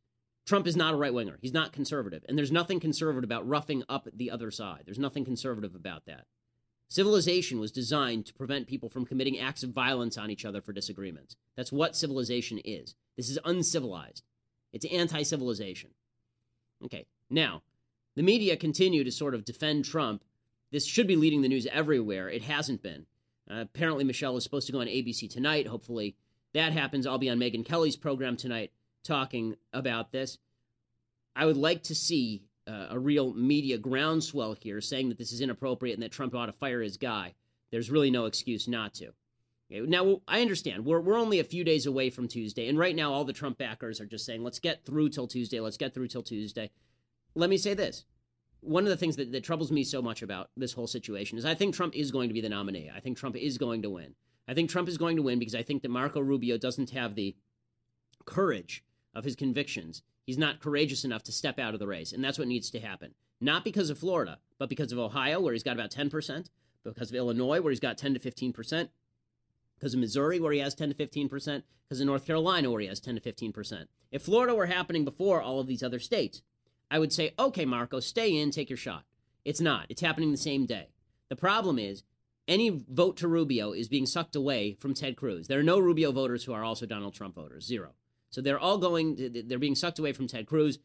Trump 0.47 0.67
is 0.67 0.77
not 0.77 0.93
a 0.93 0.97
right 0.97 1.15
winger. 1.15 1.39
He's 1.41 1.55
not 1.55 1.73
conservative, 1.73 2.23
and 2.29 2.37
there's 2.37 2.53
nothing 2.53 2.79
conservative 2.79 3.25
about 3.25 3.49
roughing 3.49 3.83
up 3.89 4.07
the 4.13 4.31
other 4.31 4.51
side. 4.51 4.83
There's 4.85 4.99
nothing 4.99 5.25
conservative 5.25 5.75
about 5.75 6.05
that. 6.05 6.27
Civilization 6.89 7.59
was 7.59 7.73
designed 7.73 8.27
to 8.27 8.35
prevent 8.35 8.67
people 8.67 8.91
from 8.91 9.07
committing 9.07 9.39
acts 9.39 9.63
of 9.63 9.71
violence 9.71 10.19
on 10.19 10.31
each 10.31 10.45
other 10.45 10.61
for 10.61 10.75
disagreements. 10.75 11.35
That's 11.57 11.73
what 11.73 11.97
civilization 11.97 12.59
is. 12.59 12.95
This 13.17 13.31
is 13.31 13.39
uncivilized. 13.45 14.23
It's 14.73 14.85
anti-civilization. 14.85 15.91
Okay, 16.85 17.07
now, 17.35 17.63
the 18.17 18.23
media 18.23 18.57
continue 18.57 19.05
to 19.05 19.11
sort 19.11 19.35
of 19.35 19.45
defend 19.45 19.85
Trump. 19.85 20.25
This 20.71 20.87
should 20.87 21.07
be 21.07 21.17
leading 21.17 21.43
the 21.43 21.49
news 21.49 21.67
everywhere. 21.67 22.29
It 22.29 22.43
hasn't 22.43 22.83
been. 22.83 23.07
Uh, 23.51 23.61
apparently, 23.61 24.05
Michelle 24.05 24.37
is 24.37 24.45
supposed 24.45 24.67
to 24.69 24.73
go 24.73 24.81
on 24.81 24.87
ABC 24.87 25.29
tonight. 25.29 25.67
Hopefully, 25.67 26.17
that 26.55 26.73
happens. 26.73 27.07
I'll 27.07 27.19
be 27.19 27.29
on 27.29 27.39
Megyn 27.39 27.65
Kelly's 27.65 27.97
program 27.97 28.37
tonight 28.37 28.73
talking 29.03 29.57
about 29.73 30.13
this. 30.13 30.39
I 31.37 31.45
would 31.45 31.57
like 31.57 31.83
to 31.85 31.95
see 31.95 32.45
uh, 32.67 32.87
a 32.91 32.99
real 32.99 33.35
media 33.35 33.77
groundswell 33.77 34.55
here 34.55 34.81
saying 34.81 35.09
that 35.11 35.19
this 35.19 35.33
is 35.33 35.41
inappropriate 35.41 35.95
and 35.95 36.03
that 36.03 36.13
Trump 36.13 36.35
ought 36.35 36.47
to 36.47 36.53
fire 36.53 36.81
his 36.81 36.97
guy. 36.97 37.35
There's 37.71 37.91
really 37.91 38.11
no 38.11 38.27
excuse 38.27 38.69
not 38.69 38.95
to. 38.95 39.11
Okay, 39.71 39.81
now, 39.81 40.21
I 40.29 40.41
understand. 40.41 40.85
We're, 40.85 41.01
we're 41.01 41.19
only 41.19 41.41
a 41.41 41.45
few 41.45 41.65
days 41.65 41.87
away 41.87 42.11
from 42.11 42.29
Tuesday, 42.29 42.69
and 42.69 42.79
right 42.79 42.95
now, 42.95 43.13
all 43.13 43.25
the 43.25 43.33
Trump 43.33 43.59
backers 43.59 44.01
are 44.01 44.07
just 44.07 44.25
saying, 44.25 44.45
let's 44.45 44.61
get 44.61 44.85
through 44.85 45.09
till 45.09 45.27
Tuesday. 45.27 45.59
Let's 45.59 45.77
get 45.77 45.93
through 45.93 46.09
till 46.09 46.23
Tuesday 46.23 46.71
let 47.35 47.51
me 47.51 47.57
say 47.57 47.75
this. 47.75 48.05
One 48.61 48.85
of 48.85 48.91
the 48.91 48.97
things 48.97 49.17
that, 49.17 49.33
that 49.33 49.45
troubles 49.45 49.71
me 49.71 49.85
so 49.85 50.01
much 50.01 50.23
about 50.23 50.51
this 50.57 50.73
whole 50.73 50.87
situation 50.87 51.37
is 51.37 51.45
I 51.45 51.55
think 51.55 51.75
Trump 51.75 51.95
is 51.95 52.11
going 52.11 52.29
to 52.29 52.35
be 52.35 52.41
the 52.41 52.49
nominee. 52.49 52.91
I 52.95 53.01
think 53.01 53.19
Trump 53.19 53.37
is 53.37 53.59
going 53.59 53.83
to 53.83 53.91
win. 53.91 54.15
I 54.49 54.55
think 54.55 54.71
Trump 54.71 54.89
is 54.89 54.99
going 54.99 55.17
to 55.17 55.23
win 55.23 55.39
because 55.39 55.55
I 55.55 55.63
think 55.63 55.83
that 55.83 55.91
Marco 55.91 56.21
Rubio 56.21 56.57
doesn't 56.57 56.91
have 56.91 57.15
the 57.15 57.37
courage 58.25 58.85
of 59.15 59.25
his 59.25 59.37
convictions. 59.37 60.03
He's 60.25 60.39
not 60.39 60.61
courageous 60.61 61.05
enough 61.05 61.23
to 61.25 61.33
step 61.33 61.59
out 61.59 61.75
of 61.75 61.81
the 61.81 61.87
race, 61.87 62.13
and 62.13 62.25
that's 62.25 62.39
what 62.39 62.49
needs 62.49 62.71
to 62.71 62.81
happen. 62.81 63.15
Not 63.41 63.65
because 63.65 63.91
of 63.91 63.99
Florida, 63.99 64.39
but 64.59 64.69
because 64.69 64.93
of 64.93 64.99
Ohio, 64.99 65.41
where 65.41 65.53
he's 65.53 65.63
got 65.63 65.77
about 65.77 65.91
10%, 65.91 66.47
because 66.83 67.11
of 67.11 67.17
Illinois, 67.17 67.61
where 67.61 67.71
he's 67.71 67.81
got 67.81 67.99
10 67.99 68.15
to 68.15 68.21
15%, 68.21 68.89
because 69.79 69.95
of 69.95 70.01
Missouri, 70.01 70.41
where 70.41 70.53
he 70.53 70.61
has 70.61 70.75
10 70.75 70.91
to 70.91 70.95
15%, 70.95 71.63
because 71.87 72.01
of 72.01 72.07
North 72.07 72.27
Carolina, 72.27 72.71
where 72.71 72.81
he 72.81 72.87
has 72.87 73.01
10 73.01 73.17
to 73.17 73.21
15%. 73.21 73.87
If 74.11 74.23
Florida 74.23 74.55
were 74.55 74.67
happening 74.67 75.05
before 75.05 75.43
all 75.43 75.61
of 75.61 75.67
these 75.67 75.83
other 75.83 75.99
states, 75.99 76.43
I 76.91 76.99
would 76.99 77.13
say, 77.13 77.33
okay, 77.39 77.65
Marco, 77.65 78.01
stay 78.01 78.37
in, 78.37 78.51
take 78.51 78.71
your 78.71 78.77
shot. 78.77 79.05
It's 79.45 79.61
not. 79.61 79.87
It's 79.89 80.01
happening 80.01 80.31
the 80.31 80.37
same 80.37 80.67
day. 80.67 80.89
The 81.29 81.37
problem 81.37 81.79
is, 81.79 82.03
any 82.47 82.83
vote 82.89 83.17
to 83.19 83.29
Rubio 83.29 83.73
is 83.73 83.89
being 83.89 84.07
sucked 84.07 84.37
away 84.37 84.75
from 84.75 84.95
Ted 84.95 85.17
Cruz. 85.17 85.49
There 85.49 85.59
are 85.59 85.65
no 85.65 85.79
Rubio 85.79 86.13
voters 86.13 86.45
who 86.45 86.53
are 86.53 86.63
also 86.63 86.87
Donald 86.87 87.15
Trump 87.15 87.35
voters. 87.35 87.67
Zero. 87.67 87.95
So 88.31 88.41
they're 88.41 88.59
all 88.59 88.79
going, 88.79 89.45
they're 89.47 89.59
being 89.59 89.75
sucked 89.75 89.99
away 89.99 90.13
from 90.13 90.27
Ted 90.27 90.47
Cruz. 90.47 90.79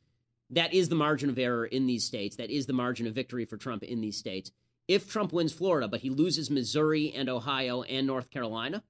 That 0.51 0.73
is 0.73 0.89
the 0.89 0.95
margin 0.95 1.29
of 1.29 1.37
error 1.37 1.65
in 1.65 1.85
these 1.85 2.05
states. 2.05 2.37
That 2.37 2.49
is 2.49 2.65
the 2.65 2.73
margin 2.73 3.07
of 3.07 3.13
victory 3.13 3.45
for 3.45 3.57
Trump 3.57 3.83
in 3.83 4.01
these 4.01 4.17
states. 4.17 4.51
If 4.87 5.11
Trump 5.11 5.33
wins 5.33 5.53
Florida, 5.53 5.87
but 5.87 5.99
he 5.99 6.09
loses 6.09 6.49
Missouri 6.49 7.13
and 7.15 7.29
Ohio 7.29 7.83
and 7.83 8.07
North 8.07 8.29
Carolina, 8.29 8.83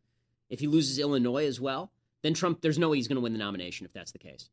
if 0.49 0.59
he 0.59 0.67
loses 0.67 0.99
Illinois 0.99 1.45
as 1.45 1.59
well, 1.59 1.91
then 2.21 2.33
Trump, 2.33 2.61
there's 2.61 2.79
no 2.79 2.89
way 2.89 2.97
he's 2.97 3.07
going 3.07 3.17
to 3.17 3.21
win 3.21 3.33
the 3.33 3.39
nomination 3.39 3.85
if 3.85 3.93
that's 3.93 4.11
the 4.11 4.19
case. 4.19 4.49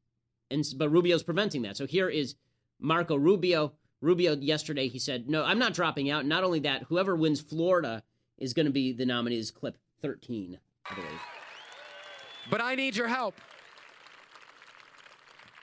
And 0.51 0.64
but 0.77 0.88
Rubio's 0.88 1.23
preventing 1.23 1.62
that. 1.62 1.77
So 1.77 1.87
here 1.87 2.09
is 2.09 2.35
Marco 2.79 3.17
Rubio. 3.17 3.73
Rubio 4.01 4.37
yesterday 4.37 4.89
he 4.89 4.99
said, 4.99 5.29
"No, 5.29 5.45
I'm 5.45 5.59
not 5.59 5.75
dropping 5.75 6.11
out. 6.11 6.27
Not 6.27 6.45
only 6.45 6.61
that, 6.61 6.85
whoever 6.85 7.17
wins 7.17 7.41
Florida 7.41 8.03
is 8.39 8.53
going 8.53 8.67
to 8.67 8.73
be 8.73 8.93
the 8.93 9.07
nominee." 9.07 9.39
Is 9.39 9.51
clip 9.51 9.79
13, 10.03 10.59
I 10.85 10.95
believe. 10.95 11.21
But 12.51 12.61
I 12.61 12.75
need 12.75 12.97
your 12.97 13.09
help. 13.09 13.41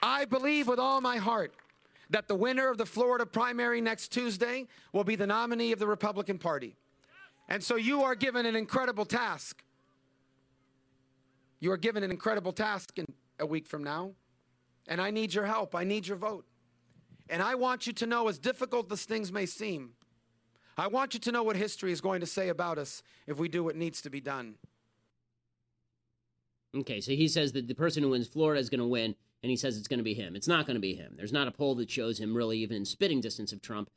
I 0.02 0.24
believe 0.26 0.68
with 0.68 0.78
all 0.78 1.00
my 1.00 1.16
heart 1.16 1.54
that 2.10 2.28
the 2.28 2.34
winner 2.34 2.68
of 2.68 2.76
the 2.76 2.84
Florida 2.84 3.24
primary 3.24 3.80
next 3.80 4.08
Tuesday 4.08 4.66
will 4.92 5.04
be 5.04 5.16
the 5.16 5.26
nominee 5.26 5.72
of 5.72 5.78
the 5.78 5.86
Republican 5.86 6.38
Party. 6.38 6.76
And 7.48 7.62
so 7.62 7.76
you 7.76 8.02
are 8.02 8.14
given 8.14 8.44
an 8.46 8.56
incredible 8.56 9.04
task. 9.04 9.62
You 11.60 11.72
are 11.72 11.76
given 11.78 12.02
an 12.02 12.10
incredible 12.10 12.52
task 12.52 12.98
in 12.98 13.06
a 13.38 13.46
week 13.46 13.66
from 13.66 13.82
now. 13.82 14.12
And 14.86 15.00
I 15.00 15.10
need 15.10 15.32
your 15.32 15.46
help. 15.46 15.74
I 15.74 15.84
need 15.84 16.06
your 16.06 16.18
vote. 16.18 16.44
And 17.28 17.42
I 17.42 17.54
want 17.54 17.86
you 17.86 17.92
to 17.94 18.06
know, 18.06 18.28
as 18.28 18.38
difficult 18.38 18.90
as 18.92 19.04
things 19.04 19.32
may 19.32 19.46
seem, 19.46 19.92
I 20.76 20.88
want 20.88 21.14
you 21.14 21.20
to 21.20 21.32
know 21.32 21.42
what 21.42 21.56
history 21.56 21.92
is 21.92 22.00
going 22.00 22.20
to 22.20 22.26
say 22.26 22.48
about 22.48 22.78
us 22.78 23.02
if 23.26 23.38
we 23.38 23.48
do 23.48 23.64
what 23.64 23.76
needs 23.76 24.02
to 24.02 24.10
be 24.10 24.20
done. 24.20 24.56
Okay, 26.76 27.00
so 27.00 27.12
he 27.12 27.28
says 27.28 27.52
that 27.52 27.68
the 27.68 27.74
person 27.74 28.02
who 28.02 28.10
wins 28.10 28.26
Florida 28.26 28.60
is 28.60 28.68
going 28.68 28.80
to 28.80 28.86
win, 28.86 29.14
and 29.42 29.50
he 29.50 29.56
says 29.56 29.78
it's 29.78 29.88
going 29.88 29.98
to 29.98 30.04
be 30.04 30.14
him. 30.14 30.34
It's 30.34 30.48
not 30.48 30.66
going 30.66 30.74
to 30.74 30.80
be 30.80 30.94
him. 30.94 31.14
There's 31.16 31.32
not 31.32 31.46
a 31.46 31.52
poll 31.52 31.76
that 31.76 31.90
shows 31.90 32.18
him 32.18 32.36
really 32.36 32.58
even 32.58 32.78
in 32.78 32.84
spitting 32.84 33.20
distance 33.20 33.52
of 33.52 33.62
Trump. 33.62 33.90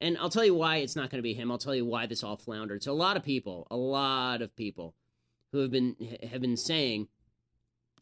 And 0.00 0.18
I'll 0.18 0.28
tell 0.28 0.44
you 0.44 0.54
why 0.54 0.76
it's 0.76 0.94
not 0.94 1.10
going 1.10 1.18
to 1.18 1.22
be 1.22 1.34
him. 1.34 1.50
I'll 1.50 1.58
tell 1.58 1.74
you 1.74 1.84
why 1.84 2.06
this 2.06 2.22
all 2.22 2.36
floundered. 2.36 2.82
So 2.82 2.92
a 2.92 2.94
lot 2.94 3.16
of 3.16 3.24
people, 3.24 3.66
a 3.70 3.76
lot 3.76 4.42
of 4.42 4.54
people 4.54 4.94
who 5.50 5.58
have 5.58 5.70
been 5.70 5.96
have 6.30 6.40
been 6.40 6.56
saying 6.56 7.08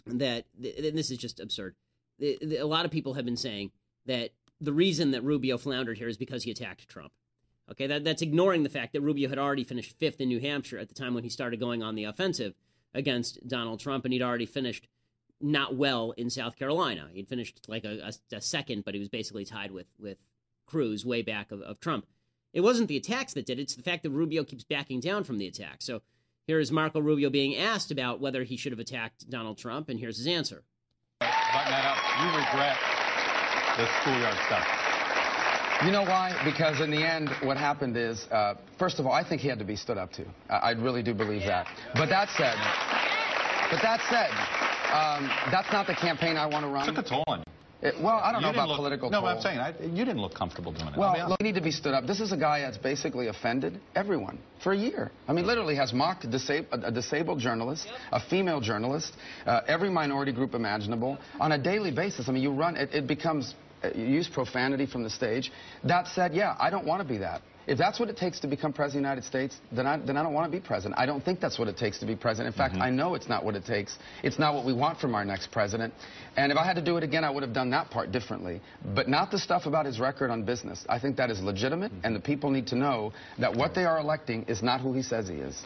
that, 0.06 0.44
and 0.56 0.98
this 0.98 1.10
is 1.10 1.18
just 1.18 1.40
absurd. 1.40 1.74
A 2.20 2.64
lot 2.64 2.84
of 2.84 2.90
people 2.90 3.14
have 3.14 3.24
been 3.24 3.36
saying 3.36 3.70
that 4.06 4.30
the 4.60 4.72
reason 4.72 5.10
that 5.10 5.22
Rubio 5.22 5.58
floundered 5.58 5.98
here 5.98 6.08
is 6.08 6.16
because 6.16 6.44
he 6.44 6.50
attacked 6.50 6.88
Trump. 6.88 7.12
Okay, 7.70 7.86
that, 7.88 8.04
that's 8.04 8.22
ignoring 8.22 8.62
the 8.62 8.68
fact 8.68 8.92
that 8.92 9.00
Rubio 9.00 9.28
had 9.28 9.38
already 9.38 9.64
finished 9.64 9.98
fifth 9.98 10.20
in 10.20 10.28
New 10.28 10.40
Hampshire 10.40 10.78
at 10.78 10.88
the 10.88 10.94
time 10.94 11.14
when 11.14 11.24
he 11.24 11.30
started 11.30 11.58
going 11.58 11.82
on 11.82 11.94
the 11.94 12.04
offensive 12.04 12.54
against 12.94 13.46
Donald 13.46 13.80
Trump, 13.80 14.04
and 14.04 14.12
he'd 14.12 14.22
already 14.22 14.46
finished 14.46 14.86
not 15.40 15.74
well 15.74 16.12
in 16.12 16.30
South 16.30 16.56
Carolina. 16.56 17.08
He'd 17.12 17.28
finished 17.28 17.68
like 17.68 17.84
a, 17.84 18.12
a, 18.32 18.36
a 18.36 18.40
second, 18.40 18.84
but 18.84 18.94
he 18.94 19.00
was 19.00 19.08
basically 19.08 19.44
tied 19.44 19.72
with 19.72 19.86
with 19.98 20.18
Cruz 20.66 21.04
way 21.04 21.22
back 21.22 21.50
of, 21.50 21.60
of 21.60 21.80
Trump. 21.80 22.06
It 22.52 22.60
wasn't 22.60 22.88
the 22.88 22.96
attacks 22.96 23.34
that 23.34 23.46
did 23.46 23.58
it; 23.58 23.62
it's 23.62 23.74
the 23.74 23.82
fact 23.82 24.04
that 24.04 24.10
Rubio 24.10 24.44
keeps 24.44 24.64
backing 24.64 25.00
down 25.00 25.24
from 25.24 25.38
the 25.38 25.46
attack. 25.46 25.82
So 25.82 26.02
here 26.46 26.60
is 26.60 26.70
Marco 26.70 27.00
Rubio 27.00 27.28
being 27.28 27.56
asked 27.56 27.90
about 27.90 28.20
whether 28.20 28.44
he 28.44 28.56
should 28.56 28.72
have 28.72 28.78
attacked 28.78 29.28
Donald 29.28 29.58
Trump, 29.58 29.88
and 29.88 29.98
here's 29.98 30.18
his 30.18 30.28
answer. 30.28 30.62
Button 31.20 31.70
that 31.70 31.84
up. 31.84 32.32
You 32.32 32.38
regret 32.38 32.95
the 33.76 33.86
schoolyard 34.00 34.36
stuff. 34.46 34.66
You 35.84 35.90
know 35.92 36.02
why? 36.02 36.32
Because 36.44 36.80
in 36.80 36.90
the 36.90 37.04
end, 37.04 37.28
what 37.42 37.58
happened 37.58 37.96
is, 37.96 38.26
uh, 38.30 38.54
first 38.78 38.98
of 38.98 39.04
all, 39.06 39.12
I 39.12 39.22
think 39.28 39.42
he 39.42 39.48
had 39.48 39.58
to 39.58 39.64
be 39.64 39.76
stood 39.76 39.98
up 39.98 40.10
to. 40.12 40.24
I, 40.48 40.54
I 40.56 40.70
really 40.72 41.02
do 41.02 41.12
believe 41.12 41.42
that. 41.42 41.66
But 41.94 42.08
that 42.08 42.30
said, 42.30 42.56
but 43.70 43.82
that 43.82 44.00
said, 44.08 44.30
um, 44.96 45.28
that's 45.52 45.70
not 45.72 45.86
the 45.86 45.94
campaign 45.94 46.36
I 46.36 46.46
want 46.46 46.64
to 46.64 46.68
run. 46.70 46.86
Took 46.86 47.04
a 47.04 47.08
toll 47.08 47.24
on 47.26 47.38
you. 47.40 47.44
It, 47.82 47.94
well, 48.00 48.16
I 48.16 48.32
don't 48.32 48.40
You 48.40 48.46
know 48.46 48.52
about 48.54 48.68
look- 48.68 48.78
political. 48.78 49.10
No, 49.10 49.20
toll. 49.20 49.28
I'm 49.28 49.40
saying 49.42 49.58
I, 49.58 49.74
you 49.82 50.06
didn't 50.06 50.22
look 50.22 50.34
comfortable 50.34 50.72
doing 50.72 50.94
it. 50.94 50.96
Well, 50.96 51.28
look, 51.28 51.38
we 51.40 51.44
need 51.46 51.56
to 51.56 51.60
be 51.60 51.70
stood 51.70 51.92
up. 51.92 52.06
This 52.06 52.20
is 52.20 52.32
a 52.32 52.36
guy 52.38 52.60
that's 52.60 52.78
basically 52.78 53.26
offended 53.28 53.78
everyone 53.94 54.38
for 54.62 54.72
a 54.72 54.76
year. 54.76 55.10
I 55.28 55.34
mean, 55.34 55.46
literally 55.46 55.76
has 55.76 55.92
mocked 55.92 56.24
a, 56.24 56.26
disab- 56.28 56.66
a, 56.72 56.90
disabled 56.90 57.38
journalist, 57.38 57.86
a 58.12 58.20
female 58.30 58.62
journalist, 58.62 59.12
uh, 59.44 59.60
every 59.68 59.90
minority 59.90 60.32
group 60.32 60.54
imaginable 60.54 61.18
on 61.38 61.52
a 61.52 61.58
daily 61.58 61.90
basis. 61.90 62.30
I 62.30 62.32
mean, 62.32 62.42
you 62.42 62.50
run, 62.50 62.76
it, 62.76 62.94
it 62.94 63.06
becomes, 63.06 63.50
you 63.50 63.65
Uh, 63.86 63.98
use 63.98 64.28
profanity 64.28 64.86
from 64.86 65.02
the 65.02 65.10
stage. 65.10 65.52
That 65.84 66.08
said, 66.08 66.34
yeah, 66.34 66.56
I 66.58 66.70
don't 66.70 66.86
want 66.86 67.02
to 67.02 67.08
be 67.08 67.18
that. 67.18 67.42
If 67.66 67.78
that's 67.78 67.98
what 67.98 68.08
it 68.08 68.16
takes 68.16 68.38
to 68.40 68.46
become 68.46 68.72
president 68.72 69.04
of 69.04 69.08
the 69.08 69.08
United 69.08 69.24
States, 69.24 69.60
then 69.72 69.86
I, 69.88 69.98
then 69.98 70.16
I 70.16 70.22
don't 70.22 70.34
want 70.34 70.50
to 70.50 70.56
be 70.56 70.64
president. 70.64 71.00
I 71.00 71.04
don't 71.04 71.24
think 71.24 71.40
that's 71.40 71.58
what 71.58 71.66
it 71.66 71.76
takes 71.76 71.98
to 71.98 72.06
be 72.06 72.14
president. 72.14 72.54
In 72.54 72.56
fact, 72.56 72.74
mm-hmm. 72.74 72.82
I 72.82 72.90
know 72.90 73.14
it's 73.14 73.28
not 73.28 73.44
what 73.44 73.56
it 73.56 73.64
takes. 73.64 73.98
It's 74.22 74.38
not 74.38 74.54
what 74.54 74.64
we 74.64 74.72
want 74.72 75.00
from 75.00 75.16
our 75.16 75.24
next 75.24 75.50
president. 75.50 75.92
And 76.36 76.52
if 76.52 76.58
I 76.58 76.64
had 76.64 76.76
to 76.76 76.82
do 76.82 76.96
it 76.96 77.02
again, 77.02 77.24
I 77.24 77.30
would 77.30 77.42
have 77.42 77.52
done 77.52 77.70
that 77.70 77.90
part 77.90 78.12
differently. 78.12 78.60
But 78.94 79.08
not 79.08 79.32
the 79.32 79.38
stuff 79.38 79.66
about 79.66 79.84
his 79.84 79.98
record 79.98 80.30
on 80.30 80.44
business. 80.44 80.84
I 80.88 81.00
think 81.00 81.16
that 81.16 81.28
is 81.28 81.42
legitimate, 81.42 81.90
mm-hmm. 81.90 82.04
and 82.06 82.14
the 82.14 82.20
people 82.20 82.50
need 82.50 82.68
to 82.68 82.76
know 82.76 83.12
that 83.40 83.52
what 83.54 83.74
they 83.74 83.84
are 83.84 83.98
electing 83.98 84.44
is 84.46 84.62
not 84.62 84.80
who 84.80 84.92
he 84.92 85.02
says 85.02 85.28
he 85.28 85.34
is. 85.34 85.60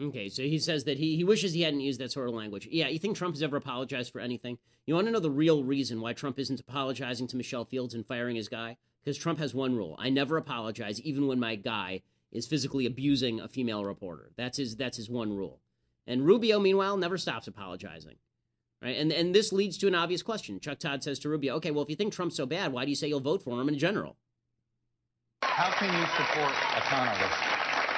Okay, 0.00 0.28
so 0.28 0.42
he 0.42 0.58
says 0.58 0.84
that 0.84 0.98
he, 0.98 1.14
he 1.16 1.22
wishes 1.22 1.52
he 1.52 1.62
hadn't 1.62 1.80
used 1.80 2.00
that 2.00 2.10
sort 2.10 2.28
of 2.28 2.34
language. 2.34 2.66
Yeah, 2.70 2.88
you 2.88 2.98
think 2.98 3.16
Trump 3.16 3.34
has 3.36 3.42
ever 3.44 3.56
apologized 3.56 4.10
for 4.12 4.20
anything? 4.20 4.58
You 4.86 4.94
want 4.94 5.06
to 5.06 5.12
know 5.12 5.20
the 5.20 5.30
real 5.30 5.62
reason 5.62 6.00
why 6.00 6.12
Trump 6.14 6.38
isn't 6.38 6.58
apologizing 6.60 7.28
to 7.28 7.36
Michelle 7.36 7.64
Fields 7.64 7.94
and 7.94 8.04
firing 8.04 8.34
his 8.34 8.48
guy? 8.48 8.76
Because 9.04 9.16
Trump 9.16 9.38
has 9.38 9.54
one 9.54 9.76
rule: 9.76 9.94
I 9.98 10.10
never 10.10 10.36
apologize, 10.36 11.00
even 11.02 11.26
when 11.28 11.38
my 11.38 11.54
guy 11.54 12.02
is 12.32 12.46
physically 12.46 12.86
abusing 12.86 13.38
a 13.38 13.46
female 13.46 13.84
reporter. 13.84 14.30
That's 14.36 14.58
his 14.58 14.74
that's 14.76 14.96
his 14.96 15.08
one 15.08 15.32
rule. 15.36 15.60
And 16.06 16.26
Rubio, 16.26 16.58
meanwhile, 16.58 16.96
never 16.96 17.16
stops 17.16 17.46
apologizing. 17.46 18.16
Right? 18.82 18.96
And 18.98 19.12
and 19.12 19.32
this 19.34 19.52
leads 19.52 19.78
to 19.78 19.86
an 19.86 19.94
obvious 19.94 20.22
question. 20.22 20.58
Chuck 20.58 20.80
Todd 20.80 21.04
says 21.04 21.20
to 21.20 21.28
Rubio, 21.28 21.54
"Okay, 21.56 21.70
well, 21.70 21.84
if 21.84 21.88
you 21.90 21.96
think 21.96 22.12
Trump's 22.12 22.36
so 22.36 22.46
bad, 22.46 22.72
why 22.72 22.84
do 22.84 22.90
you 22.90 22.96
say 22.96 23.06
you'll 23.08 23.20
vote 23.20 23.42
for 23.42 23.60
him 23.60 23.68
in 23.68 23.78
general?" 23.78 24.16
How 25.42 25.70
can 25.70 25.92
you 25.92 26.06
support 26.16 26.52
a 26.76 26.80
con? 26.80 27.16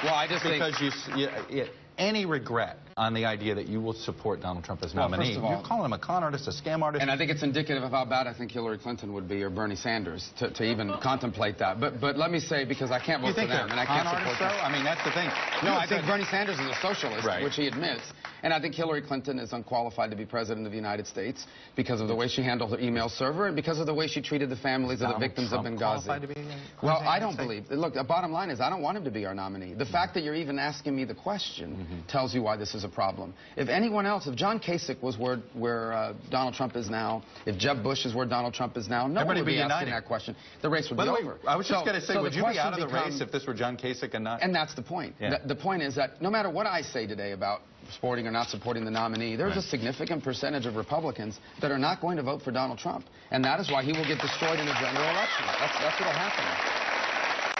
Well, 0.03 0.13
I 0.13 0.27
just 0.27 0.43
think- 0.43 0.63
because 0.63 0.79
you, 0.79 0.87
s- 0.89 1.09
you, 1.49 1.57
you- 1.57 1.67
any 1.97 2.25
regret 2.25 2.86
on 2.97 3.13
the 3.13 3.25
idea 3.25 3.53
that 3.55 3.67
you 3.67 3.79
will 3.79 3.93
support 3.93 4.41
Donald 4.41 4.65
Trump 4.65 4.83
as 4.83 4.93
Well, 4.93 5.07
nominee. 5.07 5.27
first 5.27 5.37
of 5.37 5.43
all- 5.45 5.51
You're 5.51 5.61
calling 5.63 5.85
him 5.85 5.93
a 5.93 5.99
con 5.99 6.23
artist, 6.23 6.47
a 6.47 6.51
scam 6.51 6.81
artist. 6.81 7.01
And 7.01 7.11
I 7.11 7.15
think 7.17 7.29
it's 7.31 7.43
indicative 7.43 7.83
of 7.83 7.91
how 7.91 8.05
bad 8.05 8.25
I 8.27 8.33
think 8.33 8.51
Hillary 8.51 8.77
Clinton 8.79 9.13
would 9.13 9.27
be 9.27 9.43
or 9.43 9.49
Bernie 9.51 9.75
Sanders 9.75 10.29
to, 10.39 10.49
to 10.49 10.63
even 10.63 10.91
contemplate 11.01 11.59
that. 11.59 11.79
But 11.79 12.01
but 12.01 12.17
let 12.17 12.31
me 12.31 12.39
say, 12.39 12.65
because 12.65 12.89
I 12.91 12.99
can't 12.99 13.21
vote 13.21 13.29
you 13.29 13.33
think 13.35 13.51
for 13.51 13.57
them, 13.57 13.69
and 13.71 13.79
I 13.79 13.85
can't 13.85 14.07
support 14.09 14.39
them. 14.39 14.51
I 14.63 14.71
mean, 14.71 14.83
that's 14.83 15.03
the 15.03 15.11
thing. 15.11 15.29
No, 15.63 15.73
You 15.73 15.77
I 15.77 15.87
think 15.87 16.05
Bernie 16.07 16.25
Sanders 16.25 16.59
is 16.59 16.67
a 16.67 16.75
socialist, 16.81 17.25
Right. 17.25 17.43
which 17.43 17.55
he 17.55 17.67
admits. 17.67 18.01
And 18.43 18.53
I 18.53 18.59
think 18.61 18.75
Hillary 18.75 19.01
Clinton 19.01 19.39
is 19.39 19.51
unqualified 19.51 20.11
to 20.11 20.15
be 20.15 20.23
president 20.23 20.67
of 20.67 20.71
the 20.71 20.77
United 20.77 21.07
States 21.07 21.47
because 21.75 22.01
of 22.01 22.07
the 22.07 22.13
way 22.15 22.27
she 22.27 22.43
handled 22.43 22.69
her 22.69 22.79
email 22.79 23.09
server 23.09 23.47
and 23.47 23.55
because 23.55 23.79
of 23.79 23.87
the 23.87 23.93
way 23.93 24.07
she 24.07 24.21
treated 24.21 24.49
the 24.49 24.55
families 24.55 25.01
of 25.01 25.09
the 25.09 25.17
victims 25.17 25.49
Trump 25.49 25.65
of 25.65 25.73
Benghazi. 25.73 26.37
well, 26.83 26.97
I 26.99 27.17
don't 27.19 27.35
believe. 27.35 27.65
Look, 27.71 27.95
the 27.95 28.03
bottom 28.03 28.31
line 28.31 28.51
is 28.51 28.61
I 28.61 28.69
don't 28.69 28.83
want 28.83 28.95
him 28.97 29.03
to 29.05 29.11
be 29.11 29.25
our 29.25 29.33
nominee. 29.33 29.73
The 29.73 29.87
fact 29.87 30.13
that 30.13 30.23
you're 30.23 30.35
even 30.35 30.59
asking 30.59 30.95
me 30.95 31.03
the 31.03 31.15
question 31.15 31.67
Mm-hmm. 31.77 32.07
tells 32.07 32.33
you 32.35 32.41
why 32.43 32.55
this 32.57 32.75
is 32.75 32.83
a 32.87 32.89
problem. 32.89 33.33
If 33.55 33.69
anyone 33.69 34.05
else, 34.05 34.25
if 34.25 34.35
John 34.35 34.59
Kasich 34.59 35.01
was 35.03 35.17
where, 35.17 35.37
where 35.53 35.93
uh, 35.93 36.13
Donald 36.31 36.55
Trump 36.55 36.75
is 36.75 36.89
now, 36.89 37.23
if 37.45 37.57
Jeb 37.57 37.83
Bush 37.83 38.05
is 38.05 38.15
where 38.15 38.25
Donald 38.25 38.53
Trump 38.53 38.75
is 38.77 38.87
now, 38.89 39.05
no 39.07 39.21
Everybody 39.21 39.41
one 39.41 39.45
would 39.45 39.45
be 39.45 39.55
be 39.57 39.61
asking 39.61 39.91
that 39.91 40.05
question. 40.05 40.35
The 40.61 40.69
race 40.69 40.89
would 40.89 40.97
By 40.97 41.05
be 41.05 41.11
way, 41.11 41.17
over. 41.21 41.37
I 41.47 41.55
was 41.55 41.67
just 41.67 41.85
going 41.85 41.99
to 41.99 42.05
say, 42.05 42.13
so 42.15 42.21
would 42.23 42.33
you 42.33 42.43
be 42.43 42.57
out 42.57 42.73
of 42.73 42.79
the 42.79 42.93
race 42.93 43.21
if 43.21 43.31
this 43.31 43.45
were 43.45 43.53
John 43.53 43.77
Kasich 43.77 44.13
and 44.13 44.23
not? 44.23 44.41
and 44.41 44.55
that's 44.55 44.73
the 44.73 44.81
point. 44.81 45.13
Yeah. 45.19 45.37
The, 45.37 45.49
the 45.49 45.55
point 45.55 45.83
is 45.83 45.95
that 45.95 46.21
no 46.21 46.29
matter 46.31 46.49
what 46.49 46.65
I 46.65 46.81
say 46.81 47.05
today 47.05 47.33
about 47.33 47.61
supporting 47.93 48.27
or 48.27 48.31
not 48.31 48.49
supporting 48.49 48.83
the 48.83 48.91
nominee, 48.91 49.35
there's 49.35 49.55
Right. 49.55 49.63
a 49.63 49.67
significant 49.69 50.23
percentage 50.23 50.65
of 50.65 50.75
Republicans 50.75 51.39
that 51.61 51.71
are 51.71 51.77
not 51.77 52.01
going 52.01 52.17
to 52.17 52.23
vote 52.23 52.41
for 52.41 52.51
Donald 52.51 52.79
Trump. 52.79 53.05
And 53.31 53.43
that 53.45 53.59
is 53.59 53.71
why 53.71 53.83
he 53.83 53.91
will 53.93 54.05
get 54.07 54.19
destroyed 54.19 54.59
in 54.59 54.67
a 54.67 54.73
general 54.73 55.07
election. 55.09 55.45
That's, 55.59 55.77
that's 55.79 55.99
what 55.99 56.07
will 56.07 56.19
happen. 56.19 56.86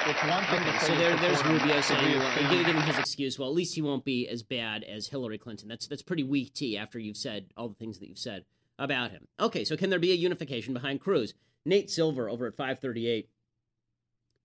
It's 0.09 0.23
one 0.23 0.43
thing 0.45 0.61
Okay, 0.61 0.71
to 0.71 0.79
say 0.79 0.87
so 0.87 0.95
there, 0.95 1.15
there's 1.17 1.43
Rubio 1.43 1.81
saying, 1.81 2.17
well, 2.17 2.31
fan. 2.31 2.49
give, 2.49 2.65
give 2.65 2.75
him 2.75 2.81
his 2.83 2.97
excuse. 2.97 3.37
Well, 3.37 3.49
at 3.49 3.55
least 3.55 3.75
he 3.75 3.81
won't 3.81 4.05
be 4.05 4.25
as 4.27 4.41
bad 4.41 4.85
as 4.85 5.07
Hillary 5.07 5.37
Clinton. 5.37 5.67
That's 5.67 5.85
that's 5.85 6.01
pretty 6.01 6.23
weak 6.23 6.53
tea 6.53 6.77
after 6.77 6.97
you've 6.97 7.17
said 7.17 7.47
all 7.57 7.67
the 7.67 7.75
things 7.75 7.99
that 7.99 8.07
you've 8.07 8.17
said 8.17 8.45
about 8.79 9.11
him. 9.11 9.27
Okay, 9.37 9.65
so 9.65 9.75
can 9.75 9.89
there 9.89 9.99
be 9.99 10.13
a 10.13 10.15
unification 10.15 10.73
behind 10.73 11.01
Cruz? 11.01 11.33
Nate 11.65 11.89
Silver 11.89 12.29
over 12.29 12.47
at 12.47 12.55
538, 12.55 13.29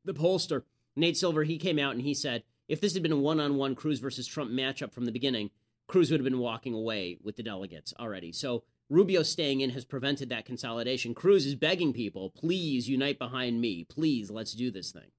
the 0.05 0.14
pollster. 0.14 0.62
Nate 0.96 1.16
Silver, 1.16 1.44
he 1.44 1.59
came 1.59 1.79
out 1.79 1.92
and 1.92 2.03
he 2.03 2.12
said, 2.12 2.42
if 2.68 2.81
this 2.81 2.94
had 2.94 3.03
been 3.03 3.12
a 3.12 3.16
one-on-one 3.16 3.77
Cruz 3.77 4.01
versus 4.01 4.27
Trump 4.27 4.51
matchup 4.51 4.92
from 4.92 5.05
the 5.05 5.12
beginning, 5.12 5.51
Cruz 5.87 6.11
would 6.11 6.18
have 6.18 6.25
been 6.25 6.38
walking 6.40 6.75
away 6.75 7.18
with 7.22 7.37
the 7.37 7.42
delegates 7.42 7.94
already. 8.01 8.33
So 8.33 8.64
Rubio 8.90 9.22
staying 9.22 9.61
in 9.61 9.70
has 9.70 9.85
prevented 9.85 10.29
that 10.31 10.44
consolidation. 10.44 11.14
Cruz 11.14 11.46
is 11.46 11.55
begging 11.55 11.92
people, 11.92 12.31
please 12.31 12.88
unite 12.88 13.18
behind 13.18 13.61
me. 13.61 13.85
Please, 13.85 14.31
let's 14.31 14.55
do 14.55 14.70
this 14.70 14.90
thing. 14.90 15.11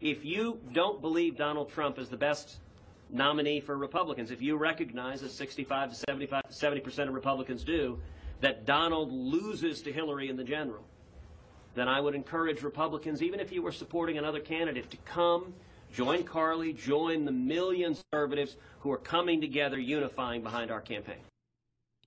If 0.00 0.24
you 0.24 0.60
don't 0.72 1.00
believe 1.00 1.36
Donald 1.36 1.70
Trump 1.70 1.98
is 1.98 2.08
the 2.08 2.16
best 2.16 2.58
nominee 3.10 3.60
for 3.60 3.76
Republicans, 3.76 4.30
if 4.30 4.40
you 4.40 4.56
recognize, 4.56 5.22
as 5.22 5.34
65 5.34 5.90
to 5.90 5.94
75 5.94 6.42
70 6.48 6.80
percent 6.80 7.08
of 7.08 7.14
Republicans 7.14 7.64
do, 7.64 7.98
that 8.40 8.64
Donald 8.64 9.12
loses 9.12 9.82
to 9.82 9.92
Hillary 9.92 10.28
in 10.28 10.36
the 10.36 10.44
general, 10.44 10.84
then 11.74 11.88
I 11.88 12.00
would 12.00 12.14
encourage 12.14 12.62
Republicans, 12.62 13.22
even 13.22 13.40
if 13.40 13.52
you 13.52 13.62
were 13.62 13.72
supporting 13.72 14.18
another 14.18 14.40
candidate, 14.40 14.90
to 14.90 14.96
come, 14.98 15.52
join 15.92 16.24
Carly, 16.24 16.72
join 16.72 17.24
the 17.24 17.32
million 17.32 17.94
conservatives 17.94 18.56
who 18.80 18.90
are 18.90 18.98
coming 18.98 19.40
together, 19.40 19.78
unifying 19.78 20.42
behind 20.42 20.70
our 20.70 20.80
campaign. 20.80 21.20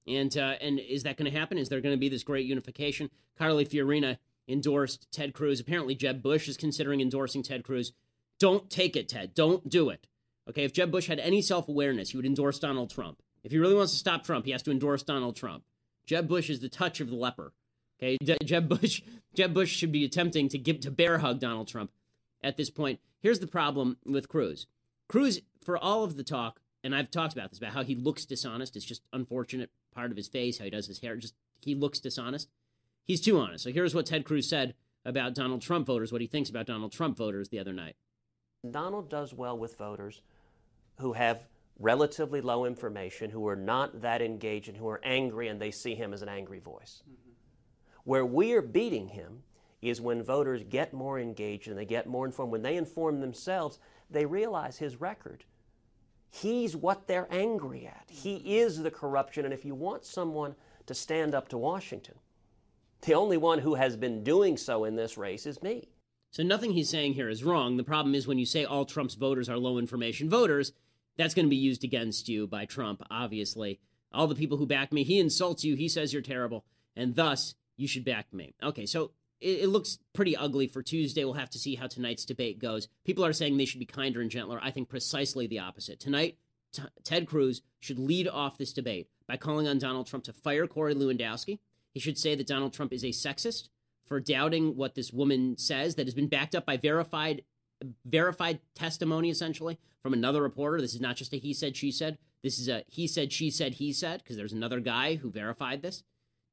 And 0.08 0.36
uh, 0.38 0.56
and 0.60 0.80
is 0.80 1.04
that 1.04 1.16
going 1.16 1.32
to 1.32 1.38
happen? 1.38 1.58
Is 1.58 1.70
there 1.70 1.80
going 1.80 1.94
to 1.94 2.00
be 2.00 2.10
this 2.10 2.24
great 2.24 2.46
unification? 2.46 3.10
Carly 3.38 3.66
Fiorina 3.66 4.18
endorsed 4.48 5.08
Ted 5.12 5.34
Cruz. 5.34 5.60
Apparently, 5.60 5.96
Jeb 5.96 6.22
Bush 6.22 6.48
is 6.48 6.58
considering 6.58 7.02
endorsing 7.02 7.44
Ted 7.44 7.64
Cruz. 7.64 7.94
Don't 8.40 8.70
take 8.70 8.96
it, 8.96 9.10
Ted. 9.10 9.34
Don't 9.34 9.70
do 9.70 9.90
it. 9.90 10.08
Okay, 10.50 10.64
if 10.66 10.74
Jeb 10.74 10.92
Bush 10.92 11.08
had 11.08 11.20
any 11.20 11.42
self 11.42 11.68
awareness, 11.70 12.10
he 12.10 12.18
would 12.18 12.26
endorse 12.26 12.60
Donald 12.60 12.90
Trump. 12.90 13.22
If 13.44 13.52
he 13.52 13.58
really 13.60 13.76
wants 13.76 13.92
to 13.94 13.98
stop 13.98 14.24
Trump, 14.24 14.46
he 14.46 14.52
has 14.52 14.64
to 14.64 14.72
endorse 14.72 15.04
Donald 15.04 15.36
Trump. 15.36 15.64
Jeb 16.06 16.28
Bush 16.28 16.50
is 16.50 16.60
the 16.60 16.70
touch 16.70 17.00
of 17.00 17.10
the 17.10 17.16
leper. 17.16 17.54
Okay, 18.02 18.18
Je- 18.24 18.38
Jeb 18.44 18.68
Bush, 18.68 19.02
Jeb 19.34 19.54
Bush 19.54 19.72
should 19.74 19.92
be 19.92 20.04
attempting 20.04 20.50
to 20.50 20.58
give 20.58 20.82
to 20.82 20.92
bear 20.92 21.20
hug 21.20 21.40
Donald 21.40 21.68
Trump 21.68 21.92
at 22.44 22.58
this 22.58 22.70
point. 22.70 23.00
Here's 23.22 23.40
the 23.40 23.48
problem 23.48 23.98
with 24.06 24.28
Cruz. 24.28 24.68
Cruz, 25.08 25.42
for 25.64 25.78
all 25.78 26.04
of 26.04 26.18
the 26.18 26.24
talk, 26.24 26.60
and 26.84 26.94
I've 26.94 27.12
talked 27.12 27.34
about 27.34 27.50
this 27.52 27.60
about 27.60 27.72
how 27.74 27.84
he 27.84 27.96
looks 27.96 28.26
dishonest. 28.26 28.76
It's 28.76 28.84
just 28.84 29.04
unfortunate 29.14 29.70
part 29.96 30.12
of 30.12 30.18
his 30.18 30.28
face, 30.28 30.58
how 30.58 30.66
he 30.66 30.72
does 30.72 30.88
his 30.88 31.00
hair. 31.00 31.16
Just 31.16 31.36
he 31.62 31.76
looks 31.76 32.00
dishonest. 32.02 32.50
He's 33.06 33.22
too 33.22 33.40
honest. 33.40 33.64
So 33.64 33.72
here's 33.72 33.94
what 33.94 34.06
Ted 34.06 34.26
Cruz 34.26 34.48
said 34.48 34.76
about 35.06 35.36
Donald 35.36 35.62
Trump 35.62 35.86
voters, 35.86 36.12
what 36.12 36.22
he 36.22 36.28
thinks 36.28 36.50
about 36.50 36.66
Donald 36.66 36.92
Trump 36.92 37.18
voters 37.18 37.50
the 37.50 37.60
other 37.60 37.74
night. 37.74 37.96
Donald 38.70 39.10
does 39.10 39.34
well 39.34 39.58
with 39.58 39.78
voters 39.78 40.22
who 41.00 41.14
have 41.14 41.46
relatively 41.80 42.40
low 42.40 42.66
information, 42.66 43.30
who 43.30 43.48
are 43.48 43.56
not 43.56 44.02
that 44.02 44.22
engaged, 44.22 44.70
and 44.70 44.78
who 44.78 44.88
are 44.88 45.02
angry 45.04 45.50
and 45.50 45.62
they 45.62 45.72
see 45.72 45.96
him 45.96 46.14
as 46.14 46.22
an 46.22 46.30
angry 46.30 46.60
voice. 46.60 47.04
Mm-hmm. 47.04 47.32
Where 48.06 48.26
we 48.26 48.54
are 48.54 48.62
beating 48.62 49.08
him 49.10 49.44
is 49.82 50.00
when 50.00 50.24
voters 50.24 50.64
get 50.64 50.94
more 50.94 51.20
engaged 51.20 51.68
and 51.68 51.78
they 51.78 51.86
get 51.86 52.08
more 52.08 52.26
informed. 52.26 52.52
When 52.52 52.62
they 52.62 52.78
inform 52.78 53.20
themselves, 53.20 53.80
they 54.10 54.26
realize 54.26 54.78
his 54.78 55.02
record. 55.02 55.44
He's 56.30 56.76
what 56.76 57.06
they're 57.06 57.28
angry 57.32 57.86
at. 57.86 58.06
He 58.08 58.38
mm-hmm. 58.38 58.48
is 58.48 58.82
the 58.82 58.92
corruption, 58.92 59.46
and 59.46 59.54
if 59.54 59.66
you 59.66 59.76
want 59.76 60.06
someone 60.06 60.56
to 60.86 60.94
stand 60.94 61.36
up 61.36 61.50
to 61.50 61.58
Washington, 61.58 62.16
the 63.06 63.14
only 63.14 63.38
one 63.38 63.60
who 63.60 63.76
has 63.76 63.96
been 63.96 64.24
doing 64.24 64.58
so 64.58 64.86
in 64.86 64.96
this 64.96 65.18
race 65.18 65.46
is 65.46 65.62
me. 65.62 65.88
So 66.32 66.42
nothing 66.42 66.72
he's 66.72 66.90
saying 66.90 67.14
here 67.14 67.30
is 67.30 67.44
wrong. 67.44 67.78
The 67.78 67.84
problem 67.84 68.16
is 68.16 68.26
when 68.26 68.40
you 68.40 68.46
say 68.46 68.66
all 68.66 68.86
Trump's 68.86 69.16
voters 69.16 69.50
are 69.50 69.58
low 69.58 69.78
information 69.78 70.30
voters, 70.30 70.74
that's 71.18 71.34
going 71.34 71.46
to 71.46 71.50
be 71.50 71.56
used 71.56 71.84
against 71.84 72.28
you 72.28 72.48
by 72.48 72.66
Trump, 72.66 73.04
obviously. 73.12 73.80
All 74.12 74.28
the 74.28 74.36
people 74.36 74.58
who 74.58 74.66
back 74.66 74.92
me, 74.92 75.04
he 75.04 75.20
insults 75.20 75.64
you, 75.64 75.76
he 75.76 75.88
says 75.88 76.12
you're 76.12 76.22
terrible, 76.22 76.66
and 76.96 77.16
thus 77.16 77.56
you 77.78 77.88
should 77.88 78.06
back 78.06 78.34
me. 78.34 78.56
Okay, 78.64 78.86
so 78.86 79.12
it, 79.40 79.62
it 79.62 79.68
looks 79.70 80.00
pretty 80.14 80.36
ugly 80.36 80.68
for 80.68 80.82
Tuesday. 80.82 81.24
We'll 81.24 81.34
have 81.34 81.50
to 81.52 81.60
see 81.60 81.76
how 81.76 81.88
tonight's 81.88 82.26
debate 82.26 82.60
goes. 82.60 82.88
People 83.06 83.26
are 83.26 83.34
saying 83.34 83.58
they 83.58 83.66
should 83.66 83.80
be 83.80 83.86
kinder 83.86 84.22
and 84.22 84.32
gentler. 84.32 84.60
I 84.62 84.72
think 84.72 84.90
precisely 84.90 85.46
the 85.46 85.60
opposite. 85.60 86.00
Tonight, 86.00 86.38
T- 86.72 86.84
Ted 87.04 87.28
Cruz 87.28 87.62
should 87.80 88.00
lead 88.00 88.28
off 88.28 88.58
this 88.58 88.74
debate 88.74 89.08
by 89.28 89.38
calling 89.38 89.68
on 89.68 89.78
Donald 89.78 90.08
Trump 90.08 90.24
to 90.26 90.34
fire 90.34 90.66
Corey 90.68 90.96
Lewandowski. 90.96 91.60
He 91.94 92.00
should 92.00 92.18
say 92.18 92.36
that 92.36 92.48
Donald 92.48 92.74
Trump 92.74 92.92
is 92.94 93.04
a 93.04 93.10
sexist 93.10 93.70
for 94.06 94.20
doubting 94.20 94.76
what 94.76 94.96
this 94.96 95.14
woman 95.14 95.58
says 95.58 95.96
that 95.96 96.08
has 96.08 96.14
been 96.14 96.28
backed 96.28 96.56
up 96.56 96.66
by 96.66 96.78
verified 96.78 97.44
verified 98.06 98.60
testimony 98.76 99.30
essentially 99.30 99.78
from 100.02 100.14
another 100.14 100.42
reporter. 100.42 100.80
This 100.80 100.96
is 100.96 101.02
not 101.02 101.18
just 101.18 101.34
a 101.34 101.38
he 101.38 101.54
said 101.54 101.76
she 101.76 101.92
said. 101.92 102.18
This 102.42 102.60
is 102.60 102.70
a 102.70 102.84
he 102.88 103.08
said 103.08 103.32
she 103.32 103.50
said 103.50 103.76
he 103.76 103.92
said 103.94 104.22
because 104.24 104.38
there's 104.38 104.54
another 104.54 104.80
guy 104.80 105.16
who 105.16 105.30
verified 105.30 105.82
this. 105.82 106.04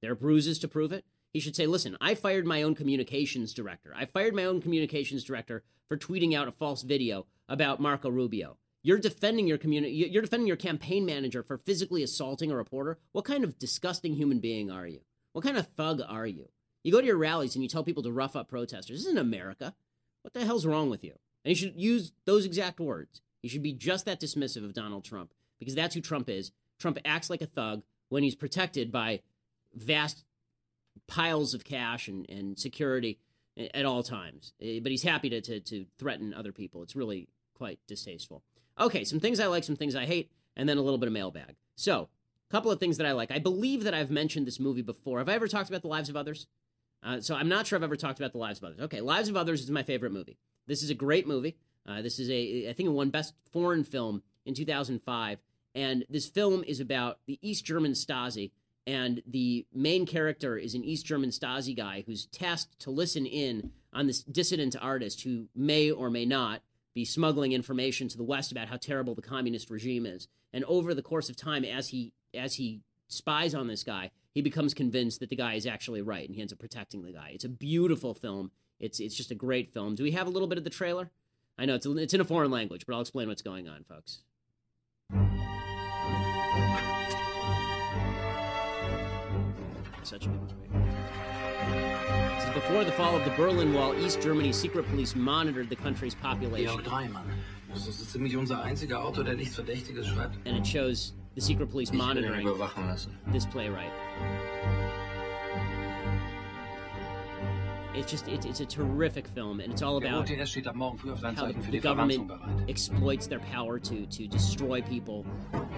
There 0.02 0.12
are 0.12 0.16
bruises 0.16 0.58
to 0.60 0.68
prove 0.68 0.92
it. 0.92 1.04
he 1.32 1.40
should 1.40 1.54
say, 1.54 1.66
listen, 1.66 1.96
I 2.00 2.14
fired 2.14 2.46
my 2.46 2.62
own 2.62 2.74
communications 2.74 3.52
director. 3.52 3.92
I 3.94 4.06
fired 4.06 4.34
my 4.34 4.44
own 4.44 4.62
communications 4.62 5.24
director 5.24 5.62
for 5.88 5.96
tweeting 5.96 6.34
out 6.34 6.48
a 6.48 6.52
false 6.52 6.82
video 6.82 7.26
about 7.48 7.80
Marco 7.80 8.08
Rubio. 8.08 8.56
You're 8.82 8.98
defending 8.98 9.46
your 9.46 9.58
community. 9.58 9.92
You're 9.92 10.22
defending 10.22 10.46
your 10.46 10.56
campaign 10.56 11.04
manager 11.04 11.42
for 11.42 11.58
physically 11.58 12.02
assaulting 12.02 12.50
a 12.50 12.56
reporter. 12.56 12.98
What 13.12 13.26
kind 13.26 13.44
of 13.44 13.58
disgusting 13.58 14.14
human 14.14 14.38
being 14.38 14.70
are 14.70 14.86
you? 14.86 15.00
What 15.32 15.44
kind 15.44 15.56
of 15.56 15.66
thug 15.68 16.00
are 16.06 16.26
you? 16.26 16.48
You 16.82 16.92
go 16.92 17.00
to 17.00 17.06
your 17.06 17.16
rallies 17.16 17.54
and 17.54 17.62
you 17.62 17.68
tell 17.68 17.84
people 17.84 18.02
to 18.02 18.12
rough 18.12 18.36
up 18.36 18.48
protesters. 18.48 19.00
This 19.00 19.06
isn't 19.06 19.18
America. 19.18 19.74
What 20.22 20.34
the 20.34 20.44
hell's 20.44 20.66
wrong 20.66 20.90
with 20.90 21.04
you? 21.04 21.14
And 21.44 21.50
you 21.50 21.54
should 21.54 21.80
use 21.80 22.12
those 22.24 22.44
exact 22.46 22.80
words. 22.80 23.22
You 23.42 23.48
should 23.48 23.62
be 23.62 23.72
just 23.72 24.04
that 24.06 24.20
dismissive 24.20 24.64
of 24.64 24.74
Donald 24.74 25.04
Trump 25.04 25.32
because 25.58 25.74
that's 25.74 25.94
who 25.94 26.00
Trump 26.00 26.28
is. 26.28 26.52
Trump 26.78 26.98
acts 27.04 27.30
like 27.30 27.42
a 27.42 27.46
thug 27.46 27.82
when 28.08 28.22
he's 28.22 28.34
protected 28.34 28.90
by 28.90 29.20
vast 29.74 30.24
piles 31.06 31.54
of 31.54 31.64
cash 31.64 32.08
and, 32.08 32.28
and 32.28 32.58
security 32.58 33.18
at 33.74 33.84
all 33.84 34.02
times. 34.02 34.52
Eh, 34.60 34.80
but 34.82 34.90
he's 34.90 35.02
happy 35.02 35.30
to, 35.30 35.40
to, 35.40 35.60
to 35.60 35.86
threaten 35.98 36.34
other 36.34 36.52
people. 36.52 36.82
It's 36.82 36.96
really 36.96 37.28
quite 37.54 37.78
distasteful. 37.86 38.42
Okay, 38.78 39.04
some 39.04 39.20
things 39.20 39.40
I 39.40 39.46
like, 39.46 39.64
some 39.64 39.76
things 39.76 39.94
I 39.94 40.06
hate, 40.06 40.30
and 40.56 40.68
then 40.68 40.78
a 40.78 40.82
little 40.82 40.98
bit 40.98 41.06
of 41.06 41.12
mailbag. 41.12 41.56
So, 41.76 42.08
couple 42.50 42.70
of 42.70 42.80
things 42.80 42.96
that 42.98 43.06
I 43.06 43.12
like. 43.12 43.30
I 43.30 43.38
believe 43.38 43.84
that 43.84 43.94
I've 43.94 44.10
mentioned 44.10 44.46
this 44.46 44.60
movie 44.60 44.82
before. 44.82 45.18
Have 45.18 45.28
I 45.28 45.34
ever 45.34 45.48
talked 45.48 45.68
about 45.68 45.82
The 45.82 45.88
Lives 45.88 46.08
of 46.08 46.16
Others? 46.16 46.46
Uh, 47.02 47.20
so 47.20 47.34
I'm 47.34 47.48
not 47.48 47.66
sure 47.66 47.78
I've 47.78 47.82
ever 47.82 47.96
talked 47.96 48.18
about 48.18 48.32
The 48.32 48.38
Lives 48.38 48.58
of 48.58 48.64
Others. 48.64 48.80
Okay, 48.80 49.00
Lives 49.00 49.28
of 49.28 49.36
Others 49.36 49.62
is 49.62 49.70
my 49.70 49.82
favorite 49.82 50.12
movie. 50.12 50.36
This 50.66 50.82
is 50.82 50.90
a 50.90 50.94
great 50.94 51.26
movie. 51.26 51.56
Uh, 51.88 52.02
this 52.02 52.18
is 52.18 52.28
a, 52.28 52.68
I 52.68 52.72
think, 52.72 52.88
it 52.88 52.92
won 52.92 53.10
Best 53.10 53.34
Foreign 53.52 53.84
Film 53.84 54.22
in 54.44 54.54
2005. 54.54 55.38
And 55.74 56.04
this 56.10 56.28
film 56.28 56.64
is 56.66 56.80
about 56.80 57.18
the 57.26 57.38
East 57.40 57.64
German 57.64 57.92
Stasi. 57.92 58.50
And 58.86 59.22
the 59.26 59.66
main 59.72 60.04
character 60.04 60.56
is 60.58 60.74
an 60.74 60.82
East 60.84 61.06
German 61.06 61.30
Stasi 61.30 61.76
guy 61.76 62.02
who's 62.06 62.26
tasked 62.26 62.78
to 62.80 62.90
listen 62.90 63.24
in 63.24 63.70
on 63.92 64.06
this 64.06 64.22
dissident 64.22 64.76
artist 64.80 65.22
who 65.22 65.46
may 65.54 65.90
or 65.90 66.10
may 66.10 66.26
not 66.26 66.62
be 66.94 67.04
smuggling 67.04 67.52
information 67.52 68.08
to 68.08 68.16
the 68.16 68.24
West 68.24 68.50
about 68.50 68.68
how 68.68 68.76
terrible 68.76 69.14
the 69.14 69.22
communist 69.22 69.70
regime 69.70 70.06
is. 70.06 70.28
And 70.52 70.64
over 70.64 70.92
the 70.92 71.02
course 71.02 71.30
of 71.30 71.36
time, 71.36 71.64
as 71.64 71.88
he 71.88 72.12
as 72.34 72.54
he 72.54 72.80
spies 73.08 73.54
on 73.54 73.66
this 73.66 73.82
guy, 73.82 74.10
he 74.32 74.42
becomes 74.42 74.74
convinced 74.74 75.20
that 75.20 75.30
the 75.30 75.36
guy 75.36 75.54
is 75.54 75.66
actually 75.66 76.02
right, 76.02 76.26
and 76.26 76.34
he 76.34 76.40
ends 76.40 76.52
up 76.52 76.58
protecting 76.58 77.02
the 77.02 77.12
guy. 77.12 77.30
It's 77.34 77.44
a 77.44 77.48
beautiful 77.48 78.14
film. 78.14 78.50
It's 78.78 79.00
it's 79.00 79.14
just 79.14 79.30
a 79.30 79.34
great 79.34 79.72
film. 79.72 79.94
Do 79.94 80.02
we 80.02 80.12
have 80.12 80.26
a 80.26 80.30
little 80.30 80.48
bit 80.48 80.58
of 80.58 80.64
the 80.64 80.70
trailer? 80.70 81.10
I 81.58 81.66
know 81.66 81.74
it's 81.74 81.86
a, 81.86 81.96
it's 81.98 82.14
in 82.14 82.20
a 82.20 82.24
foreign 82.24 82.50
language, 82.50 82.86
but 82.86 82.94
I'll 82.94 83.00
explain 83.00 83.28
what's 83.28 83.42
going 83.42 83.68
on, 83.68 83.84
folks. 83.84 84.20
Such 90.02 90.26
a 90.26 90.28
good 90.28 90.40
movie. 90.40 90.54
This 92.36 92.44
is 92.48 92.54
before 92.54 92.84
the 92.84 92.92
fall 92.92 93.16
of 93.16 93.24
the 93.24 93.30
Berlin 93.32 93.74
Wall. 93.74 93.94
East 94.00 94.22
Germany's 94.22 94.56
secret 94.56 94.88
police 94.88 95.14
monitored 95.14 95.68
the 95.68 95.76
country's 95.76 96.14
population. 96.14 96.72
Georg 96.72 96.84
Dreyman. 96.84 97.22
Das 97.68 97.86
ist 97.86 98.10
ziemlich 98.10 98.36
unser 98.36 98.62
einziger 98.62 99.04
Autor, 99.04 99.22
der 99.22 99.34
nichts 99.34 99.54
Verdächtiges 99.54 100.06
schreibt. 100.06 100.34
And 100.46 100.56
it 100.56 100.66
shows 100.66 101.12
the 101.40 101.46
secret 101.46 101.70
police 101.70 101.88
Ich 101.88 101.94
will 101.94 102.02
ihn 102.02 102.06
monitoring 102.06 103.08
this 103.32 103.46
playwright. 103.46 103.90
It's 107.94 108.10
just 108.10 108.28
it's, 108.28 108.46
it's 108.46 108.60
a 108.60 108.66
terrific 108.66 109.26
film, 109.26 109.60
and 109.60 109.72
it's 109.72 109.82
all 109.82 109.96
about 109.96 110.26
OTS 110.26 110.48
steht 110.48 110.66
ab 110.66 110.74
morgen 110.74 110.98
früh 110.98 111.12
auf 111.12 111.20
seinen 111.20 111.34
how 111.34 111.46
the, 111.46 111.70
the 111.70 111.80
government 111.80 112.30
exploits 112.68 113.26
their 113.26 113.40
power 113.40 113.78
to 113.78 114.06
to 114.06 114.26
destroy 114.26 114.80
people. 114.80 115.26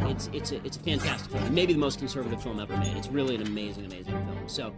It's 0.03 0.29
it's 0.33 0.53
a 0.53 0.65
it's 0.65 0.77
a 0.77 0.81
fantastic 0.81 1.33
film. 1.33 1.55
Maybe 1.55 1.73
the 1.73 1.79
most 1.79 1.99
conservative 1.99 2.43
film 2.43 2.61
ever 2.61 2.77
made. 2.77 2.97
It's 2.97 3.09
really 3.09 3.35
an 3.35 3.43
amazing, 3.43 3.87
amazing 3.87 4.13
film. 4.13 4.49
So, 4.49 4.75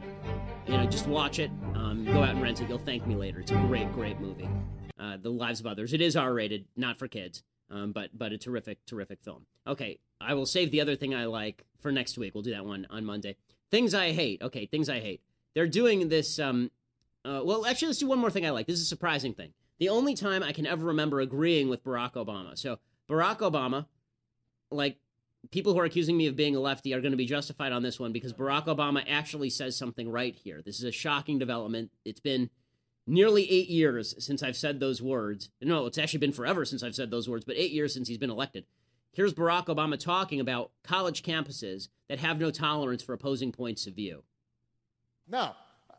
you 0.67 0.77
know, 0.77 0.87
just 0.87 1.07
watch 1.07 1.39
it. 1.39 1.51
Um, 1.75 2.05
go 2.05 2.23
out 2.23 2.31
and 2.31 2.43
rent 2.43 2.61
it. 2.61 2.69
You'll 2.69 2.79
thank 2.79 3.07
me 3.07 3.17
later. 3.17 3.41
It's 3.41 3.51
a 3.51 3.67
great, 3.67 3.93
great 3.93 4.21
movie. 4.21 4.49
Uh, 4.99 5.17
the 5.17 5.31
Lives 5.31 5.61
of 5.61 5.67
Others. 5.67 5.93
It 5.93 6.01
is 6.01 6.17
R-rated, 6.17 6.67
not 6.77 6.99
for 6.99 7.09
kids, 7.09 7.43
um, 7.75 7.93
but 7.93 8.11
but 8.17 8.33
a 8.33 8.39
terrific, 8.39 8.79
terrific 8.87 9.21
film. 9.23 9.47
Okay, 9.67 9.99
I 10.21 10.35
will 10.35 10.47
save 10.47 10.71
the 10.71 10.81
other 10.81 10.95
thing 10.95 11.15
I 11.15 11.27
like 11.27 11.65
for 11.81 11.91
next 11.91 12.17
week. 12.17 12.35
We'll 12.35 12.45
do 12.45 12.53
that 12.53 12.65
one 12.65 12.87
on 12.89 13.05
Monday. 13.05 13.37
Things 13.71 13.95
I 13.95 14.13
hate. 14.13 14.41
Okay, 14.43 14.67
things 14.67 14.89
I 14.89 15.01
hate. 15.01 15.21
They're 15.55 15.67
doing 15.67 16.09
this. 16.09 16.39
Um, 16.39 16.71
uh, 17.25 17.41
well, 17.45 17.67
actually, 17.67 17.89
let's 17.89 17.99
do 17.99 18.07
one 18.07 18.19
more 18.19 18.31
thing 18.31 18.47
I 18.47 18.51
like. 18.51 18.67
This 18.67 18.77
is 18.77 18.83
a 18.83 18.87
surprising 18.87 19.35
thing. 19.35 19.53
The 19.81 19.89
only 19.89 20.15
time 20.15 20.43
I 20.43 20.53
can 20.53 20.67
ever 20.67 20.87
remember 20.87 21.21
agreeing 21.21 21.69
with 21.69 21.83
Barack 21.83 22.13
Obama. 22.13 22.57
So, 22.57 22.79
Barack 23.11 23.39
Obama, 23.39 23.87
like, 24.71 24.99
people 25.51 25.73
who 25.73 25.81
are 25.81 25.85
accusing 25.85 26.17
me 26.17 26.27
of 26.29 26.37
being 26.37 26.55
a 26.55 26.61
lefty 26.61 26.95
are 26.95 27.01
going 27.01 27.13
to 27.13 27.17
be 27.17 27.27
justified 27.27 27.73
on 27.73 27.83
this 27.83 27.99
one 27.99 28.13
because 28.13 28.33
Barack 28.33 28.67
Obama 28.67 29.05
actually 29.09 29.51
says 29.51 29.77
something 29.77 30.09
right 30.09 30.35
here. 30.35 30.63
This 30.65 30.79
is 30.79 30.85
a 30.85 30.93
shocking 30.93 31.39
development. 31.39 31.91
It's 32.05 32.21
been 32.21 32.51
nearly 33.07 33.51
eight 33.51 33.69
years 33.69 34.15
since 34.25 34.43
I've 34.43 34.57
said 34.57 34.81
those 34.81 35.03
words. 35.03 35.51
No, 35.61 35.87
it's 35.87 35.99
actually 35.99 36.21
been 36.21 36.33
forever 36.33 36.65
since 36.65 36.83
I've 36.83 36.95
said 36.95 37.11
those 37.11 37.29
words, 37.29 37.45
but 37.45 37.57
eight 37.57 37.73
years 37.73 37.93
since 37.95 38.09
he's 38.09 38.19
been 38.19 38.31
elected. 38.31 38.65
Here's 39.13 39.33
Barack 39.33 39.67
Obama 39.67 39.99
talking 39.99 40.41
about 40.41 40.73
college 40.83 41.23
campuses 41.23 41.89
that 42.09 42.19
have 42.19 42.41
no 42.41 42.51
tolerance 42.51 43.03
for 43.03 43.13
opposing 43.13 43.53
points 43.53 43.87
of 43.87 43.95
view. 43.95 44.25
Now, 45.29 45.57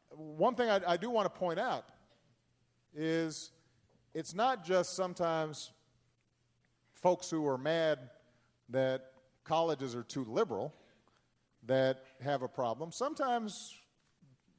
one 0.09 0.55
thing 0.55 0.69
I, 0.69 0.81
I 0.85 0.97
do 0.97 1.09
want 1.09 1.25
to 1.33 1.39
point 1.39 1.59
out 1.59 1.85
is 2.93 3.51
it's 4.13 4.33
not 4.33 4.65
just 4.65 4.95
sometimes 4.95 5.71
folks 6.93 7.29
who 7.29 7.47
are 7.47 7.57
mad 7.57 7.99
that 8.69 9.11
colleges 9.43 9.95
are 9.95 10.03
too 10.03 10.25
liberal 10.25 10.73
that 11.65 12.03
have 12.21 12.41
a 12.41 12.47
problem. 12.47 12.91
Sometimes, 12.91 13.75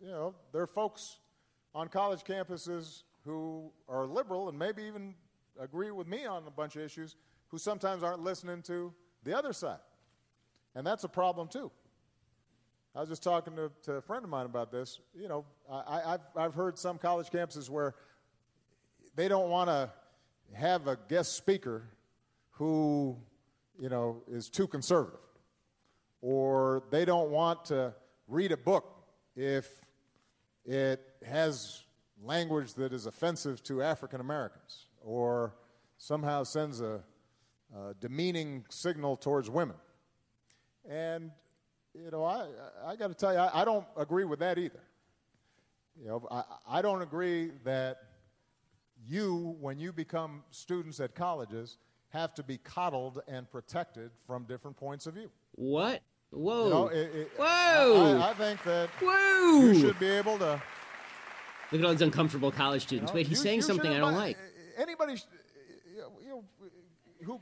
you 0.00 0.08
know, 0.08 0.34
there 0.52 0.62
are 0.62 0.66
folks 0.66 1.18
on 1.76 1.88
college 1.88 2.24
campuses 2.24 3.02
who 3.26 3.70
are 3.86 4.06
liberal 4.06 4.48
and 4.48 4.58
maybe 4.58 4.82
even 4.84 5.14
agree 5.60 5.90
with 5.90 6.08
me 6.08 6.24
on 6.24 6.42
a 6.46 6.50
bunch 6.50 6.74
of 6.74 6.80
issues 6.80 7.16
who 7.48 7.58
sometimes 7.58 8.02
aren't 8.02 8.22
listening 8.22 8.62
to 8.62 8.94
the 9.24 9.36
other 9.36 9.52
side. 9.52 9.80
And 10.74 10.86
that's 10.86 11.04
a 11.04 11.08
problem 11.08 11.48
too. 11.48 11.70
I 12.94 13.00
was 13.00 13.10
just 13.10 13.22
talking 13.22 13.54
to, 13.56 13.70
to 13.82 13.92
a 13.96 14.00
friend 14.00 14.24
of 14.24 14.30
mine 14.30 14.46
about 14.46 14.72
this. 14.72 15.00
You 15.14 15.28
know, 15.28 15.44
I, 15.70 16.14
I've, 16.14 16.20
I've 16.34 16.54
heard 16.54 16.78
some 16.78 16.96
college 16.96 17.28
campuses 17.28 17.68
where 17.68 17.94
they 19.14 19.28
don't 19.28 19.50
want 19.50 19.68
to 19.68 19.90
have 20.54 20.88
a 20.88 20.96
guest 21.10 21.34
speaker 21.34 21.90
who, 22.52 23.18
you 23.78 23.90
know, 23.90 24.22
is 24.30 24.48
too 24.48 24.66
conservative, 24.66 25.20
or 26.22 26.84
they 26.90 27.04
don't 27.04 27.30
want 27.30 27.66
to 27.66 27.92
read 28.28 28.50
a 28.50 28.56
book 28.56 28.94
if 29.36 29.68
it 30.64 31.15
has 31.26 31.82
language 32.22 32.74
that 32.74 32.92
is 32.92 33.06
offensive 33.06 33.62
to 33.64 33.82
African 33.82 34.20
Americans, 34.20 34.86
or 35.02 35.54
somehow 35.98 36.42
sends 36.44 36.80
a, 36.80 37.00
a 37.76 37.94
demeaning 38.00 38.64
signal 38.70 39.16
towards 39.16 39.50
women. 39.50 39.76
And 40.88 41.30
you 41.94 42.10
know, 42.10 42.24
I, 42.24 42.46
I 42.86 42.96
got 42.96 43.08
to 43.08 43.14
tell 43.14 43.32
you, 43.32 43.38
I, 43.38 43.62
I 43.62 43.64
don't 43.64 43.86
agree 43.96 44.24
with 44.24 44.38
that 44.40 44.58
either. 44.58 44.80
You 45.98 46.08
know, 46.08 46.28
I, 46.30 46.42
I 46.68 46.82
don't 46.82 47.00
agree 47.02 47.52
that 47.64 47.98
you, 49.08 49.56
when 49.60 49.78
you 49.78 49.92
become 49.92 50.42
students 50.50 51.00
at 51.00 51.14
colleges, 51.14 51.78
have 52.10 52.34
to 52.34 52.42
be 52.42 52.58
coddled 52.58 53.22
and 53.28 53.50
protected 53.50 54.10
from 54.26 54.44
different 54.44 54.76
points 54.76 55.06
of 55.06 55.14
view. 55.14 55.30
What? 55.52 56.02
Whoa. 56.30 56.64
You 56.64 56.70
know, 56.70 56.86
it- 56.88 57.14
it- 57.14 57.30
Whoa. 57.38 57.44
I, 57.44 58.26
I, 58.26 58.30
I 58.30 58.34
think 58.34 58.62
that 58.64 58.90
Whoa. 59.00 59.60
you 59.62 59.78
should 59.80 59.98
be 59.98 60.08
able 60.08 60.38
to. 60.38 60.60
Look 61.72 61.80
at 61.80 61.84
all 61.84 61.92
these 61.92 62.02
uncomfortable 62.02 62.50
college 62.50 62.82
students. 62.82 63.10
you 63.10 63.14
know, 63.14 63.16
Wait, 63.16 63.26
he's 63.26 63.38
you- 63.38 63.42
saying 63.42 63.56
you 63.56 63.62
something 63.62 63.92
I 63.92 63.98
don't 63.98 64.14
like. 64.14 64.36
Uh, 64.36 64.82
anybody, 64.82 65.14
uh, 65.14 66.06
uh, 66.06 66.08
you 66.22 66.28
know, 66.28 66.44
who, 67.24 67.40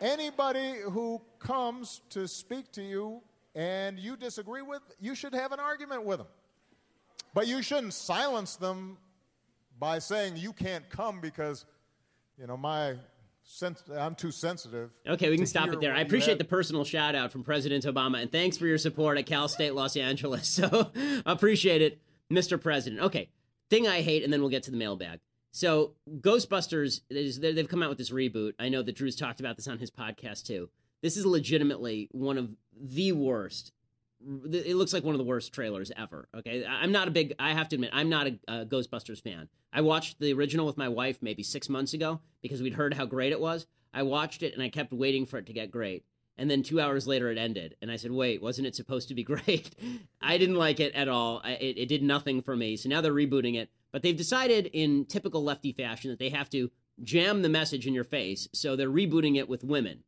anybody 0.00 0.74
who 0.90 1.20
comes 1.38 2.00
to 2.10 2.26
speak 2.26 2.72
to 2.72 2.82
you 2.82 3.22
and 3.54 3.98
you 3.98 4.16
disagree 4.16 4.62
with, 4.62 4.82
you 5.00 5.14
should 5.14 5.34
have 5.34 5.52
an 5.52 5.60
argument 5.60 6.04
with 6.04 6.18
them. 6.18 6.28
But 7.34 7.46
you 7.46 7.62
shouldn't 7.62 7.94
silence 7.94 8.56
them 8.56 8.96
by 9.78 9.98
saying 9.98 10.36
you 10.36 10.52
can't 10.52 10.88
come 10.88 11.20
because, 11.20 11.64
you 12.38 12.46
know, 12.46 12.56
my 12.56 12.96
I'm 13.98 14.14
too 14.14 14.30
sensitive. 14.30 14.90
Okay, 15.06 15.28
we 15.28 15.36
can 15.36 15.46
stop 15.46 15.70
it 15.70 15.80
there. 15.80 15.92
I 15.92 16.02
appreciate 16.02 16.38
the 16.38 16.44
personal 16.44 16.84
shout 16.84 17.16
out 17.16 17.32
from 17.32 17.42
President 17.42 17.84
Obama, 17.84 18.22
and 18.22 18.30
thanks 18.30 18.56
for 18.56 18.66
your 18.66 18.78
support 18.78 19.18
at 19.18 19.26
Cal 19.26 19.48
State 19.48 19.74
Los 19.74 19.96
Angeles. 19.96 20.48
So 20.60 20.92
appreciate 21.26 21.82
it, 21.82 21.98
Mr. 22.30 22.60
President. 22.60 23.00
Okay, 23.02 23.30
thing 23.68 23.86
I 23.88 24.02
hate, 24.02 24.22
and 24.24 24.32
then 24.32 24.40
we'll 24.40 24.50
get 24.50 24.62
to 24.64 24.70
the 24.70 24.76
mailbag. 24.76 25.20
So 25.52 25.94
Ghostbusters, 26.08 27.00
they've 27.10 27.68
come 27.68 27.82
out 27.82 27.88
with 27.88 27.98
this 27.98 28.10
reboot. 28.10 28.52
I 28.58 28.68
know 28.68 28.82
that 28.82 28.94
Drew's 28.94 29.16
talked 29.16 29.40
about 29.40 29.56
this 29.56 29.66
on 29.66 29.78
his 29.78 29.90
podcast 29.90 30.46
too. 30.46 30.70
This 31.02 31.16
is 31.16 31.26
legitimately 31.26 32.08
one 32.12 32.38
of 32.38 32.50
the 32.80 33.12
worst. 33.12 33.72
It 34.52 34.76
looks 34.76 34.92
like 34.92 35.02
one 35.02 35.14
of 35.14 35.18
the 35.18 35.24
worst 35.24 35.52
trailers 35.52 35.90
ever. 35.96 36.28
Okay, 36.36 36.64
I'm 36.64 36.92
not 36.92 37.08
a 37.08 37.10
big. 37.10 37.34
I 37.38 37.52
have 37.52 37.68
to 37.70 37.76
admit, 37.76 37.90
I'm 37.92 38.10
not 38.10 38.26
a, 38.26 38.38
a 38.48 38.66
Ghostbusters 38.66 39.22
fan. 39.22 39.48
I 39.72 39.80
watched 39.80 40.20
the 40.20 40.32
original 40.34 40.66
with 40.66 40.76
my 40.76 40.88
wife 40.88 41.18
maybe 41.22 41.42
six 41.42 41.68
months 41.68 41.94
ago 41.94 42.20
because 42.42 42.60
we'd 42.60 42.74
heard 42.74 42.94
how 42.94 43.06
great 43.06 43.32
it 43.32 43.40
was. 43.40 43.66
I 43.94 44.02
watched 44.02 44.42
it 44.42 44.54
and 44.54 44.62
I 44.62 44.68
kept 44.68 44.92
waiting 44.92 45.26
for 45.26 45.38
it 45.38 45.46
to 45.46 45.52
get 45.52 45.70
great. 45.70 46.04
And 46.40 46.50
then 46.50 46.62
two 46.62 46.80
hours 46.80 47.06
later 47.06 47.30
it 47.30 47.36
ended. 47.36 47.76
And 47.82 47.90
I 47.90 47.96
said, 47.96 48.10
wait, 48.10 48.40
wasn't 48.40 48.66
it 48.66 48.74
supposed 48.74 49.08
to 49.08 49.14
be 49.14 49.22
great? 49.24 49.70
I 50.22 50.38
didn't 50.38 50.56
like 50.56 50.80
it 50.80 50.94
at 50.94 51.06
all. 51.06 51.42
I, 51.44 51.52
it, 51.52 51.78
it 51.78 51.88
did 51.88 52.02
nothing 52.02 52.40
for 52.40 52.56
me. 52.56 52.76
So 52.76 52.88
now 52.88 53.02
they're 53.02 53.12
rebooting 53.12 53.56
it. 53.56 53.68
But 53.92 54.02
they've 54.02 54.16
decided 54.16 54.66
in 54.72 55.04
typical 55.04 55.44
lefty 55.44 55.72
fashion 55.72 56.10
that 56.10 56.18
they 56.18 56.30
have 56.30 56.48
to 56.50 56.70
jam 57.02 57.42
the 57.42 57.48
message 57.50 57.86
in 57.86 57.92
your 57.92 58.04
face. 58.04 58.48
So 58.54 58.74
they're 58.74 58.88
rebooting 58.88 59.36
it 59.36 59.48
with 59.48 59.64
women. 59.64 60.02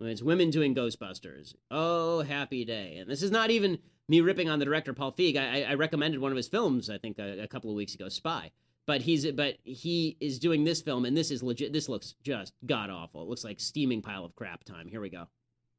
It's 0.00 0.22
women 0.22 0.50
doing 0.50 0.74
Ghostbusters. 0.74 1.54
Oh, 1.70 2.20
happy 2.20 2.64
day. 2.64 2.98
And 2.98 3.10
this 3.10 3.22
is 3.22 3.30
not 3.30 3.50
even 3.50 3.78
me 4.08 4.20
ripping 4.20 4.50
on 4.50 4.58
the 4.58 4.64
director, 4.66 4.92
Paul 4.92 5.12
Feig. 5.12 5.36
I, 5.36 5.62
I 5.62 5.74
recommended 5.74 6.20
one 6.20 6.32
of 6.32 6.36
his 6.36 6.48
films, 6.48 6.90
I 6.90 6.98
think, 6.98 7.18
a, 7.18 7.42
a 7.42 7.48
couple 7.48 7.70
of 7.70 7.76
weeks 7.76 7.94
ago, 7.94 8.08
Spy 8.08 8.52
but 8.88 9.02
he's 9.02 9.30
but 9.32 9.58
he 9.64 10.16
is 10.18 10.38
doing 10.38 10.64
this 10.64 10.80
film 10.80 11.04
and 11.04 11.14
this 11.14 11.30
is 11.30 11.42
legit 11.42 11.74
this 11.74 11.90
looks 11.90 12.14
just 12.22 12.54
god 12.64 12.88
awful 12.88 13.22
it 13.22 13.28
looks 13.28 13.44
like 13.44 13.60
steaming 13.60 14.00
pile 14.00 14.24
of 14.24 14.34
crap 14.34 14.64
time 14.64 14.88
here 14.88 15.02
we 15.02 15.10
go 15.10 15.26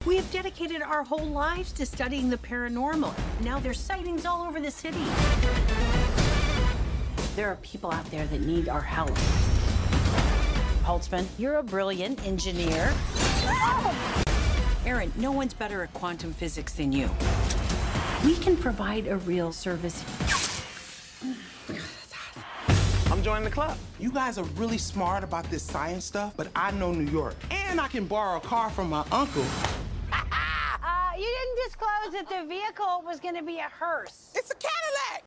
we 0.05 0.15
have 0.15 0.31
dedicated 0.31 0.81
our 0.81 1.03
whole 1.03 1.27
lives 1.27 1.73
to 1.73 1.85
studying 1.85 2.29
the 2.29 2.37
paranormal 2.37 3.13
now 3.41 3.59
there's 3.59 3.77
sightings 3.77 4.25
all 4.25 4.47
over 4.47 4.61
the 4.61 4.71
city 4.71 5.03
there 7.35 7.49
are 7.49 7.57
people 7.57 7.91
out 7.91 8.09
there 8.09 8.25
that 8.27 8.39
need 8.39 8.69
our 8.69 8.79
help 8.79 9.11
holtzmann 10.85 11.25
you're 11.37 11.55
a 11.55 11.63
brilliant 11.63 12.25
engineer 12.25 12.93
erin 14.85 15.11
no 15.17 15.33
one's 15.33 15.53
better 15.53 15.83
at 15.83 15.93
quantum 15.93 16.31
physics 16.31 16.71
than 16.75 16.93
you 16.93 17.09
we 18.23 18.37
can 18.37 18.55
provide 18.55 19.05
a 19.05 19.17
real 19.17 19.51
service 19.51 20.05
I'm 23.11 23.23
joining 23.23 23.43
the 23.43 23.51
club. 23.51 23.77
You 23.99 24.11
guys 24.11 24.37
are 24.37 24.45
really 24.55 24.77
smart 24.77 25.25
about 25.25 25.43
this 25.49 25.63
science 25.63 26.05
stuff, 26.05 26.33
but 26.37 26.47
I 26.55 26.71
know 26.71 26.93
New 26.93 27.11
York. 27.11 27.35
And 27.51 27.81
I 27.81 27.89
can 27.89 28.05
borrow 28.05 28.37
a 28.37 28.39
car 28.39 28.69
from 28.69 28.89
my 28.89 29.03
uncle. 29.11 29.43
You 31.19 31.25
didn't 31.25 31.67
disclose 31.67 32.13
that 32.13 32.29
the 32.29 32.47
vehicle 32.47 33.03
was 33.05 33.19
going 33.19 33.35
to 33.35 33.43
be 33.43 33.57
a 33.57 33.63
hearse. 33.63 34.31
It's 34.35 34.51
a 34.51 34.55
Cadillac. 34.55 35.25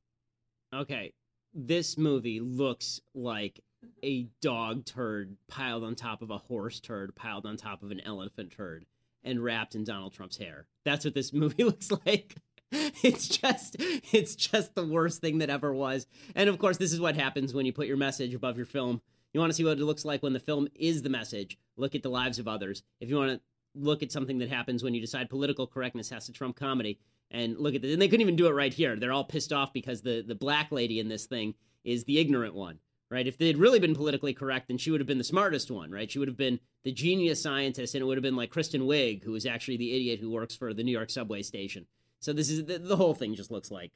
Okay, 0.74 1.12
this 1.52 1.98
movie 1.98 2.40
looks 2.40 3.02
like 3.14 3.60
a 4.02 4.26
dog 4.40 4.86
turd 4.86 5.36
piled 5.48 5.84
on 5.84 5.94
top 5.94 6.22
of 6.22 6.30
a 6.30 6.38
horse 6.38 6.80
turd 6.80 7.14
piled 7.14 7.44
on 7.44 7.58
top 7.58 7.82
of 7.82 7.90
an 7.90 8.00
elephant 8.00 8.52
turd 8.52 8.86
and 9.22 9.44
wrapped 9.44 9.74
in 9.74 9.84
Donald 9.84 10.14
Trump's 10.14 10.38
hair. 10.38 10.66
That's 10.86 11.04
what 11.04 11.12
this 11.12 11.30
movie 11.34 11.64
looks 11.64 11.90
like. 12.06 12.36
it's 12.70 13.28
just 13.28 13.76
it's 13.78 14.34
just 14.34 14.74
the 14.74 14.86
worst 14.86 15.20
thing 15.20 15.38
that 15.38 15.50
ever 15.50 15.74
was. 15.74 16.06
And 16.34 16.48
of 16.48 16.58
course, 16.58 16.78
this 16.78 16.94
is 16.94 17.02
what 17.02 17.16
happens 17.16 17.52
when 17.52 17.66
you 17.66 17.72
put 17.74 17.86
your 17.86 17.98
message 17.98 18.32
above 18.32 18.56
your 18.56 18.64
film. 18.64 19.02
You 19.34 19.40
want 19.40 19.50
to 19.50 19.54
see 19.54 19.64
what 19.64 19.78
it 19.78 19.84
looks 19.84 20.06
like 20.06 20.22
when 20.22 20.32
the 20.32 20.40
film 20.40 20.68
is 20.74 21.02
the 21.02 21.10
message. 21.10 21.58
Look 21.76 21.94
at 21.94 22.02
the 22.02 22.08
lives 22.08 22.38
of 22.38 22.48
others. 22.48 22.82
If 22.98 23.10
you 23.10 23.16
want 23.16 23.32
to 23.32 23.40
look 23.74 24.02
at 24.02 24.12
something 24.12 24.38
that 24.38 24.50
happens 24.50 24.82
when 24.82 24.94
you 24.94 25.00
decide 25.00 25.30
political 25.30 25.66
correctness 25.66 26.10
has 26.10 26.26
to 26.26 26.32
trump 26.32 26.56
comedy, 26.56 26.98
and 27.30 27.58
look 27.58 27.74
at 27.74 27.82
this, 27.82 27.92
and 27.92 28.00
they 28.00 28.08
couldn't 28.08 28.22
even 28.22 28.36
do 28.36 28.46
it 28.46 28.52
right 28.52 28.72
here. 28.72 28.96
They're 28.96 29.12
all 29.12 29.24
pissed 29.24 29.52
off 29.52 29.72
because 29.72 30.02
the 30.02 30.22
the 30.26 30.34
black 30.34 30.70
lady 30.70 31.00
in 31.00 31.08
this 31.08 31.26
thing 31.26 31.54
is 31.84 32.04
the 32.04 32.18
ignorant 32.18 32.54
one, 32.54 32.78
right? 33.10 33.26
If 33.26 33.38
they 33.38 33.46
had 33.46 33.58
really 33.58 33.80
been 33.80 33.94
politically 33.94 34.34
correct, 34.34 34.68
then 34.68 34.78
she 34.78 34.90
would 34.90 35.00
have 35.00 35.06
been 35.06 35.18
the 35.18 35.24
smartest 35.24 35.70
one, 35.70 35.90
right? 35.90 36.10
She 36.10 36.18
would 36.18 36.28
have 36.28 36.36
been 36.36 36.60
the 36.84 36.92
genius 36.92 37.42
scientist, 37.42 37.94
and 37.94 38.02
it 38.02 38.06
would 38.06 38.18
have 38.18 38.22
been 38.22 38.36
like 38.36 38.50
Kristen 38.50 38.82
Wiig, 38.82 39.24
who 39.24 39.34
is 39.34 39.46
actually 39.46 39.78
the 39.78 39.94
idiot 39.94 40.20
who 40.20 40.30
works 40.30 40.54
for 40.54 40.74
the 40.74 40.84
New 40.84 40.92
York 40.92 41.10
subway 41.10 41.42
station. 41.42 41.86
So 42.20 42.32
this 42.32 42.50
is 42.50 42.64
the, 42.66 42.78
the 42.78 42.96
whole 42.96 43.14
thing 43.14 43.34
just 43.34 43.50
looks 43.50 43.70
like 43.70 43.92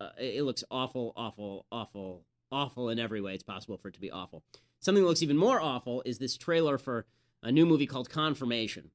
uh, 0.00 0.10
it 0.18 0.42
looks 0.42 0.64
awful, 0.70 1.12
awful, 1.16 1.66
awful, 1.70 2.24
awful 2.50 2.88
in 2.88 2.98
every 2.98 3.20
way 3.20 3.34
it's 3.34 3.42
possible 3.42 3.76
for 3.76 3.88
it 3.88 3.94
to 3.94 4.00
be 4.00 4.10
awful. 4.10 4.42
Something 4.80 5.04
that 5.04 5.08
looks 5.08 5.22
even 5.22 5.36
more 5.36 5.60
awful 5.60 6.02
is 6.06 6.18
this 6.18 6.36
trailer 6.36 6.78
for 6.78 7.06
a 7.42 7.52
new 7.52 7.66
movie 7.66 7.86
called 7.86 8.08
Confirmation. 8.10 8.90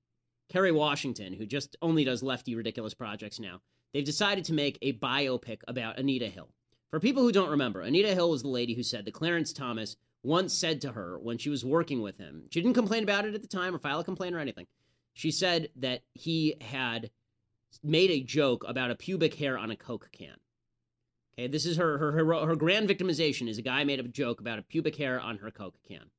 Kerry 0.50 0.72
Washington, 0.72 1.34
who 1.34 1.46
just 1.46 1.76
only 1.82 2.04
does 2.04 2.24
lefty 2.24 2.56
ridiculous 2.56 2.94
projects 2.94 3.40
now, 3.40 3.62
they've 3.94 4.06
decided 4.06 4.46
to 4.46 4.54
make 4.54 4.78
a 4.82 4.94
biopic 4.94 5.62
about 5.68 6.00
Anita 6.00 6.28
Hill. 6.28 6.50
For 6.92 7.00
people 7.00 7.24
who 7.24 7.32
don't 7.32 7.50
remember, 7.50 7.82
Anita 7.82 8.14
Hill 8.14 8.30
was 8.30 8.44
the 8.44 8.48
lady 8.48 8.74
who 8.74 8.84
said 8.84 9.06
that 9.06 9.14
Clarence 9.14 9.52
Thomas 9.52 9.98
once 10.24 10.54
said 10.54 10.82
to 10.82 10.92
her 10.92 11.20
when 11.20 11.38
she 11.38 11.50
was 11.50 11.66
working 11.66 12.02
with 12.02 12.18
him, 12.18 12.44
she 12.52 12.62
didn't 12.62 12.76
complain 12.76 13.04
about 13.04 13.26
it 13.26 13.36
at 13.36 13.42
the 13.42 13.48
time 13.48 13.76
or 13.76 13.80
file 13.80 14.00
a 14.00 14.04
complaint 14.04 14.36
or 14.36 14.40
anything. 14.40 14.66
She 15.14 15.32
said 15.32 15.70
that 15.78 16.02
he 16.14 16.56
had 16.62 17.12
made 17.84 18.12
a 18.12 18.24
joke 18.24 18.64
about 18.68 18.92
a 18.92 18.96
pubic 18.96 19.34
hair 19.36 19.58
on 19.58 19.72
a 19.72 19.76
Coke 19.76 20.10
can. 20.12 20.36
Okay, 21.38 21.48
this 21.48 21.66
is 21.66 21.78
her 21.78 21.98
her 21.98 22.12
her, 22.12 22.46
her 22.46 22.56
grand 22.56 22.88
victimization 22.88 23.48
is 23.48 23.58
a 23.58 23.62
guy 23.62 23.84
made 23.84 24.00
a 24.00 24.04
joke 24.04 24.40
about 24.40 24.60
a 24.60 24.64
pubic 24.64 24.96
hair 24.96 25.20
on 25.20 25.38
her 25.38 25.52
Coke 25.52 25.78
can. 25.88 26.10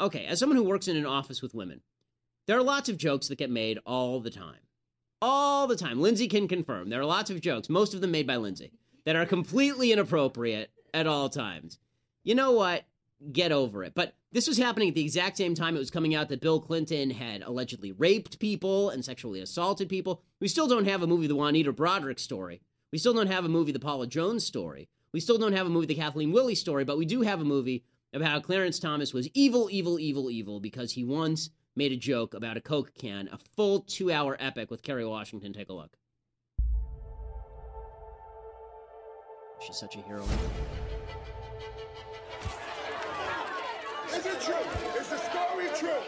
Okay, 0.00 0.26
as 0.26 0.38
someone 0.38 0.56
who 0.56 0.64
works 0.64 0.88
in 0.88 0.96
an 0.96 1.06
office 1.06 1.42
with 1.42 1.54
women, 1.54 1.80
there 2.46 2.58
are 2.58 2.62
lots 2.62 2.88
of 2.88 2.98
jokes 2.98 3.28
that 3.28 3.38
get 3.38 3.50
made 3.50 3.78
all 3.86 4.20
the 4.20 4.30
time. 4.30 4.58
All 5.22 5.66
the 5.66 5.76
time. 5.76 6.00
Lindsay 6.00 6.28
can 6.28 6.48
confirm. 6.48 6.90
There 6.90 7.00
are 7.00 7.06
lots 7.06 7.30
of 7.30 7.40
jokes, 7.40 7.68
most 7.68 7.94
of 7.94 8.00
them 8.00 8.10
made 8.10 8.26
by 8.26 8.36
Lindsay, 8.36 8.72
that 9.06 9.16
are 9.16 9.24
completely 9.24 9.92
inappropriate 9.92 10.70
at 10.92 11.06
all 11.06 11.28
times. 11.28 11.78
You 12.22 12.34
know 12.34 12.52
what? 12.52 12.84
Get 13.32 13.52
over 13.52 13.84
it. 13.84 13.94
But 13.94 14.14
this 14.32 14.48
was 14.48 14.58
happening 14.58 14.88
at 14.88 14.94
the 14.94 15.00
exact 15.00 15.36
same 15.36 15.54
time 15.54 15.76
it 15.76 15.78
was 15.78 15.90
coming 15.90 16.14
out 16.14 16.28
that 16.28 16.40
Bill 16.40 16.60
Clinton 16.60 17.10
had 17.10 17.42
allegedly 17.42 17.92
raped 17.92 18.38
people 18.38 18.90
and 18.90 19.04
sexually 19.04 19.40
assaulted 19.40 19.88
people. 19.88 20.22
We 20.40 20.48
still 20.48 20.66
don't 20.66 20.88
have 20.88 21.02
a 21.02 21.06
movie, 21.06 21.26
the 21.26 21.36
Juanita 21.36 21.72
Broaddrick 21.72 22.18
story. 22.18 22.60
We 22.92 22.98
still 22.98 23.14
don't 23.14 23.30
have 23.30 23.44
a 23.44 23.48
movie, 23.48 23.72
the 23.72 23.78
Paula 23.78 24.06
Jones 24.06 24.44
story. 24.44 24.88
We 25.12 25.20
still 25.20 25.38
don't 25.38 25.52
have 25.52 25.66
a 25.66 25.70
movie, 25.70 25.86
the 25.86 25.94
Kathleen 25.94 26.32
Willey 26.32 26.56
story, 26.56 26.84
but 26.84 26.98
we 26.98 27.06
do 27.06 27.22
have 27.22 27.40
a 27.40 27.44
movie 27.44 27.84
about 28.12 28.28
how 28.28 28.40
Clarence 28.40 28.78
Thomas 28.78 29.14
was 29.14 29.28
evil, 29.34 29.68
evil, 29.70 29.98
evil, 29.98 30.30
evil 30.30 30.60
because 30.60 30.92
he 30.92 31.04
once 31.04 31.50
made 31.76 31.92
a 31.92 31.96
joke 31.96 32.34
about 32.34 32.56
a 32.56 32.60
Coke 32.60 32.92
can, 32.94 33.28
a 33.32 33.38
full 33.56 33.80
two 33.80 34.12
hour 34.12 34.36
epic 34.38 34.70
with 34.70 34.82
Kerry 34.82 35.04
Washington. 35.04 35.52
Take 35.52 35.68
a 35.68 35.72
look. 35.72 35.96
She's 39.64 39.76
such 39.76 39.96
a 39.96 40.02
hero. 40.02 40.24
Is 44.14 44.26
it 44.26 44.40
true? 44.40 44.54
Is 45.00 45.08
the 45.08 45.18
story 45.18 45.66
true? 45.74 46.02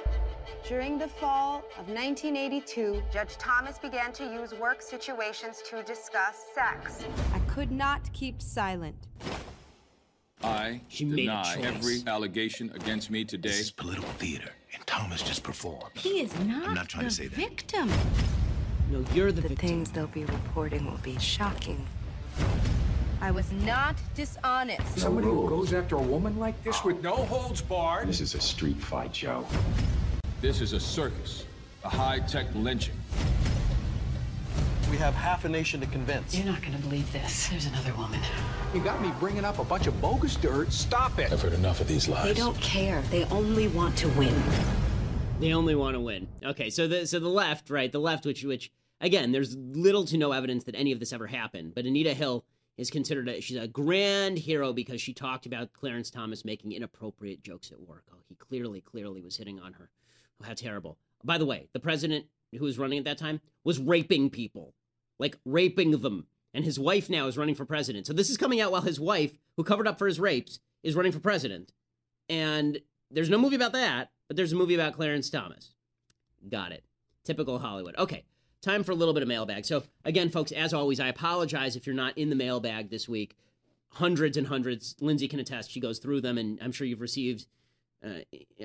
During 0.68 0.98
the 0.98 1.08
fall 1.08 1.58
of 1.78 1.88
1982, 1.88 3.02
Judge 3.12 3.36
Thomas 3.36 3.78
began 3.78 4.12
to 4.14 4.24
use 4.24 4.52
work 4.54 4.82
situations 4.82 5.62
to 5.70 5.82
discuss 5.82 6.44
sex. 6.54 7.04
I 7.32 7.38
could 7.50 7.70
not 7.70 8.12
keep 8.12 8.42
silent. 8.42 9.06
I 10.42 10.80
She 10.88 11.04
made 11.04 11.14
a 11.14 11.22
deny 11.22 11.54
choice. 11.56 11.64
every 11.64 12.02
allegation 12.06 12.70
against 12.74 13.10
me 13.10 13.24
today. 13.24 13.48
This 13.48 13.60
is 13.60 13.70
political 13.70 14.08
theater, 14.18 14.50
and 14.74 14.86
Thomas 14.86 15.22
just 15.22 15.42
performed. 15.42 15.90
He 15.94 16.20
is 16.20 16.38
not, 16.40 16.68
I'm 16.68 16.74
not 16.74 16.88
trying 16.88 17.04
the 17.04 17.10
to 17.10 17.16
say 17.16 17.26
that. 17.28 17.36
victim. 17.36 17.90
No, 18.90 19.04
you're 19.14 19.32
the, 19.32 19.40
the 19.40 19.48
victim. 19.48 19.68
things 19.68 19.90
they'll 19.90 20.06
be 20.08 20.24
reporting 20.24 20.84
will 20.84 20.98
be 20.98 21.18
shocking. 21.18 21.86
I 23.20 23.30
was 23.30 23.50
not 23.50 23.96
dishonest. 24.14 24.98
Somebody 24.98 25.26
who 25.26 25.48
goes 25.48 25.72
after 25.72 25.96
a 25.96 26.02
woman 26.02 26.38
like 26.38 26.62
this 26.62 26.84
with 26.84 27.02
no 27.02 27.16
holds 27.16 27.62
barred. 27.62 28.06
This 28.08 28.20
is 28.20 28.34
a 28.34 28.40
street 28.40 28.76
fight, 28.76 29.12
Joe. 29.14 29.44
This 30.42 30.60
is 30.60 30.74
a 30.74 30.80
circus, 30.80 31.44
a 31.82 31.88
high-tech 31.88 32.46
lynching. 32.54 32.94
We 34.90 34.96
have 34.98 35.14
half 35.14 35.44
a 35.44 35.48
nation 35.48 35.80
to 35.80 35.86
convince. 35.86 36.36
You're 36.36 36.46
not 36.46 36.60
going 36.62 36.74
to 36.74 36.78
believe 36.78 37.12
this. 37.12 37.48
There's 37.48 37.66
another 37.66 37.92
woman. 37.94 38.20
You 38.72 38.80
got 38.80 39.02
me 39.02 39.10
bringing 39.18 39.44
up 39.44 39.58
a 39.58 39.64
bunch 39.64 39.88
of 39.88 40.00
bogus 40.00 40.36
dirt. 40.36 40.72
Stop 40.72 41.18
it. 41.18 41.32
I've 41.32 41.42
heard 41.42 41.54
enough 41.54 41.80
of 41.80 41.88
these 41.88 42.08
lies. 42.08 42.24
They 42.24 42.34
don't 42.34 42.58
care. 42.60 43.02
They 43.10 43.24
only 43.24 43.66
want 43.68 43.96
to 43.98 44.08
win. 44.10 44.40
They 45.40 45.52
only 45.52 45.74
want 45.74 45.94
to 45.94 46.00
win. 46.00 46.28
Okay, 46.44 46.70
so 46.70 46.86
the 46.86 47.06
so 47.06 47.18
the 47.18 47.28
left, 47.28 47.68
right? 47.68 47.90
The 47.90 47.98
left, 47.98 48.24
which 48.26 48.44
which 48.44 48.70
again, 49.00 49.32
there's 49.32 49.56
little 49.56 50.04
to 50.04 50.16
no 50.16 50.30
evidence 50.30 50.64
that 50.64 50.76
any 50.76 50.92
of 50.92 51.00
this 51.00 51.12
ever 51.12 51.26
happened. 51.26 51.74
But 51.74 51.84
Anita 51.84 52.14
Hill 52.14 52.44
is 52.78 52.88
considered 52.88 53.28
a, 53.28 53.40
she's 53.40 53.56
a 53.56 53.66
grand 53.66 54.38
hero 54.38 54.72
because 54.72 55.00
she 55.00 55.12
talked 55.12 55.46
about 55.46 55.72
Clarence 55.72 56.10
Thomas 56.10 56.44
making 56.44 56.72
inappropriate 56.72 57.42
jokes 57.42 57.72
at 57.72 57.80
work. 57.80 58.04
Oh, 58.12 58.18
he 58.28 58.34
clearly, 58.36 58.80
clearly 58.82 59.20
was 59.20 59.36
hitting 59.36 59.58
on 59.58 59.72
her. 59.72 59.90
Oh, 60.40 60.46
how 60.46 60.54
terrible. 60.54 60.96
By 61.24 61.38
the 61.38 61.46
way, 61.46 61.68
the 61.72 61.80
president 61.80 62.26
who 62.56 62.64
was 62.64 62.78
running 62.78 62.98
at 62.98 63.04
that 63.04 63.18
time 63.18 63.40
was 63.64 63.78
raping 63.78 64.30
people, 64.30 64.74
like 65.18 65.38
raping 65.44 65.90
them. 65.92 66.26
And 66.54 66.64
his 66.64 66.78
wife 66.78 67.10
now 67.10 67.26
is 67.26 67.36
running 67.36 67.54
for 67.54 67.66
president. 67.66 68.06
So 68.06 68.12
this 68.12 68.30
is 68.30 68.38
coming 68.38 68.60
out 68.60 68.72
while 68.72 68.82
his 68.82 68.98
wife, 68.98 69.32
who 69.56 69.64
covered 69.64 69.86
up 69.86 69.98
for 69.98 70.06
his 70.06 70.18
rapes, 70.18 70.58
is 70.82 70.94
running 70.94 71.12
for 71.12 71.20
president. 71.20 71.72
And 72.28 72.80
there's 73.10 73.30
no 73.30 73.38
movie 73.38 73.56
about 73.56 73.72
that, 73.72 74.10
but 74.28 74.36
there's 74.36 74.52
a 74.52 74.56
movie 74.56 74.74
about 74.74 74.94
Clarence 74.94 75.30
Thomas. 75.30 75.74
Got 76.48 76.72
it. 76.72 76.84
Typical 77.24 77.58
Hollywood. 77.58 77.96
Okay, 77.98 78.24
time 78.62 78.84
for 78.84 78.92
a 78.92 78.94
little 78.94 79.14
bit 79.14 79.22
of 79.22 79.28
mailbag. 79.28 79.64
So, 79.64 79.82
again, 80.04 80.28
folks, 80.28 80.52
as 80.52 80.72
always, 80.72 81.00
I 81.00 81.08
apologize 81.08 81.76
if 81.76 81.86
you're 81.86 81.94
not 81.94 82.16
in 82.16 82.30
the 82.30 82.36
mailbag 82.36 82.90
this 82.90 83.08
week. 83.08 83.36
Hundreds 83.90 84.36
and 84.36 84.46
hundreds. 84.46 84.96
Lindsay 85.00 85.28
can 85.28 85.40
attest. 85.40 85.70
She 85.70 85.80
goes 85.80 85.98
through 85.98 86.20
them, 86.20 86.38
and 86.38 86.58
I'm 86.62 86.72
sure 86.72 86.86
you've 86.86 87.00
received. 87.00 87.46
Uh, 88.04 88.20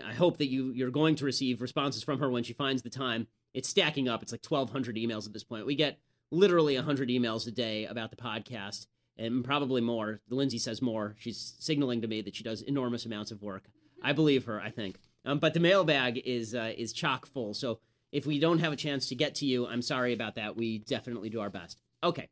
I 0.06 0.14
hope 0.14 0.38
that 0.38 0.48
you 0.48 0.72
you're 0.72 0.92
going 0.92 1.16
to 1.16 1.26
receive 1.26 1.62
responses 1.62 2.04
from 2.04 2.20
her 2.20 2.30
when 2.30 2.44
she 2.44 2.54
finds 2.54 2.82
the 2.82 2.90
time. 2.90 3.28
It's 3.54 3.70
stacking 3.70 4.08
up. 4.08 4.24
It's 4.24 4.32
like 4.32 4.46
1,200 4.48 4.96
emails 4.96 5.26
at 5.26 5.34
this 5.34 5.44
point. 5.44 5.66
We 5.66 5.76
get 5.76 6.00
literally 6.32 6.76
100 6.76 7.10
emails 7.10 7.48
a 7.48 7.52
day 7.52 7.86
about 7.86 8.10
the 8.10 8.18
podcast, 8.18 8.88
and 9.18 9.44
probably 9.44 9.82
more. 9.82 10.22
Lindsay 10.30 10.58
says 10.58 10.82
more. 10.82 11.16
She's 11.20 11.56
signaling 11.60 12.02
to 12.02 12.08
me 12.08 12.22
that 12.22 12.36
she 12.36 12.44
does 12.44 12.62
enormous 12.62 13.06
amounts 13.06 13.32
of 13.32 13.42
work. 13.42 13.66
I 14.02 14.14
believe 14.14 14.46
her. 14.46 14.60
I 14.60 14.72
think. 14.72 14.98
Um, 15.26 15.40
but 15.40 15.54
the 15.54 15.60
mailbag 15.60 16.22
is 16.26 16.56
uh, 16.56 16.74
is 16.78 16.94
chock 16.94 17.26
full. 17.26 17.54
So 17.54 17.80
If 18.12 18.26
we 18.26 18.40
don't 18.40 18.60
have 18.60 18.74
a 18.74 18.78
chance 18.78 19.08
to 19.08 19.16
get 19.16 19.36
to 19.36 19.46
you, 19.46 19.68
I'm 19.68 19.82
sorry 19.82 20.14
about 20.14 20.36
that. 20.36 20.56
We 20.56 20.80
definitely 20.80 21.30
do 21.30 21.42
our 21.42 21.50
best. 21.50 21.82
Okay. 22.04 22.30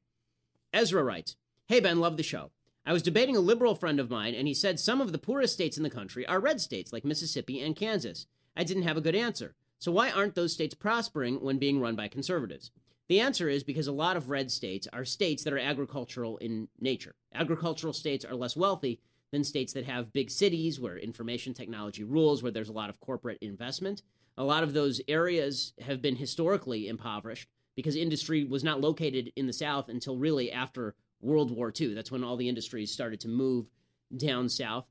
Ezra 0.74 1.04
writes 1.04 1.36
Hey, 1.68 1.80
Ben, 1.80 2.00
love 2.00 2.18
the 2.18 2.24
show. 2.24 2.52
I 2.86 2.94
was 2.94 3.04
debating 3.04 3.36
a 3.36 3.42
liberal 3.42 3.76
friend 3.76 4.00
of 4.00 4.10
mine, 4.10 4.34
and 4.34 4.48
he 4.48 4.54
said 4.54 4.80
some 4.80 5.02
of 5.02 5.12
the 5.12 5.20
poorest 5.20 5.54
states 5.54 5.78
in 5.78 5.84
the 5.84 5.90
country 5.90 6.26
are 6.26 6.40
red 6.40 6.60
states 6.60 6.92
like 6.92 7.06
Mississippi 7.06 7.62
and 7.62 7.76
Kansas. 7.76 8.26
I 8.56 8.64
didn't 8.64 8.84
have 8.84 8.98
a 8.98 9.02
good 9.02 9.16
answer. 9.16 9.56
So, 9.80 9.92
why 9.92 10.12
aren't 10.12 10.36
those 10.36 10.54
states 10.54 10.76
prospering 10.76 11.42
when 11.42 11.58
being 11.58 11.80
run 11.80 11.96
by 11.96 12.10
conservatives? 12.10 12.72
The 13.08 13.22
answer 13.22 13.50
is 13.50 13.64
because 13.64 13.88
a 13.88 13.92
lot 13.92 14.18
of 14.18 14.30
red 14.30 14.52
states 14.52 14.88
are 14.94 15.06
states 15.06 15.44
that 15.44 15.54
are 15.54 15.58
agricultural 15.58 16.38
in 16.38 16.68
nature. 16.80 17.16
Agricultural 17.34 17.94
states 17.94 18.24
are 18.24 18.36
less 18.36 18.56
wealthy 18.56 19.00
than 19.32 19.44
states 19.44 19.74
that 19.74 19.86
have 19.86 20.14
big 20.14 20.30
cities 20.30 20.80
where 20.80 20.98
information 20.98 21.54
technology 21.54 22.04
rules, 22.04 22.44
where 22.44 22.52
there's 22.52 22.70
a 22.70 22.74
lot 22.74 22.90
of 22.90 23.00
corporate 23.00 23.40
investment. 23.42 24.04
A 24.38 24.44
lot 24.44 24.64
of 24.64 24.74
those 24.74 25.02
areas 25.08 25.74
have 25.80 26.02
been 26.02 26.18
historically 26.18 26.88
impoverished 26.88 27.48
because 27.76 27.96
industry 27.96 28.44
was 28.44 28.64
not 28.64 28.82
located 28.82 29.32
in 29.36 29.48
the 29.48 29.54
South 29.54 29.90
until 29.90 30.18
really 30.18 30.52
after 30.52 30.94
World 31.22 31.52
War 31.52 31.74
II. 31.78 31.94
That's 31.94 32.12
when 32.12 32.24
all 32.24 32.38
the 32.38 32.50
industries 32.50 32.92
started 32.92 33.20
to 33.22 33.28
move 33.28 33.68
down 34.16 34.50
south. 34.50 34.86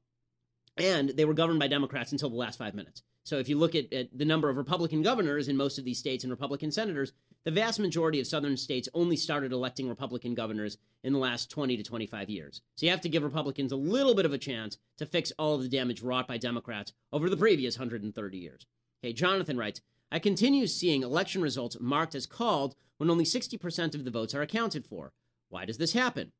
And 0.76 1.10
they 1.10 1.24
were 1.24 1.34
governed 1.34 1.58
by 1.58 1.68
Democrats 1.68 2.12
until 2.12 2.30
the 2.30 2.36
last 2.36 2.58
five 2.58 2.74
minutes. 2.74 3.02
So 3.28 3.36
if 3.38 3.46
you 3.50 3.58
look 3.58 3.74
at, 3.74 3.92
at, 3.92 4.16
the 4.16 4.24
number 4.24 4.48
of 4.48 4.56
Republican 4.56 5.02
governors 5.02 5.48
in 5.48 5.56
most 5.58 5.78
of 5.78 5.84
these 5.84 5.98
states 5.98 6.24
and 6.24 6.30
Republican 6.30 6.72
senators, 6.72 7.12
the 7.44 7.50
vast 7.50 7.78
majority 7.78 8.20
of 8.20 8.26
southern 8.26 8.56
states 8.56 8.88
only 8.94 9.16
started 9.16 9.52
electing 9.52 9.86
Republican 9.86 10.34
governors 10.34 10.78
in 11.04 11.12
the 11.12 11.18
last 11.18 11.50
20 11.50 11.76
to 11.76 11.82
25 11.82 12.30
years. 12.30 12.62
So 12.74 12.86
you 12.86 12.90
have 12.90 13.02
to 13.02 13.08
give 13.10 13.22
Republicans 13.22 13.70
a 13.70 13.76
little 13.76 14.14
bit 14.14 14.24
of 14.24 14.32
a 14.32 14.38
chance 14.38 14.78
to 14.96 15.04
fix 15.04 15.30
all 15.38 15.54
of 15.54 15.62
the 15.62 15.68
damage 15.68 16.00
wrought 16.00 16.26
by 16.26 16.38
Democrats 16.38 16.94
over 17.12 17.28
the 17.28 17.36
previous 17.36 17.78
130 17.78 18.38
years. 18.38 18.64
Okay, 19.04 19.12
Jonathan 19.12 19.58
writes, 19.58 19.82
I 20.10 20.20
continue 20.20 20.66
seeing 20.66 21.02
election 21.02 21.42
results 21.42 21.76
marked 21.78 22.14
as 22.14 22.24
called 22.24 22.76
when 22.96 23.10
only 23.10 23.26
60% 23.26 23.94
of 23.94 24.06
the 24.06 24.10
votes 24.10 24.34
are 24.34 24.40
accounted 24.40 24.86
for. 24.86 25.12
Why 25.50 25.66
does 25.66 25.76
this 25.76 25.92
happen? 25.92 26.32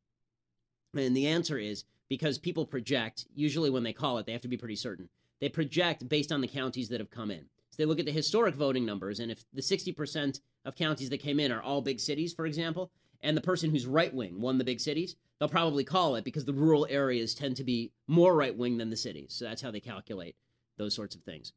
And 0.96 1.14
the 1.14 1.26
answer 1.26 1.58
is 1.58 1.84
because 2.08 2.38
people 2.38 2.64
project, 2.64 3.26
usually 3.34 3.68
when 3.68 3.82
they 3.82 3.92
call 3.92 4.16
it, 4.16 4.24
they 4.24 4.32
have 4.32 4.40
to 4.40 4.48
be 4.48 4.56
pretty 4.56 4.76
certain. 4.76 5.10
They 5.40 5.48
project 5.48 6.08
based 6.08 6.32
on 6.32 6.40
the 6.40 6.48
counties 6.48 6.88
that 6.88 7.00
have 7.00 7.10
come 7.10 7.30
in. 7.30 7.46
So 7.70 7.76
they 7.76 7.84
look 7.84 8.00
at 8.00 8.06
the 8.06 8.12
historic 8.12 8.54
voting 8.54 8.84
numbers, 8.84 9.20
and 9.20 9.30
if 9.30 9.44
the 9.52 9.62
60% 9.62 10.40
of 10.64 10.74
counties 10.74 11.10
that 11.10 11.18
came 11.18 11.38
in 11.38 11.52
are 11.52 11.62
all 11.62 11.80
big 11.80 12.00
cities, 12.00 12.32
for 12.32 12.46
example, 12.46 12.90
and 13.20 13.36
the 13.36 13.42
person 13.42 13.70
who's 13.70 13.86
right 13.86 14.12
wing 14.12 14.40
won 14.40 14.58
the 14.58 14.64
big 14.64 14.80
cities, 14.80 15.16
they'll 15.38 15.48
probably 15.48 15.84
call 15.84 16.16
it 16.16 16.24
because 16.24 16.44
the 16.44 16.52
rural 16.52 16.86
areas 16.88 17.34
tend 17.34 17.56
to 17.56 17.64
be 17.64 17.92
more 18.06 18.34
right 18.34 18.56
wing 18.56 18.78
than 18.78 18.90
the 18.90 18.96
cities. 18.96 19.34
So 19.34 19.44
that's 19.44 19.62
how 19.62 19.70
they 19.70 19.80
calculate 19.80 20.36
those 20.76 20.94
sorts 20.94 21.14
of 21.14 21.22
things. 21.22 21.52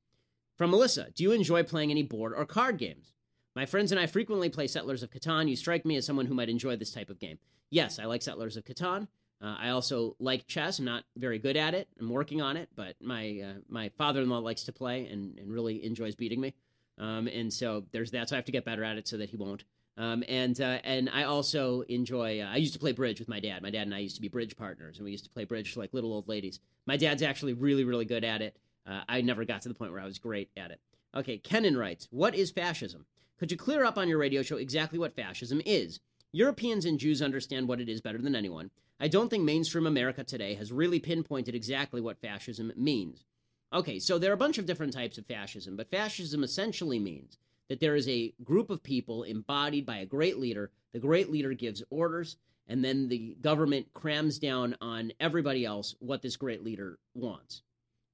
From 0.58 0.72
Melissa, 0.72 1.08
do 1.16 1.24
you 1.24 1.32
enjoy 1.32 1.64
playing 1.64 1.92
any 1.92 2.04
board 2.04 2.34
or 2.36 2.46
card 2.46 2.78
games? 2.78 3.14
My 3.56 3.66
friends 3.66 3.92
and 3.92 4.00
I 4.00 4.06
frequently 4.06 4.50
play 4.50 4.68
Settlers 4.68 5.04
of 5.04 5.12
Catan. 5.12 5.50
You 5.50 5.56
strike 5.56 5.86
me 5.86 5.98
as 5.98 6.06
someone 6.06 6.26
who 6.26 6.34
might 6.34 6.50
enjoy 6.50 6.76
this 6.76 6.92
type 6.92 7.10
of 7.10 7.20
game. 7.20 7.38
Yes, 7.70 8.00
I 8.00 8.06
like 8.06 8.22
Settlers 8.22 8.58
of 8.58 8.64
Catan. 8.64 9.08
Uh, 9.42 9.56
I 9.60 9.70
also 9.70 10.16
like 10.20 10.46
chess. 10.48 10.78
I'm 10.78 10.86
not 10.86 11.04
very 11.18 11.40
good 11.40 11.58
at 11.58 11.74
it. 11.74 11.88
I'm 12.00 12.10
working 12.10 12.42
on 12.42 12.58
it, 12.58 12.70
but 12.76 12.96
my 13.02 13.42
uh, 13.44 13.60
my 13.68 13.90
father-in-law 13.90 14.40
likes 14.40 14.64
to 14.64 14.72
play 14.72 15.08
and, 15.08 15.38
and 15.40 15.52
really 15.52 15.84
enjoys 15.84 16.16
beating 16.16 16.40
me. 16.40 16.54
Um, 17.00 17.28
and 17.28 17.52
so 17.52 17.86
there's 17.92 18.12
that. 18.12 18.30
So 18.30 18.36
I 18.36 18.38
have 18.38 18.46
to 18.46 18.52
get 18.52 18.66
better 18.66 18.84
at 18.84 18.98
it 18.98 19.08
so 19.08 19.18
that 19.18 19.30
he 19.30 19.38
won't. 19.38 19.64
Um, 19.98 20.24
and 20.30 20.60
uh, 20.62 20.80
and 20.84 21.10
I 21.10 21.24
also 21.24 21.82
enjoy. 21.82 22.42
Uh, 22.42 22.50
I 22.52 22.58
used 22.58 22.74
to 22.74 22.80
play 22.80 22.92
bridge 22.92 23.20
with 23.20 23.28
my 23.28 23.40
dad. 23.40 23.64
My 23.64 23.72
dad 23.72 23.84
and 23.84 23.96
I 23.96 24.00
used 24.00 24.16
to 24.16 24.22
be 24.22 24.28
bridge 24.28 24.56
partners, 24.56 24.98
and 24.98 25.06
we 25.06 25.12
used 25.12 25.26
to 25.26 25.30
play 25.32 25.46
bridge 25.46 25.76
like 25.76 25.94
little 25.94 26.14
old 26.14 26.28
ladies. 26.28 26.60
My 26.86 26.98
dad's 26.98 27.24
actually 27.24 27.54
really 27.54 27.84
really 27.84 28.06
good 28.06 28.24
at 28.24 28.42
it. 28.42 28.58
Uh, 28.88 29.02
I 29.10 29.22
never 29.22 29.44
got 29.44 29.64
to 29.64 29.70
the 29.70 29.76
point 29.76 29.92
where 29.92 30.02
I 30.02 30.06
was 30.06 30.20
great 30.20 30.50
at 30.56 30.72
it. 30.72 30.80
Okay, 31.16 31.38
Kenan 31.40 31.78
writes, 31.78 32.08
"What 32.12 32.36
is 32.36 32.52
fascism? 32.52 33.06
Could 33.38 33.52
you 33.52 33.58
clear 33.58 33.84
up 33.84 33.98
on 33.98 34.08
your 34.08 34.20
radio 34.20 34.44
show 34.44 34.58
exactly 34.58 35.00
what 35.00 35.16
fascism 35.16 35.62
is? 35.66 36.00
Europeans 36.34 36.86
and 36.86 37.00
Jews 37.00 37.22
understand 37.22 37.68
what 37.68 37.82
it 37.82 37.90
is 37.90 38.02
better 38.02 38.18
than 38.18 38.36
anyone. 38.36 38.72
I 39.00 39.08
don't 39.08 39.30
think 39.30 39.44
mainstream 39.44 39.86
America 39.86 40.24
today 40.24 40.54
has 40.56 40.72
really 40.72 41.00
pinpointed 41.00 41.56
exactly 41.56 42.00
what 42.00 42.22
fascism 42.22 42.72
means. 42.76 43.26
Okay, 43.74 44.00
so 44.00 44.18
there 44.18 44.32
are 44.32 44.36
a 44.36 44.38
bunch 44.38 44.58
of 44.58 44.66
different 44.66 44.94
types 44.94 45.18
of 45.18 45.26
fascism, 45.26 45.76
but 45.76 45.90
fascism 45.90 46.44
essentially 46.44 47.00
means 47.00 47.38
that 47.68 47.80
there 47.80 47.96
is 47.96 48.08
a 48.08 48.34
group 48.44 48.70
of 48.70 48.84
people 48.84 49.24
embodied 49.24 49.86
by 49.86 49.98
a 49.98 50.06
great 50.06 50.38
leader. 50.38 50.72
The 50.94 51.00
great 51.00 51.32
leader 51.32 51.54
gives 51.54 51.84
orders, 51.90 52.38
and 52.68 52.84
then 52.84 53.08
the 53.08 53.36
government 53.42 53.88
crams 53.94 54.40
down 54.40 54.76
on 54.82 55.12
everybody 55.20 55.66
else 55.66 55.96
what 56.00 56.22
this 56.22 56.38
great 56.38 56.64
leader 56.64 57.00
wants. 57.14 57.64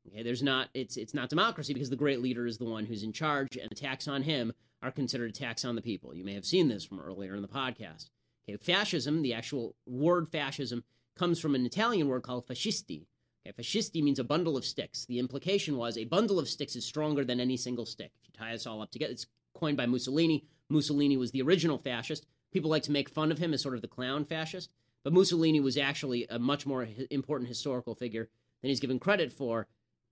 Okay, 0.07 0.23
there's 0.23 0.43
not 0.43 0.69
it's 0.73 0.95
it's 0.95 1.13
not 1.13 1.29
democracy 1.29 1.73
because 1.73 1.89
the 1.89 1.95
great 1.95 2.21
leader 2.21 2.47
is 2.47 2.57
the 2.57 2.65
one 2.65 2.85
who's 2.85 3.03
in 3.03 3.11
charge, 3.11 3.57
and 3.57 3.71
attacks 3.71 4.07
on 4.07 4.23
him 4.23 4.53
are 4.81 4.91
considered 4.91 5.29
attacks 5.29 5.65
on 5.65 5.75
the 5.75 5.81
people. 5.81 6.13
You 6.13 6.23
may 6.23 6.33
have 6.33 6.45
seen 6.45 6.67
this 6.67 6.85
from 6.85 6.99
earlier 6.99 7.35
in 7.35 7.41
the 7.41 7.47
podcast. 7.47 8.09
Okay, 8.47 8.57
fascism, 8.57 9.21
the 9.21 9.33
actual 9.33 9.75
word 9.85 10.29
fascism, 10.29 10.83
comes 11.15 11.39
from 11.39 11.55
an 11.55 11.65
Italian 11.65 12.07
word 12.07 12.23
called 12.23 12.47
fascisti. 12.47 13.07
Okay, 13.45 13.61
fascisti 13.61 14.03
means 14.03 14.19
a 14.19 14.23
bundle 14.23 14.55
of 14.55 14.65
sticks. 14.65 15.05
The 15.05 15.19
implication 15.19 15.77
was 15.77 15.97
a 15.97 16.05
bundle 16.05 16.39
of 16.39 16.47
sticks 16.47 16.75
is 16.75 16.85
stronger 16.85 17.25
than 17.25 17.39
any 17.39 17.57
single 17.57 17.85
stick. 17.85 18.11
If 18.21 18.27
you 18.27 18.33
tie 18.37 18.53
us 18.53 18.67
all 18.67 18.81
up 18.81 18.91
together, 18.91 19.13
it's 19.13 19.27
coined 19.53 19.77
by 19.77 19.85
Mussolini. 19.85 20.45
Mussolini 20.69 21.17
was 21.17 21.31
the 21.31 21.41
original 21.41 21.77
fascist. 21.77 22.25
People 22.51 22.69
like 22.69 22.83
to 22.83 22.91
make 22.91 23.09
fun 23.09 23.31
of 23.31 23.39
him 23.39 23.53
as 23.53 23.61
sort 23.61 23.75
of 23.75 23.81
the 23.81 23.87
clown 23.87 24.25
fascist, 24.25 24.69
but 25.03 25.13
Mussolini 25.13 25.59
was 25.59 25.77
actually 25.77 26.25
a 26.29 26.39
much 26.39 26.65
more 26.65 26.87
important 27.09 27.49
historical 27.49 27.95
figure 27.95 28.29
than 28.61 28.69
he's 28.69 28.79
given 28.79 28.99
credit 28.99 29.33
for. 29.33 29.67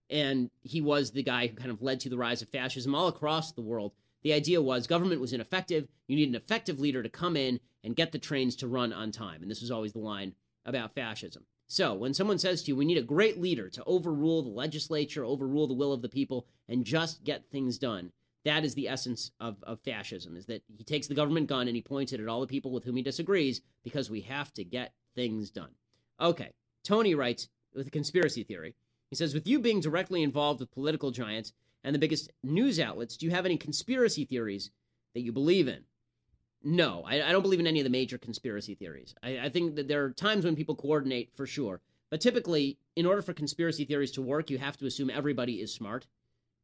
And 0.10 0.52
he 0.62 0.82
was 0.82 1.12
the 1.12 1.24
guy 1.24 1.48
who 1.48 1.56
kind 1.56 1.72
of 1.72 1.82
led 1.82 2.00
to 2.02 2.10
the 2.10 2.18
rise 2.18 2.42
of 2.42 2.50
fascism 2.50 2.94
all 2.94 3.08
across 3.08 3.52
the 3.52 3.62
world. 3.62 3.94
The 4.26 4.34
idea 4.34 4.60
was 4.60 4.88
government 4.88 5.22
was 5.22 5.34
ineffective. 5.34 5.88
You 6.08 6.16
need 6.16 6.30
an 6.30 6.36
effective 6.36 6.80
leader 6.80 7.04
to 7.04 7.10
come 7.10 7.38
in 7.38 7.60
and 7.84 7.96
get 7.96 8.12
the 8.12 8.18
trains 8.18 8.56
to 8.56 8.68
run 8.68 8.92
on 8.92 9.12
time. 9.12 9.44
And 9.44 9.52
this 9.52 9.62
was 9.62 9.70
always 9.70 9.94
the 9.94 10.00
line 10.00 10.34
about 10.66 10.96
fascism. 10.96 11.46
So, 11.68 11.94
when 11.94 12.16
someone 12.16 12.40
says 12.40 12.64
to 12.64 12.70
you, 12.70 12.76
we 12.76 12.86
need 12.86 12.98
a 12.98 13.04
great 13.04 13.40
leader 13.40 13.70
to 13.70 13.84
overrule 13.86 14.42
the 14.42 14.50
legislature, 14.50 15.24
overrule 15.24 15.68
the 15.68 15.76
will 15.76 15.94
of 15.94 16.02
the 16.02 16.10
people, 16.10 16.48
and 16.68 16.84
just 16.84 17.24
get 17.24 17.52
things 17.52 17.78
done, 17.78 18.14
that 18.46 18.66
is 18.66 18.74
the 18.74 18.88
essence 18.88 19.30
of, 19.40 19.58
of 19.62 19.80
fascism, 19.82 20.36
is 20.36 20.48
that 20.48 20.64
he 20.76 20.84
takes 20.84 21.06
the 21.06 21.14
government 21.14 21.46
gun 21.46 21.68
and 21.68 21.76
he 21.76 21.84
points 21.84 22.12
it 22.12 22.20
at 22.20 22.28
all 22.28 22.42
the 22.42 22.48
people 22.48 22.72
with 22.72 22.84
whom 22.84 22.96
he 22.96 23.04
disagrees 23.04 23.62
because 23.84 24.10
we 24.10 24.22
have 24.22 24.52
to 24.54 24.64
get 24.64 24.94
things 25.14 25.52
done. 25.52 25.72
Okay, 26.20 26.52
Tony 26.84 27.14
writes 27.14 27.48
with 27.76 27.86
a 27.86 27.92
conspiracy 27.92 28.44
theory. 28.44 28.74
He 29.12 29.16
says, 29.16 29.36
with 29.36 29.46
you 29.46 29.60
being 29.60 29.82
directly 29.82 30.24
involved 30.24 30.62
with 30.62 30.72
political 30.72 31.12
giants 31.12 31.54
and 31.86 31.94
the 31.94 32.00
biggest 32.00 32.32
news 32.44 32.80
outlets, 32.80 33.16
do 33.16 33.28
you 33.28 33.32
have 33.32 33.46
any 33.46 33.58
conspiracy 33.58 34.26
theories 34.26 34.72
that 35.14 35.22
you 35.22 35.32
believe 35.32 35.68
in? 35.68 35.84
No, 36.64 37.04
I, 37.06 37.22
I, 37.22 37.32
don't 37.32 37.44
believe 37.44 37.60
in 37.60 37.68
any 37.68 37.80
of 37.80 37.84
the 37.84 37.92
major 37.92 38.18
conspiracy 38.18 38.74
theories. 38.74 39.14
I, 39.22 39.38
I, 39.38 39.50
think 39.50 39.76
that 39.76 39.88
there 39.88 40.04
are 40.04 40.10
times 40.10 40.46
when 40.46 40.56
people 40.56 40.76
coordinate 40.76 41.30
for 41.36 41.46
sure. 41.46 41.80
But 42.10 42.22
typically, 42.22 42.80
in 42.96 43.06
order 43.06 43.22
for 43.22 43.34
conspiracy 43.34 43.86
theories 43.86 44.12
to 44.14 44.22
work, 44.24 44.50
you 44.50 44.58
have 44.58 44.78
to 44.78 44.88
assume 44.88 45.12
everybody 45.12 45.62
is 45.62 45.72
smart, 45.72 46.08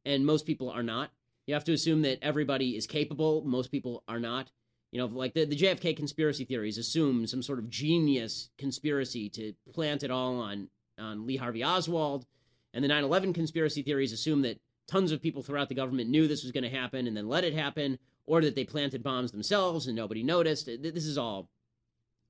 and 0.04 0.26
most 0.26 0.44
people 0.44 0.70
are 0.70 0.82
not. 0.82 1.10
You 1.46 1.54
have 1.54 1.64
to 1.64 1.72
assume 1.72 2.02
that 2.02 2.18
everybody 2.20 2.76
is 2.76 2.88
capable, 2.88 3.44
most 3.44 3.70
people 3.70 4.02
are 4.08 4.20
not. 4.20 4.50
You 4.90 4.98
know, 4.98 5.06
like 5.06 5.34
the, 5.34 5.44
the 5.44 5.56
JFK 5.56 5.96
conspiracy 5.96 6.44
theories 6.44 6.78
assume 6.78 7.28
some 7.28 7.42
sort 7.42 7.60
of 7.60 7.70
genius 7.70 8.50
conspiracy 8.58 9.28
to 9.30 9.54
plant 9.72 10.02
it 10.02 10.10
all 10.10 10.40
on, 10.40 10.68
on 10.98 11.26
Lee 11.26 11.36
Harvey 11.36 11.62
Oswald. 11.62 12.26
And 12.74 12.82
the 12.82 12.88
9 12.88 13.04
11 13.04 13.32
conspiracy 13.34 13.82
theories 13.82 14.12
assume 14.12 14.42
that 14.42 14.58
tons 14.86 15.12
of 15.12 15.22
people 15.22 15.42
throughout 15.42 15.68
the 15.68 15.74
government 15.74 16.10
knew 16.10 16.26
this 16.26 16.42
was 16.42 16.52
going 16.52 16.64
to 16.64 16.70
happen 16.70 17.06
and 17.06 17.16
then 17.16 17.28
let 17.28 17.44
it 17.44 17.54
happen 17.54 17.98
or 18.26 18.40
that 18.40 18.54
they 18.54 18.64
planted 18.64 19.02
bombs 19.02 19.32
themselves 19.32 19.86
and 19.86 19.96
nobody 19.96 20.22
noticed. 20.22 20.66
This 20.66 21.06
is 21.06 21.18
all 21.18 21.48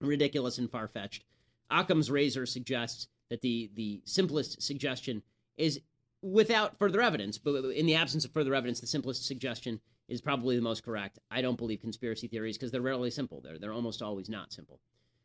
ridiculous 0.00 0.58
and 0.58 0.70
far 0.70 0.88
fetched. 0.88 1.24
Occam's 1.70 2.10
razor 2.10 2.46
suggests 2.46 3.08
that 3.30 3.40
the 3.40 3.70
the 3.74 4.02
simplest 4.04 4.62
suggestion 4.62 5.22
is 5.56 5.80
without 6.20 6.78
further 6.78 7.00
evidence, 7.00 7.38
but 7.38 7.64
in 7.72 7.86
the 7.86 7.94
absence 7.94 8.24
of 8.24 8.32
further 8.32 8.54
evidence, 8.54 8.80
the 8.80 8.86
simplest 8.86 9.26
suggestion 9.26 9.80
is 10.08 10.20
probably 10.20 10.56
the 10.56 10.62
most 10.62 10.84
correct. 10.84 11.18
I 11.30 11.40
don't 11.40 11.58
believe 11.58 11.80
conspiracy 11.80 12.28
theories 12.28 12.56
because 12.56 12.70
they're 12.70 12.80
rarely 12.80 13.10
simple. 13.10 13.40
They're 13.40 13.58
they're 13.58 13.72
almost 13.72 14.02
always 14.02 14.28
not 14.28 14.52
simple. 14.52 14.80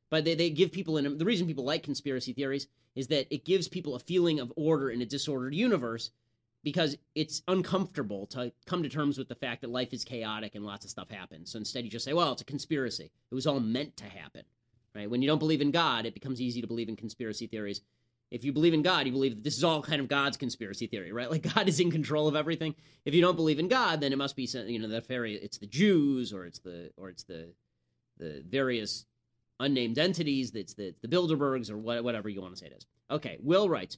But 0.09 0.23
they, 0.23 0.35
they 0.35 0.49
give 0.49 0.71
people, 0.71 0.95
and 0.95 1.19
the 1.19 1.25
reason 1.25 1.47
people 1.47 1.65
like 1.65 1.83
conspiracy 1.83 2.31
theories 2.31 2.67
is 2.95 3.07
that 3.07 3.27
it 3.29 3.43
gives 3.43 3.67
people 3.67 3.93
a 3.93 3.99
feeling 3.99 4.39
of 4.39 4.53
order 4.55 4.89
in 4.89 5.01
a 5.01 5.05
disordered 5.05 5.53
universe 5.53 6.11
because 6.67 6.97
it's 7.15 7.43
uncomfortable 7.47 8.25
to 8.25 8.51
come 8.65 8.83
to 8.83 8.89
terms 8.89 9.17
with 9.17 9.29
the 9.29 9.35
fact 9.35 9.61
that 9.61 9.69
life 9.69 9.93
is 9.93 10.03
chaotic 10.03 10.53
and 10.53 10.65
lots 10.65 10.83
of 10.83 10.91
stuff 10.91 11.09
happens. 11.09 11.49
So 11.49 11.59
instead, 11.59 11.85
you 11.85 11.89
just 11.89 12.03
say, 12.03 12.11
well, 12.11 12.33
it's 12.33 12.41
a 12.41 12.45
conspiracy. 12.45 13.09
It 13.31 13.33
was 13.33 13.47
all 13.47 13.61
meant 13.61 13.95
to 13.95 14.03
happen. 14.03 14.43
Right? 14.93 15.09
When 15.09 15.21
you 15.21 15.29
don't 15.29 15.39
believe 15.39 15.61
in 15.61 15.71
God, 15.71 16.05
it 16.05 16.13
becomes 16.13 16.41
easy 16.41 16.59
to 16.59 16.67
believe 16.67 16.89
in 16.89 16.97
conspiracy 16.97 17.47
theories. 17.47 17.79
If 18.31 18.43
you 18.43 18.51
believe 18.51 18.73
in 18.73 18.81
God, 18.81 19.05
you 19.05 19.13
believe 19.13 19.35
that 19.35 19.45
this 19.45 19.55
is 19.55 19.63
all 19.63 19.81
kind 19.81 20.01
of 20.01 20.09
God's 20.09 20.35
conspiracy 20.35 20.87
theory, 20.87 21.13
right? 21.13 21.31
Like 21.31 21.53
God 21.55 21.69
is 21.69 21.79
in 21.79 21.89
control 21.89 22.27
of 22.27 22.35
everything. 22.35 22.75
If 23.05 23.13
you 23.13 23.21
don't 23.21 23.37
believe 23.37 23.59
in 23.59 23.69
God, 23.69 24.01
then 24.01 24.11
it 24.11 24.17
must 24.17 24.35
be 24.35 24.43
you 24.43 24.77
know 24.77 24.89
the 24.89 24.99
fairy. 24.99 25.35
It's 25.35 25.59
the 25.59 25.67
Jews, 25.67 26.33
or 26.33 26.45
it's 26.45 26.59
the 26.59 26.91
or 26.97 27.07
it's 27.07 27.23
the 27.23 27.53
the 28.17 28.43
various 28.45 29.05
unnamed 29.61 29.99
entities. 29.99 30.51
That's 30.51 30.73
the 30.73 30.93
the 31.01 31.07
Bilderbergs, 31.07 31.71
or 31.71 31.77
whatever 31.77 32.27
you 32.27 32.41
want 32.41 32.55
to 32.55 32.59
say 32.59 32.65
it 32.65 32.73
is. 32.77 32.85
Okay, 33.09 33.37
Will 33.41 33.69
writes, 33.69 33.97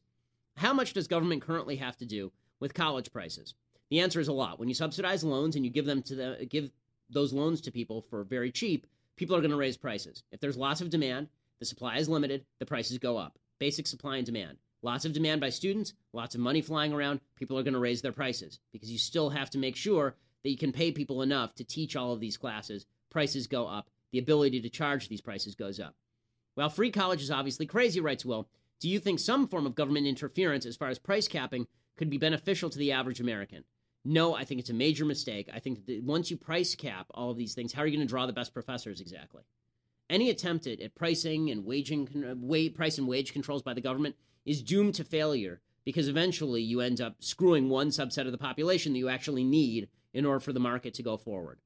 how 0.56 0.74
much 0.74 0.94
does 0.94 1.08
government 1.08 1.42
currently 1.42 1.78
have 1.78 1.98
to 1.98 2.06
do 2.06 2.32
with 2.60 2.74
college 2.74 3.12
prices. 3.12 3.54
The 3.90 4.00
answer 4.00 4.20
is 4.20 4.28
a 4.28 4.34
lot. 4.34 4.60
When 4.60 4.70
you 4.70 4.76
subsidize 4.76 5.24
loans 5.24 5.56
and 5.56 5.66
you 5.66 5.72
give 5.72 5.86
them 5.86 6.02
to 6.04 6.16
the 6.16 6.48
give 6.50 6.72
those 7.10 7.34
loans 7.34 7.62
to 7.62 7.72
people 7.72 8.02
for 8.02 8.24
very 8.24 8.52
cheap, 8.52 8.86
people 9.16 9.36
are 9.36 9.42
going 9.42 9.52
to 9.52 9.58
raise 9.58 9.78
prices. 9.78 10.24
If 10.32 10.40
there's 10.40 10.58
lots 10.58 10.82
of 10.82 10.90
demand, 10.90 11.28
the 11.60 11.66
supply 11.66 11.98
is 11.98 12.08
limited, 12.08 12.46
the 12.60 12.66
prices 12.66 12.98
go 13.00 13.18
up. 13.18 13.38
Basic 13.58 13.88
supply 13.88 14.18
and 14.18 14.26
demand. 14.26 14.58
Lots 14.82 15.06
of 15.06 15.12
demand 15.12 15.42
by 15.42 15.50
students, 15.50 15.94
lots 16.14 16.36
of 16.36 16.42
money 16.42 16.62
flying 16.62 16.94
around, 16.94 17.20
people 17.36 17.58
are 17.58 17.64
going 17.64 17.74
to 17.74 17.80
raise 17.80 18.02
their 18.02 18.14
prices 18.14 18.60
because 18.72 18.92
you 18.92 18.98
still 18.98 19.30
have 19.30 19.50
to 19.50 19.58
make 19.58 19.76
sure 19.76 20.16
that 20.44 20.50
you 20.50 20.58
can 20.58 20.72
pay 20.72 20.92
people 20.92 21.22
enough 21.22 21.54
to 21.56 21.66
teach 21.66 21.96
all 21.96 22.14
of 22.14 22.22
these 22.22 22.38
classes. 22.38 22.86
Prices 23.10 23.48
go 23.48 23.68
up. 23.68 23.90
The 24.12 24.20
ability 24.20 24.62
to 24.62 24.70
charge 24.70 25.10
these 25.10 25.22
prices 25.22 25.54
goes 25.54 25.80
up. 25.80 25.96
While 26.56 26.70
free 26.70 26.92
college 26.92 27.22
is 27.22 27.32
obviously 27.32 27.66
crazy, 27.66 28.00
writes 28.00 28.26
Will, 28.26 28.48
do 28.80 28.88
you 28.88 29.00
think 29.00 29.20
some 29.20 29.48
form 29.48 29.66
of 29.66 29.76
government 29.76 30.08
interference 30.08 30.66
as 30.66 30.78
far 30.78 30.88
as 30.88 30.98
price 30.98 31.28
capping 31.28 31.68
could 32.00 32.10
be 32.10 32.18
beneficial 32.18 32.70
to 32.70 32.80
the 32.80 32.94
average 32.94 33.20
American? 33.20 33.66
No, 34.06 34.34
I 34.34 34.46
think 34.46 34.62
it's 34.62 34.70
a 34.70 34.74
major 34.74 35.04
mistake. 35.04 35.50
I 35.54 35.60
think 35.60 35.86
that 35.86 36.02
once 36.02 36.32
you 36.32 36.38
price 36.38 36.74
cap 36.74 37.08
all 37.14 37.30
of 37.30 37.38
these 37.38 37.54
things, 37.54 37.74
how 37.74 37.82
are 37.82 37.88
you 37.88 37.98
going 37.98 38.08
to 38.08 38.10
draw 38.10 38.26
the 38.26 38.34
best 38.34 38.54
professors 38.54 39.02
exactly? 39.02 39.44
Any 40.10 40.30
attempt 40.30 40.66
at, 40.66 40.80
at 40.80 40.96
pricing 40.96 41.52
and 41.52 41.66
waging, 41.66 42.08
uh, 42.26 42.76
price 42.76 42.98
and 42.98 43.08
wage 43.08 43.34
controls 43.34 43.62
by 43.62 43.74
the 43.74 43.82
government 43.82 44.16
is 44.46 44.64
doomed 44.64 44.96
to 44.96 45.04
failure 45.04 45.60
because 45.84 46.08
eventually 46.08 46.62
you 46.62 46.80
end 46.80 47.02
up 47.02 47.18
screwing 47.20 47.68
one 47.68 47.90
subset 47.90 48.26
of 48.26 48.32
the 48.32 48.38
population 48.38 48.94
that 48.94 49.00
you 49.00 49.10
actually 49.10 49.44
need 49.44 49.90
in 50.14 50.26
order 50.26 50.40
for 50.40 50.54
the 50.54 50.60
market 50.60 50.94
to 50.96 51.04
go 51.04 51.18
forward. 51.18 51.60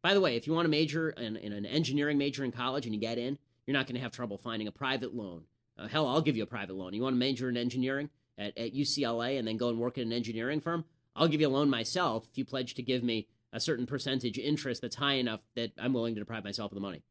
By 0.00 0.14
the 0.14 0.20
way, 0.20 0.36
if 0.36 0.46
you 0.46 0.52
want 0.52 0.66
to 0.66 0.70
major 0.70 1.10
in, 1.10 1.36
in 1.36 1.52
an 1.52 1.66
engineering 1.66 2.18
major 2.18 2.44
in 2.44 2.52
college 2.52 2.86
and 2.86 2.94
you 2.94 3.00
get 3.00 3.18
in, 3.18 3.36
you're 3.66 3.76
not 3.76 3.86
going 3.86 3.96
to 3.96 4.00
have 4.00 4.12
trouble 4.12 4.38
finding 4.38 4.68
a 4.68 4.72
private 4.72 5.12
loan. 5.12 5.42
Uh, 5.76 5.88
hell, 5.88 6.06
I'll 6.06 6.22
give 6.22 6.36
you 6.36 6.44
a 6.44 6.46
private 6.46 6.76
loan. 6.76 6.94
You 6.94 7.02
want 7.02 7.14
to 7.14 7.18
major 7.18 7.48
in 7.48 7.56
engineering 7.56 8.10
at, 8.38 8.56
at 8.58 8.74
UCLA 8.74 9.38
and 9.38 9.46
then 9.46 9.56
go 9.56 9.68
and 9.68 9.78
work 9.78 9.98
at 9.98 10.04
an 10.04 10.12
engineering 10.12 10.60
firm? 10.60 10.84
I'll 11.14 11.28
give 11.28 11.40
you 11.40 11.48
a 11.48 11.50
loan 11.50 11.68
myself 11.68 12.26
if 12.30 12.38
you 12.38 12.44
pledge 12.44 12.74
to 12.74 12.82
give 12.82 13.02
me 13.02 13.28
a 13.52 13.60
certain 13.60 13.86
percentage 13.86 14.38
interest 14.38 14.80
that's 14.82 14.96
high 14.96 15.14
enough 15.14 15.40
that 15.54 15.72
I'm 15.78 15.92
willing 15.92 16.14
to 16.14 16.20
deprive 16.20 16.44
myself 16.44 16.72
of 16.72 16.74
the 16.74 16.80
money. 16.80 17.02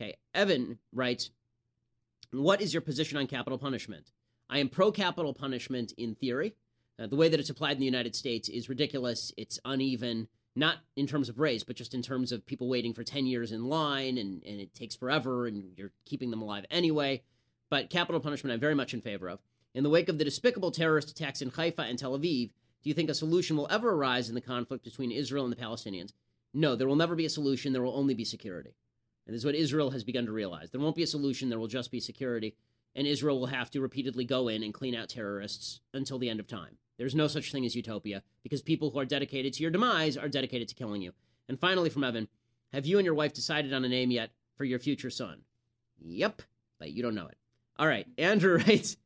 Okay, 0.00 0.16
Evan 0.34 0.78
writes, 0.92 1.30
What 2.32 2.60
is 2.60 2.74
your 2.74 2.80
position 2.80 3.16
on 3.16 3.26
capital 3.26 3.58
punishment? 3.58 4.12
I 4.50 4.58
am 4.58 4.68
pro 4.68 4.90
capital 4.90 5.34
punishment 5.34 5.92
in 5.96 6.14
theory. 6.14 6.54
Uh, 6.98 7.06
the 7.06 7.16
way 7.16 7.28
that 7.28 7.38
it's 7.38 7.50
applied 7.50 7.72
in 7.72 7.80
the 7.80 7.84
United 7.84 8.16
States 8.16 8.48
is 8.48 8.68
ridiculous. 8.68 9.32
It's 9.36 9.60
uneven, 9.64 10.26
not 10.56 10.78
in 10.96 11.06
terms 11.06 11.28
of 11.28 11.38
race, 11.38 11.62
but 11.62 11.76
just 11.76 11.94
in 11.94 12.02
terms 12.02 12.32
of 12.32 12.44
people 12.44 12.68
waiting 12.68 12.92
for 12.92 13.04
10 13.04 13.26
years 13.26 13.52
in 13.52 13.68
line 13.68 14.18
and, 14.18 14.42
and 14.44 14.60
it 14.60 14.74
takes 14.74 14.96
forever 14.96 15.46
and 15.46 15.72
you're 15.76 15.92
keeping 16.04 16.30
them 16.30 16.42
alive 16.42 16.64
anyway. 16.70 17.22
But 17.70 17.90
capital 17.90 18.20
punishment, 18.20 18.52
I'm 18.52 18.60
very 18.60 18.74
much 18.74 18.94
in 18.94 19.00
favor 19.00 19.28
of. 19.28 19.40
In 19.78 19.84
the 19.84 19.90
wake 19.90 20.08
of 20.08 20.18
the 20.18 20.24
despicable 20.24 20.72
terrorist 20.72 21.08
attacks 21.08 21.40
in 21.40 21.50
Haifa 21.50 21.82
and 21.82 21.96
Tel 21.96 22.18
Aviv, 22.18 22.50
do 22.82 22.90
you 22.90 22.94
think 22.94 23.08
a 23.08 23.14
solution 23.14 23.56
will 23.56 23.68
ever 23.70 23.90
arise 23.90 24.28
in 24.28 24.34
the 24.34 24.40
conflict 24.40 24.82
between 24.82 25.12
Israel 25.12 25.44
and 25.44 25.52
the 25.52 25.62
Palestinians? 25.62 26.14
No, 26.52 26.74
there 26.74 26.88
will 26.88 26.96
never 26.96 27.14
be 27.14 27.26
a 27.26 27.30
solution. 27.30 27.72
There 27.72 27.82
will 27.84 27.96
only 27.96 28.12
be 28.12 28.24
security. 28.24 28.74
And 29.24 29.32
this 29.32 29.42
is 29.42 29.46
what 29.46 29.54
Israel 29.54 29.92
has 29.92 30.02
begun 30.02 30.26
to 30.26 30.32
realize. 30.32 30.70
There 30.70 30.80
won't 30.80 30.96
be 30.96 31.04
a 31.04 31.06
solution. 31.06 31.48
There 31.48 31.60
will 31.60 31.68
just 31.68 31.92
be 31.92 32.00
security. 32.00 32.56
And 32.96 33.06
Israel 33.06 33.38
will 33.38 33.46
have 33.46 33.70
to 33.70 33.80
repeatedly 33.80 34.24
go 34.24 34.48
in 34.48 34.64
and 34.64 34.74
clean 34.74 34.96
out 34.96 35.10
terrorists 35.10 35.78
until 35.94 36.18
the 36.18 36.28
end 36.28 36.40
of 36.40 36.48
time. 36.48 36.78
There's 36.96 37.14
no 37.14 37.28
such 37.28 37.52
thing 37.52 37.64
as 37.64 37.76
utopia 37.76 38.24
because 38.42 38.62
people 38.62 38.90
who 38.90 38.98
are 38.98 39.04
dedicated 39.04 39.52
to 39.52 39.62
your 39.62 39.70
demise 39.70 40.16
are 40.16 40.28
dedicated 40.28 40.66
to 40.70 40.74
killing 40.74 41.02
you. 41.02 41.12
And 41.48 41.56
finally, 41.56 41.88
from 41.88 42.02
Evan, 42.02 42.26
have 42.72 42.84
you 42.84 42.98
and 42.98 43.04
your 43.04 43.14
wife 43.14 43.32
decided 43.32 43.72
on 43.72 43.84
a 43.84 43.88
name 43.88 44.10
yet 44.10 44.30
for 44.56 44.64
your 44.64 44.80
future 44.80 45.08
son? 45.08 45.42
Yep, 46.00 46.42
but 46.80 46.90
you 46.90 47.00
don't 47.00 47.14
know 47.14 47.28
it. 47.28 47.38
All 47.78 47.86
right, 47.86 48.08
Andrew 48.18 48.58
writes 48.66 48.96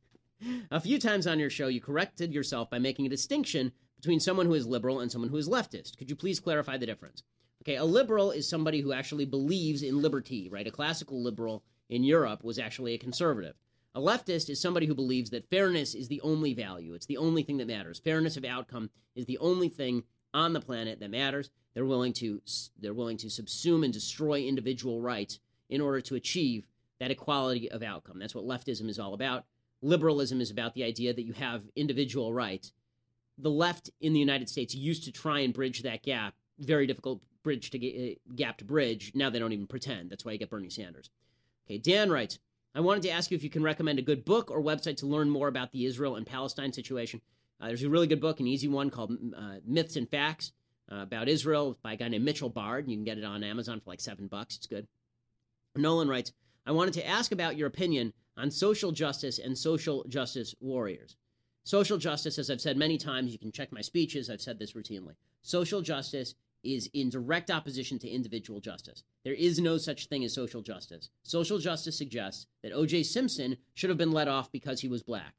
A 0.71 0.79
few 0.79 0.99
times 0.99 1.27
on 1.27 1.39
your 1.39 1.49
show, 1.49 1.67
you 1.67 1.81
corrected 1.81 2.33
yourself 2.33 2.69
by 2.69 2.79
making 2.79 3.05
a 3.05 3.09
distinction 3.09 3.71
between 3.95 4.19
someone 4.19 4.45
who 4.45 4.53
is 4.53 4.67
liberal 4.67 4.99
and 4.99 5.11
someone 5.11 5.29
who 5.29 5.37
is 5.37 5.47
leftist. 5.47 5.97
Could 5.97 6.09
you 6.09 6.15
please 6.15 6.39
clarify 6.39 6.77
the 6.77 6.85
difference? 6.85 7.23
Okay, 7.63 7.75
a 7.75 7.85
liberal 7.85 8.31
is 8.31 8.49
somebody 8.49 8.81
who 8.81 8.91
actually 8.91 9.25
believes 9.25 9.81
in 9.81 10.01
liberty, 10.01 10.49
right? 10.49 10.67
A 10.67 10.71
classical 10.71 11.23
liberal 11.23 11.63
in 11.89 12.03
Europe 12.03 12.43
was 12.43 12.59
actually 12.59 12.93
a 12.93 12.97
conservative. 12.97 13.55
A 13.95 14.01
leftist 14.01 14.49
is 14.49 14.59
somebody 14.59 14.87
who 14.87 14.95
believes 14.95 15.29
that 15.29 15.49
fairness 15.49 15.93
is 15.93 16.07
the 16.07 16.19
only 16.21 16.53
value. 16.53 16.93
It's 16.93 17.05
the 17.05 17.17
only 17.17 17.43
thing 17.43 17.57
that 17.57 17.67
matters. 17.67 17.99
Fairness 17.99 18.35
of 18.35 18.43
outcome 18.43 18.89
is 19.15 19.25
the 19.25 19.37
only 19.37 19.69
thing 19.69 20.03
on 20.33 20.53
the 20.53 20.59
planet 20.59 20.99
that 20.99 21.11
matters. 21.11 21.51
They're 21.73 21.85
willing 21.85 22.13
to 22.13 22.41
they're 22.79 22.93
willing 22.93 23.17
to 23.17 23.27
subsume 23.27 23.83
and 23.83 23.93
destroy 23.93 24.41
individual 24.41 24.99
rights 24.99 25.39
in 25.69 25.79
order 25.79 26.01
to 26.01 26.15
achieve 26.15 26.67
that 26.99 27.11
equality 27.11 27.69
of 27.71 27.83
outcome. 27.83 28.19
That's 28.19 28.35
what 28.35 28.45
leftism 28.45 28.89
is 28.89 28.99
all 28.99 29.13
about. 29.13 29.45
Liberalism 29.83 30.41
is 30.41 30.49
about 30.49 30.73
the 30.73 30.83
idea 30.83 31.13
that 31.13 31.25
you 31.25 31.33
have 31.33 31.63
individual 31.75 32.33
rights. 32.33 32.71
The 33.37 33.49
left 33.49 33.89
in 33.99 34.13
the 34.13 34.19
United 34.19 34.49
States 34.49 34.73
used 34.73 35.03
to 35.03 35.11
try 35.11 35.39
and 35.39 35.53
bridge 35.53 35.83
that 35.83 36.03
gap. 36.03 36.35
Very 36.57 36.87
difficult 36.87 37.21
bridge 37.43 37.69
to 37.71 37.79
get, 37.79 37.95
uh, 37.95 38.33
gap 38.35 38.57
to 38.59 38.65
bridge. 38.65 39.11
Now 39.13 39.29
they 39.29 39.39
don't 39.39 39.51
even 39.51 39.67
pretend. 39.67 40.09
That's 40.09 40.23
why 40.23 40.31
you 40.31 40.37
get 40.37 40.49
Bernie 40.49 40.69
Sanders. 40.69 41.09
Okay, 41.67 41.77
Dan 41.77 42.09
writes, 42.09 42.39
I 42.73 42.79
wanted 42.79 43.03
to 43.03 43.09
ask 43.09 43.29
you 43.29 43.35
if 43.35 43.43
you 43.43 43.49
can 43.49 43.61
recommend 43.61 43.99
a 43.99 44.03
good 44.03 44.25
book 44.25 44.49
or 44.49 44.61
website 44.61 44.97
to 44.97 45.05
learn 45.05 45.29
more 45.29 45.47
about 45.47 45.71
the 45.71 45.85
Israel 45.85 46.15
and 46.15 46.25
Palestine 46.25 46.73
situation. 46.73 47.21
Uh, 47.59 47.67
there's 47.67 47.83
a 47.83 47.89
really 47.89 48.07
good 48.07 48.21
book, 48.21 48.39
an 48.39 48.47
easy 48.47 48.67
one 48.67 48.89
called 48.89 49.11
uh, 49.37 49.55
Myths 49.65 49.95
and 49.95 50.09
Facts 50.09 50.53
uh, 50.91 51.01
about 51.01 51.27
Israel 51.27 51.77
by 51.83 51.93
a 51.93 51.97
guy 51.97 52.07
named 52.07 52.25
Mitchell 52.25 52.49
Bard. 52.49 52.87
You 52.87 52.95
can 52.95 53.03
get 53.03 53.17
it 53.17 53.23
on 53.23 53.43
Amazon 53.43 53.79
for 53.79 53.89
like 53.89 54.01
seven 54.01 54.27
bucks. 54.27 54.55
It's 54.55 54.67
good. 54.67 54.87
Nolan 55.75 56.07
writes, 56.07 56.31
I 56.65 56.71
wanted 56.71 56.93
to 56.95 57.07
ask 57.07 57.31
about 57.31 57.57
your 57.57 57.67
opinion 57.67 58.13
on 58.37 58.51
social 58.51 58.91
justice 58.91 59.39
and 59.39 59.57
social 59.57 60.05
justice 60.07 60.55
warriors. 60.59 61.15
Social 61.63 61.97
justice, 61.97 62.37
as 62.37 62.49
I've 62.49 62.61
said 62.61 62.77
many 62.77 62.97
times, 62.97 63.31
you 63.31 63.39
can 63.39 63.51
check 63.51 63.71
my 63.71 63.81
speeches, 63.81 64.29
I've 64.29 64.41
said 64.41 64.59
this 64.59 64.73
routinely. 64.73 65.15
Social 65.41 65.81
justice 65.81 66.35
is 66.63 66.89
in 66.93 67.09
direct 67.09 67.51
opposition 67.51 67.99
to 67.99 68.09
individual 68.09 68.59
justice. 68.59 69.03
There 69.23 69.33
is 69.33 69.59
no 69.59 69.77
such 69.77 70.07
thing 70.07 70.23
as 70.23 70.33
social 70.33 70.61
justice. 70.61 71.09
Social 71.23 71.59
justice 71.59 71.97
suggests 71.97 72.47
that 72.63 72.71
O.J. 72.71 73.03
Simpson 73.03 73.57
should 73.73 73.89
have 73.89 73.97
been 73.97 74.11
let 74.11 74.27
off 74.27 74.51
because 74.51 74.81
he 74.81 74.87
was 74.87 75.03
black. 75.03 75.35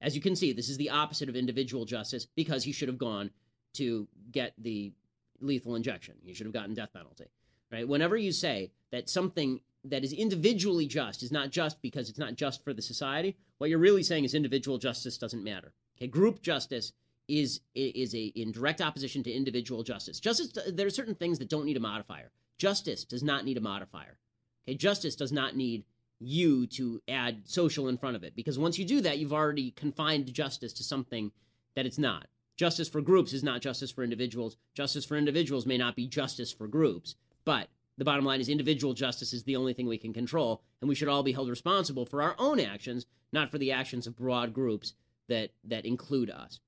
As 0.00 0.14
you 0.14 0.20
can 0.20 0.36
see, 0.36 0.52
this 0.52 0.68
is 0.68 0.76
the 0.76 0.90
opposite 0.90 1.28
of 1.28 1.36
individual 1.36 1.84
justice 1.84 2.26
because 2.36 2.62
he 2.62 2.72
should 2.72 2.88
have 2.88 2.98
gone 2.98 3.30
to 3.74 4.06
get 4.30 4.54
the 4.58 4.92
lethal 5.40 5.74
injection. 5.74 6.14
He 6.22 6.34
should 6.34 6.46
have 6.46 6.54
gotten 6.54 6.74
death 6.74 6.92
penalty. 6.92 7.26
Right? 7.70 7.86
Whenever 7.86 8.16
you 8.16 8.32
say 8.32 8.70
that 8.92 9.10
something 9.10 9.60
that 9.90 10.04
is 10.04 10.12
individually 10.12 10.86
just 10.86 11.22
is 11.22 11.32
not 11.32 11.50
just 11.50 11.80
because 11.82 12.08
it's 12.08 12.18
not 12.18 12.36
just 12.36 12.64
for 12.64 12.72
the 12.72 12.82
society. 12.82 13.36
What 13.58 13.70
you're 13.70 13.78
really 13.78 14.02
saying 14.02 14.24
is 14.24 14.34
individual 14.34 14.78
justice 14.78 15.18
doesn't 15.18 15.44
matter. 15.44 15.72
Okay, 15.96 16.06
group 16.06 16.42
justice 16.42 16.92
is 17.28 17.60
is 17.74 18.14
a 18.14 18.26
in 18.34 18.52
direct 18.52 18.80
opposition 18.80 19.22
to 19.24 19.32
individual 19.32 19.82
justice. 19.82 20.20
Justice 20.20 20.52
there 20.68 20.86
are 20.86 20.90
certain 20.90 21.14
things 21.14 21.38
that 21.38 21.50
don't 21.50 21.66
need 21.66 21.76
a 21.76 21.80
modifier. 21.80 22.30
Justice 22.58 23.04
does 23.04 23.22
not 23.22 23.44
need 23.44 23.56
a 23.56 23.60
modifier. 23.60 24.18
Okay, 24.66 24.76
justice 24.76 25.14
does 25.14 25.32
not 25.32 25.56
need 25.56 25.84
you 26.20 26.66
to 26.66 27.00
add 27.06 27.42
social 27.44 27.88
in 27.88 27.96
front 27.96 28.16
of 28.16 28.24
it 28.24 28.34
because 28.34 28.58
once 28.58 28.78
you 28.78 28.84
do 28.84 29.00
that, 29.00 29.18
you've 29.18 29.32
already 29.32 29.70
confined 29.70 30.32
justice 30.32 30.72
to 30.72 30.82
something 30.82 31.30
that 31.76 31.86
it's 31.86 31.98
not. 31.98 32.26
Justice 32.56 32.88
for 32.88 33.00
groups 33.00 33.32
is 33.32 33.44
not 33.44 33.60
justice 33.60 33.92
for 33.92 34.02
individuals. 34.02 34.56
Justice 34.74 35.04
for 35.04 35.16
individuals 35.16 35.64
may 35.64 35.78
not 35.78 35.94
be 35.94 36.08
justice 36.08 36.52
for 36.52 36.66
groups, 36.66 37.14
but 37.44 37.68
the 37.98 38.04
bottom 38.04 38.24
line 38.24 38.40
is 38.40 38.48
individual 38.48 38.94
justice 38.94 39.32
is 39.32 39.42
the 39.42 39.56
only 39.56 39.74
thing 39.74 39.88
we 39.88 39.98
can 39.98 40.12
control, 40.12 40.62
and 40.80 40.88
we 40.88 40.94
should 40.94 41.08
all 41.08 41.24
be 41.24 41.32
held 41.32 41.50
responsible 41.50 42.06
for 42.06 42.22
our 42.22 42.36
own 42.38 42.60
actions, 42.60 43.06
not 43.32 43.50
for 43.50 43.58
the 43.58 43.72
actions 43.72 44.06
of 44.06 44.16
broad 44.16 44.54
groups 44.54 44.94
that 45.28 45.50
that 45.64 45.84
include 45.84 46.30
us. 46.30 46.60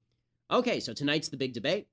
Okay, 0.50 0.80
so 0.80 0.92
tonight's 0.92 1.28
the 1.28 1.36
big 1.36 1.52
debate. 1.52 1.86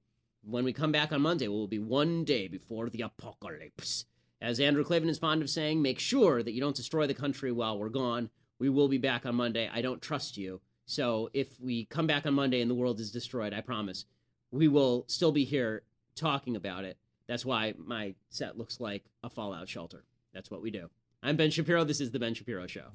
When 0.43 0.65
we 0.65 0.73
come 0.73 0.91
back 0.91 1.11
on 1.11 1.21
Monday, 1.21 1.47
we'll 1.47 1.67
be 1.67 1.77
one 1.77 2.23
day 2.23 2.47
before 2.47 2.89
the 2.89 3.01
apocalypse. 3.01 4.05
As 4.41 4.59
Andrew 4.59 4.83
Klavan 4.83 5.09
is 5.09 5.19
fond 5.19 5.41
of 5.41 5.49
saying, 5.49 5.81
make 5.81 5.99
sure 5.99 6.41
that 6.41 6.53
you 6.53 6.61
don't 6.61 6.75
destroy 6.75 7.05
the 7.05 7.13
country 7.13 7.51
while 7.51 7.77
we're 7.77 7.89
gone. 7.89 8.29
We 8.59 8.69
will 8.69 8.87
be 8.87 8.97
back 8.97 9.25
on 9.25 9.35
Monday. 9.35 9.69
I 9.71 9.81
don't 9.81 10.01
trust 10.01 10.37
you. 10.37 10.61
So 10.85 11.29
if 11.33 11.59
we 11.59 11.85
come 11.85 12.07
back 12.07 12.25
on 12.25 12.33
Monday 12.33 12.61
and 12.61 12.71
the 12.71 12.75
world 12.75 12.99
is 12.99 13.11
destroyed, 13.11 13.53
I 13.53 13.61
promise, 13.61 14.05
we 14.51 14.67
will 14.67 15.05
still 15.07 15.31
be 15.31 15.43
here 15.43 15.83
talking 16.15 16.55
about 16.55 16.85
it 16.85 16.97
that's 17.27 17.45
why 17.45 17.73
my 17.77 18.15
set 18.29 18.57
looks 18.57 18.79
like 18.79 19.03
a 19.23 19.29
fallout 19.29 19.67
shelter. 19.69 20.03
That's 20.33 20.49
what 20.49 20.61
we 20.61 20.71
do. 20.71 20.89
I'm 21.21 21.35
Ben 21.35 21.51
Shapiro. 21.51 21.83
This 21.83 21.99
is 21.99 22.11
The 22.11 22.19
Ben 22.19 22.33
Shapiro 22.33 22.67
Show. 22.67 22.85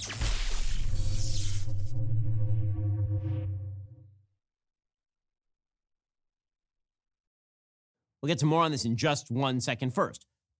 We'll 8.22 8.28
get 8.28 8.38
to 8.38 8.46
more 8.46 8.62
on 8.62 8.70
this 8.70 8.84
in 8.84 8.96
just 8.96 9.30
one 9.30 9.60
second. 9.60 9.94
First, 9.94 10.26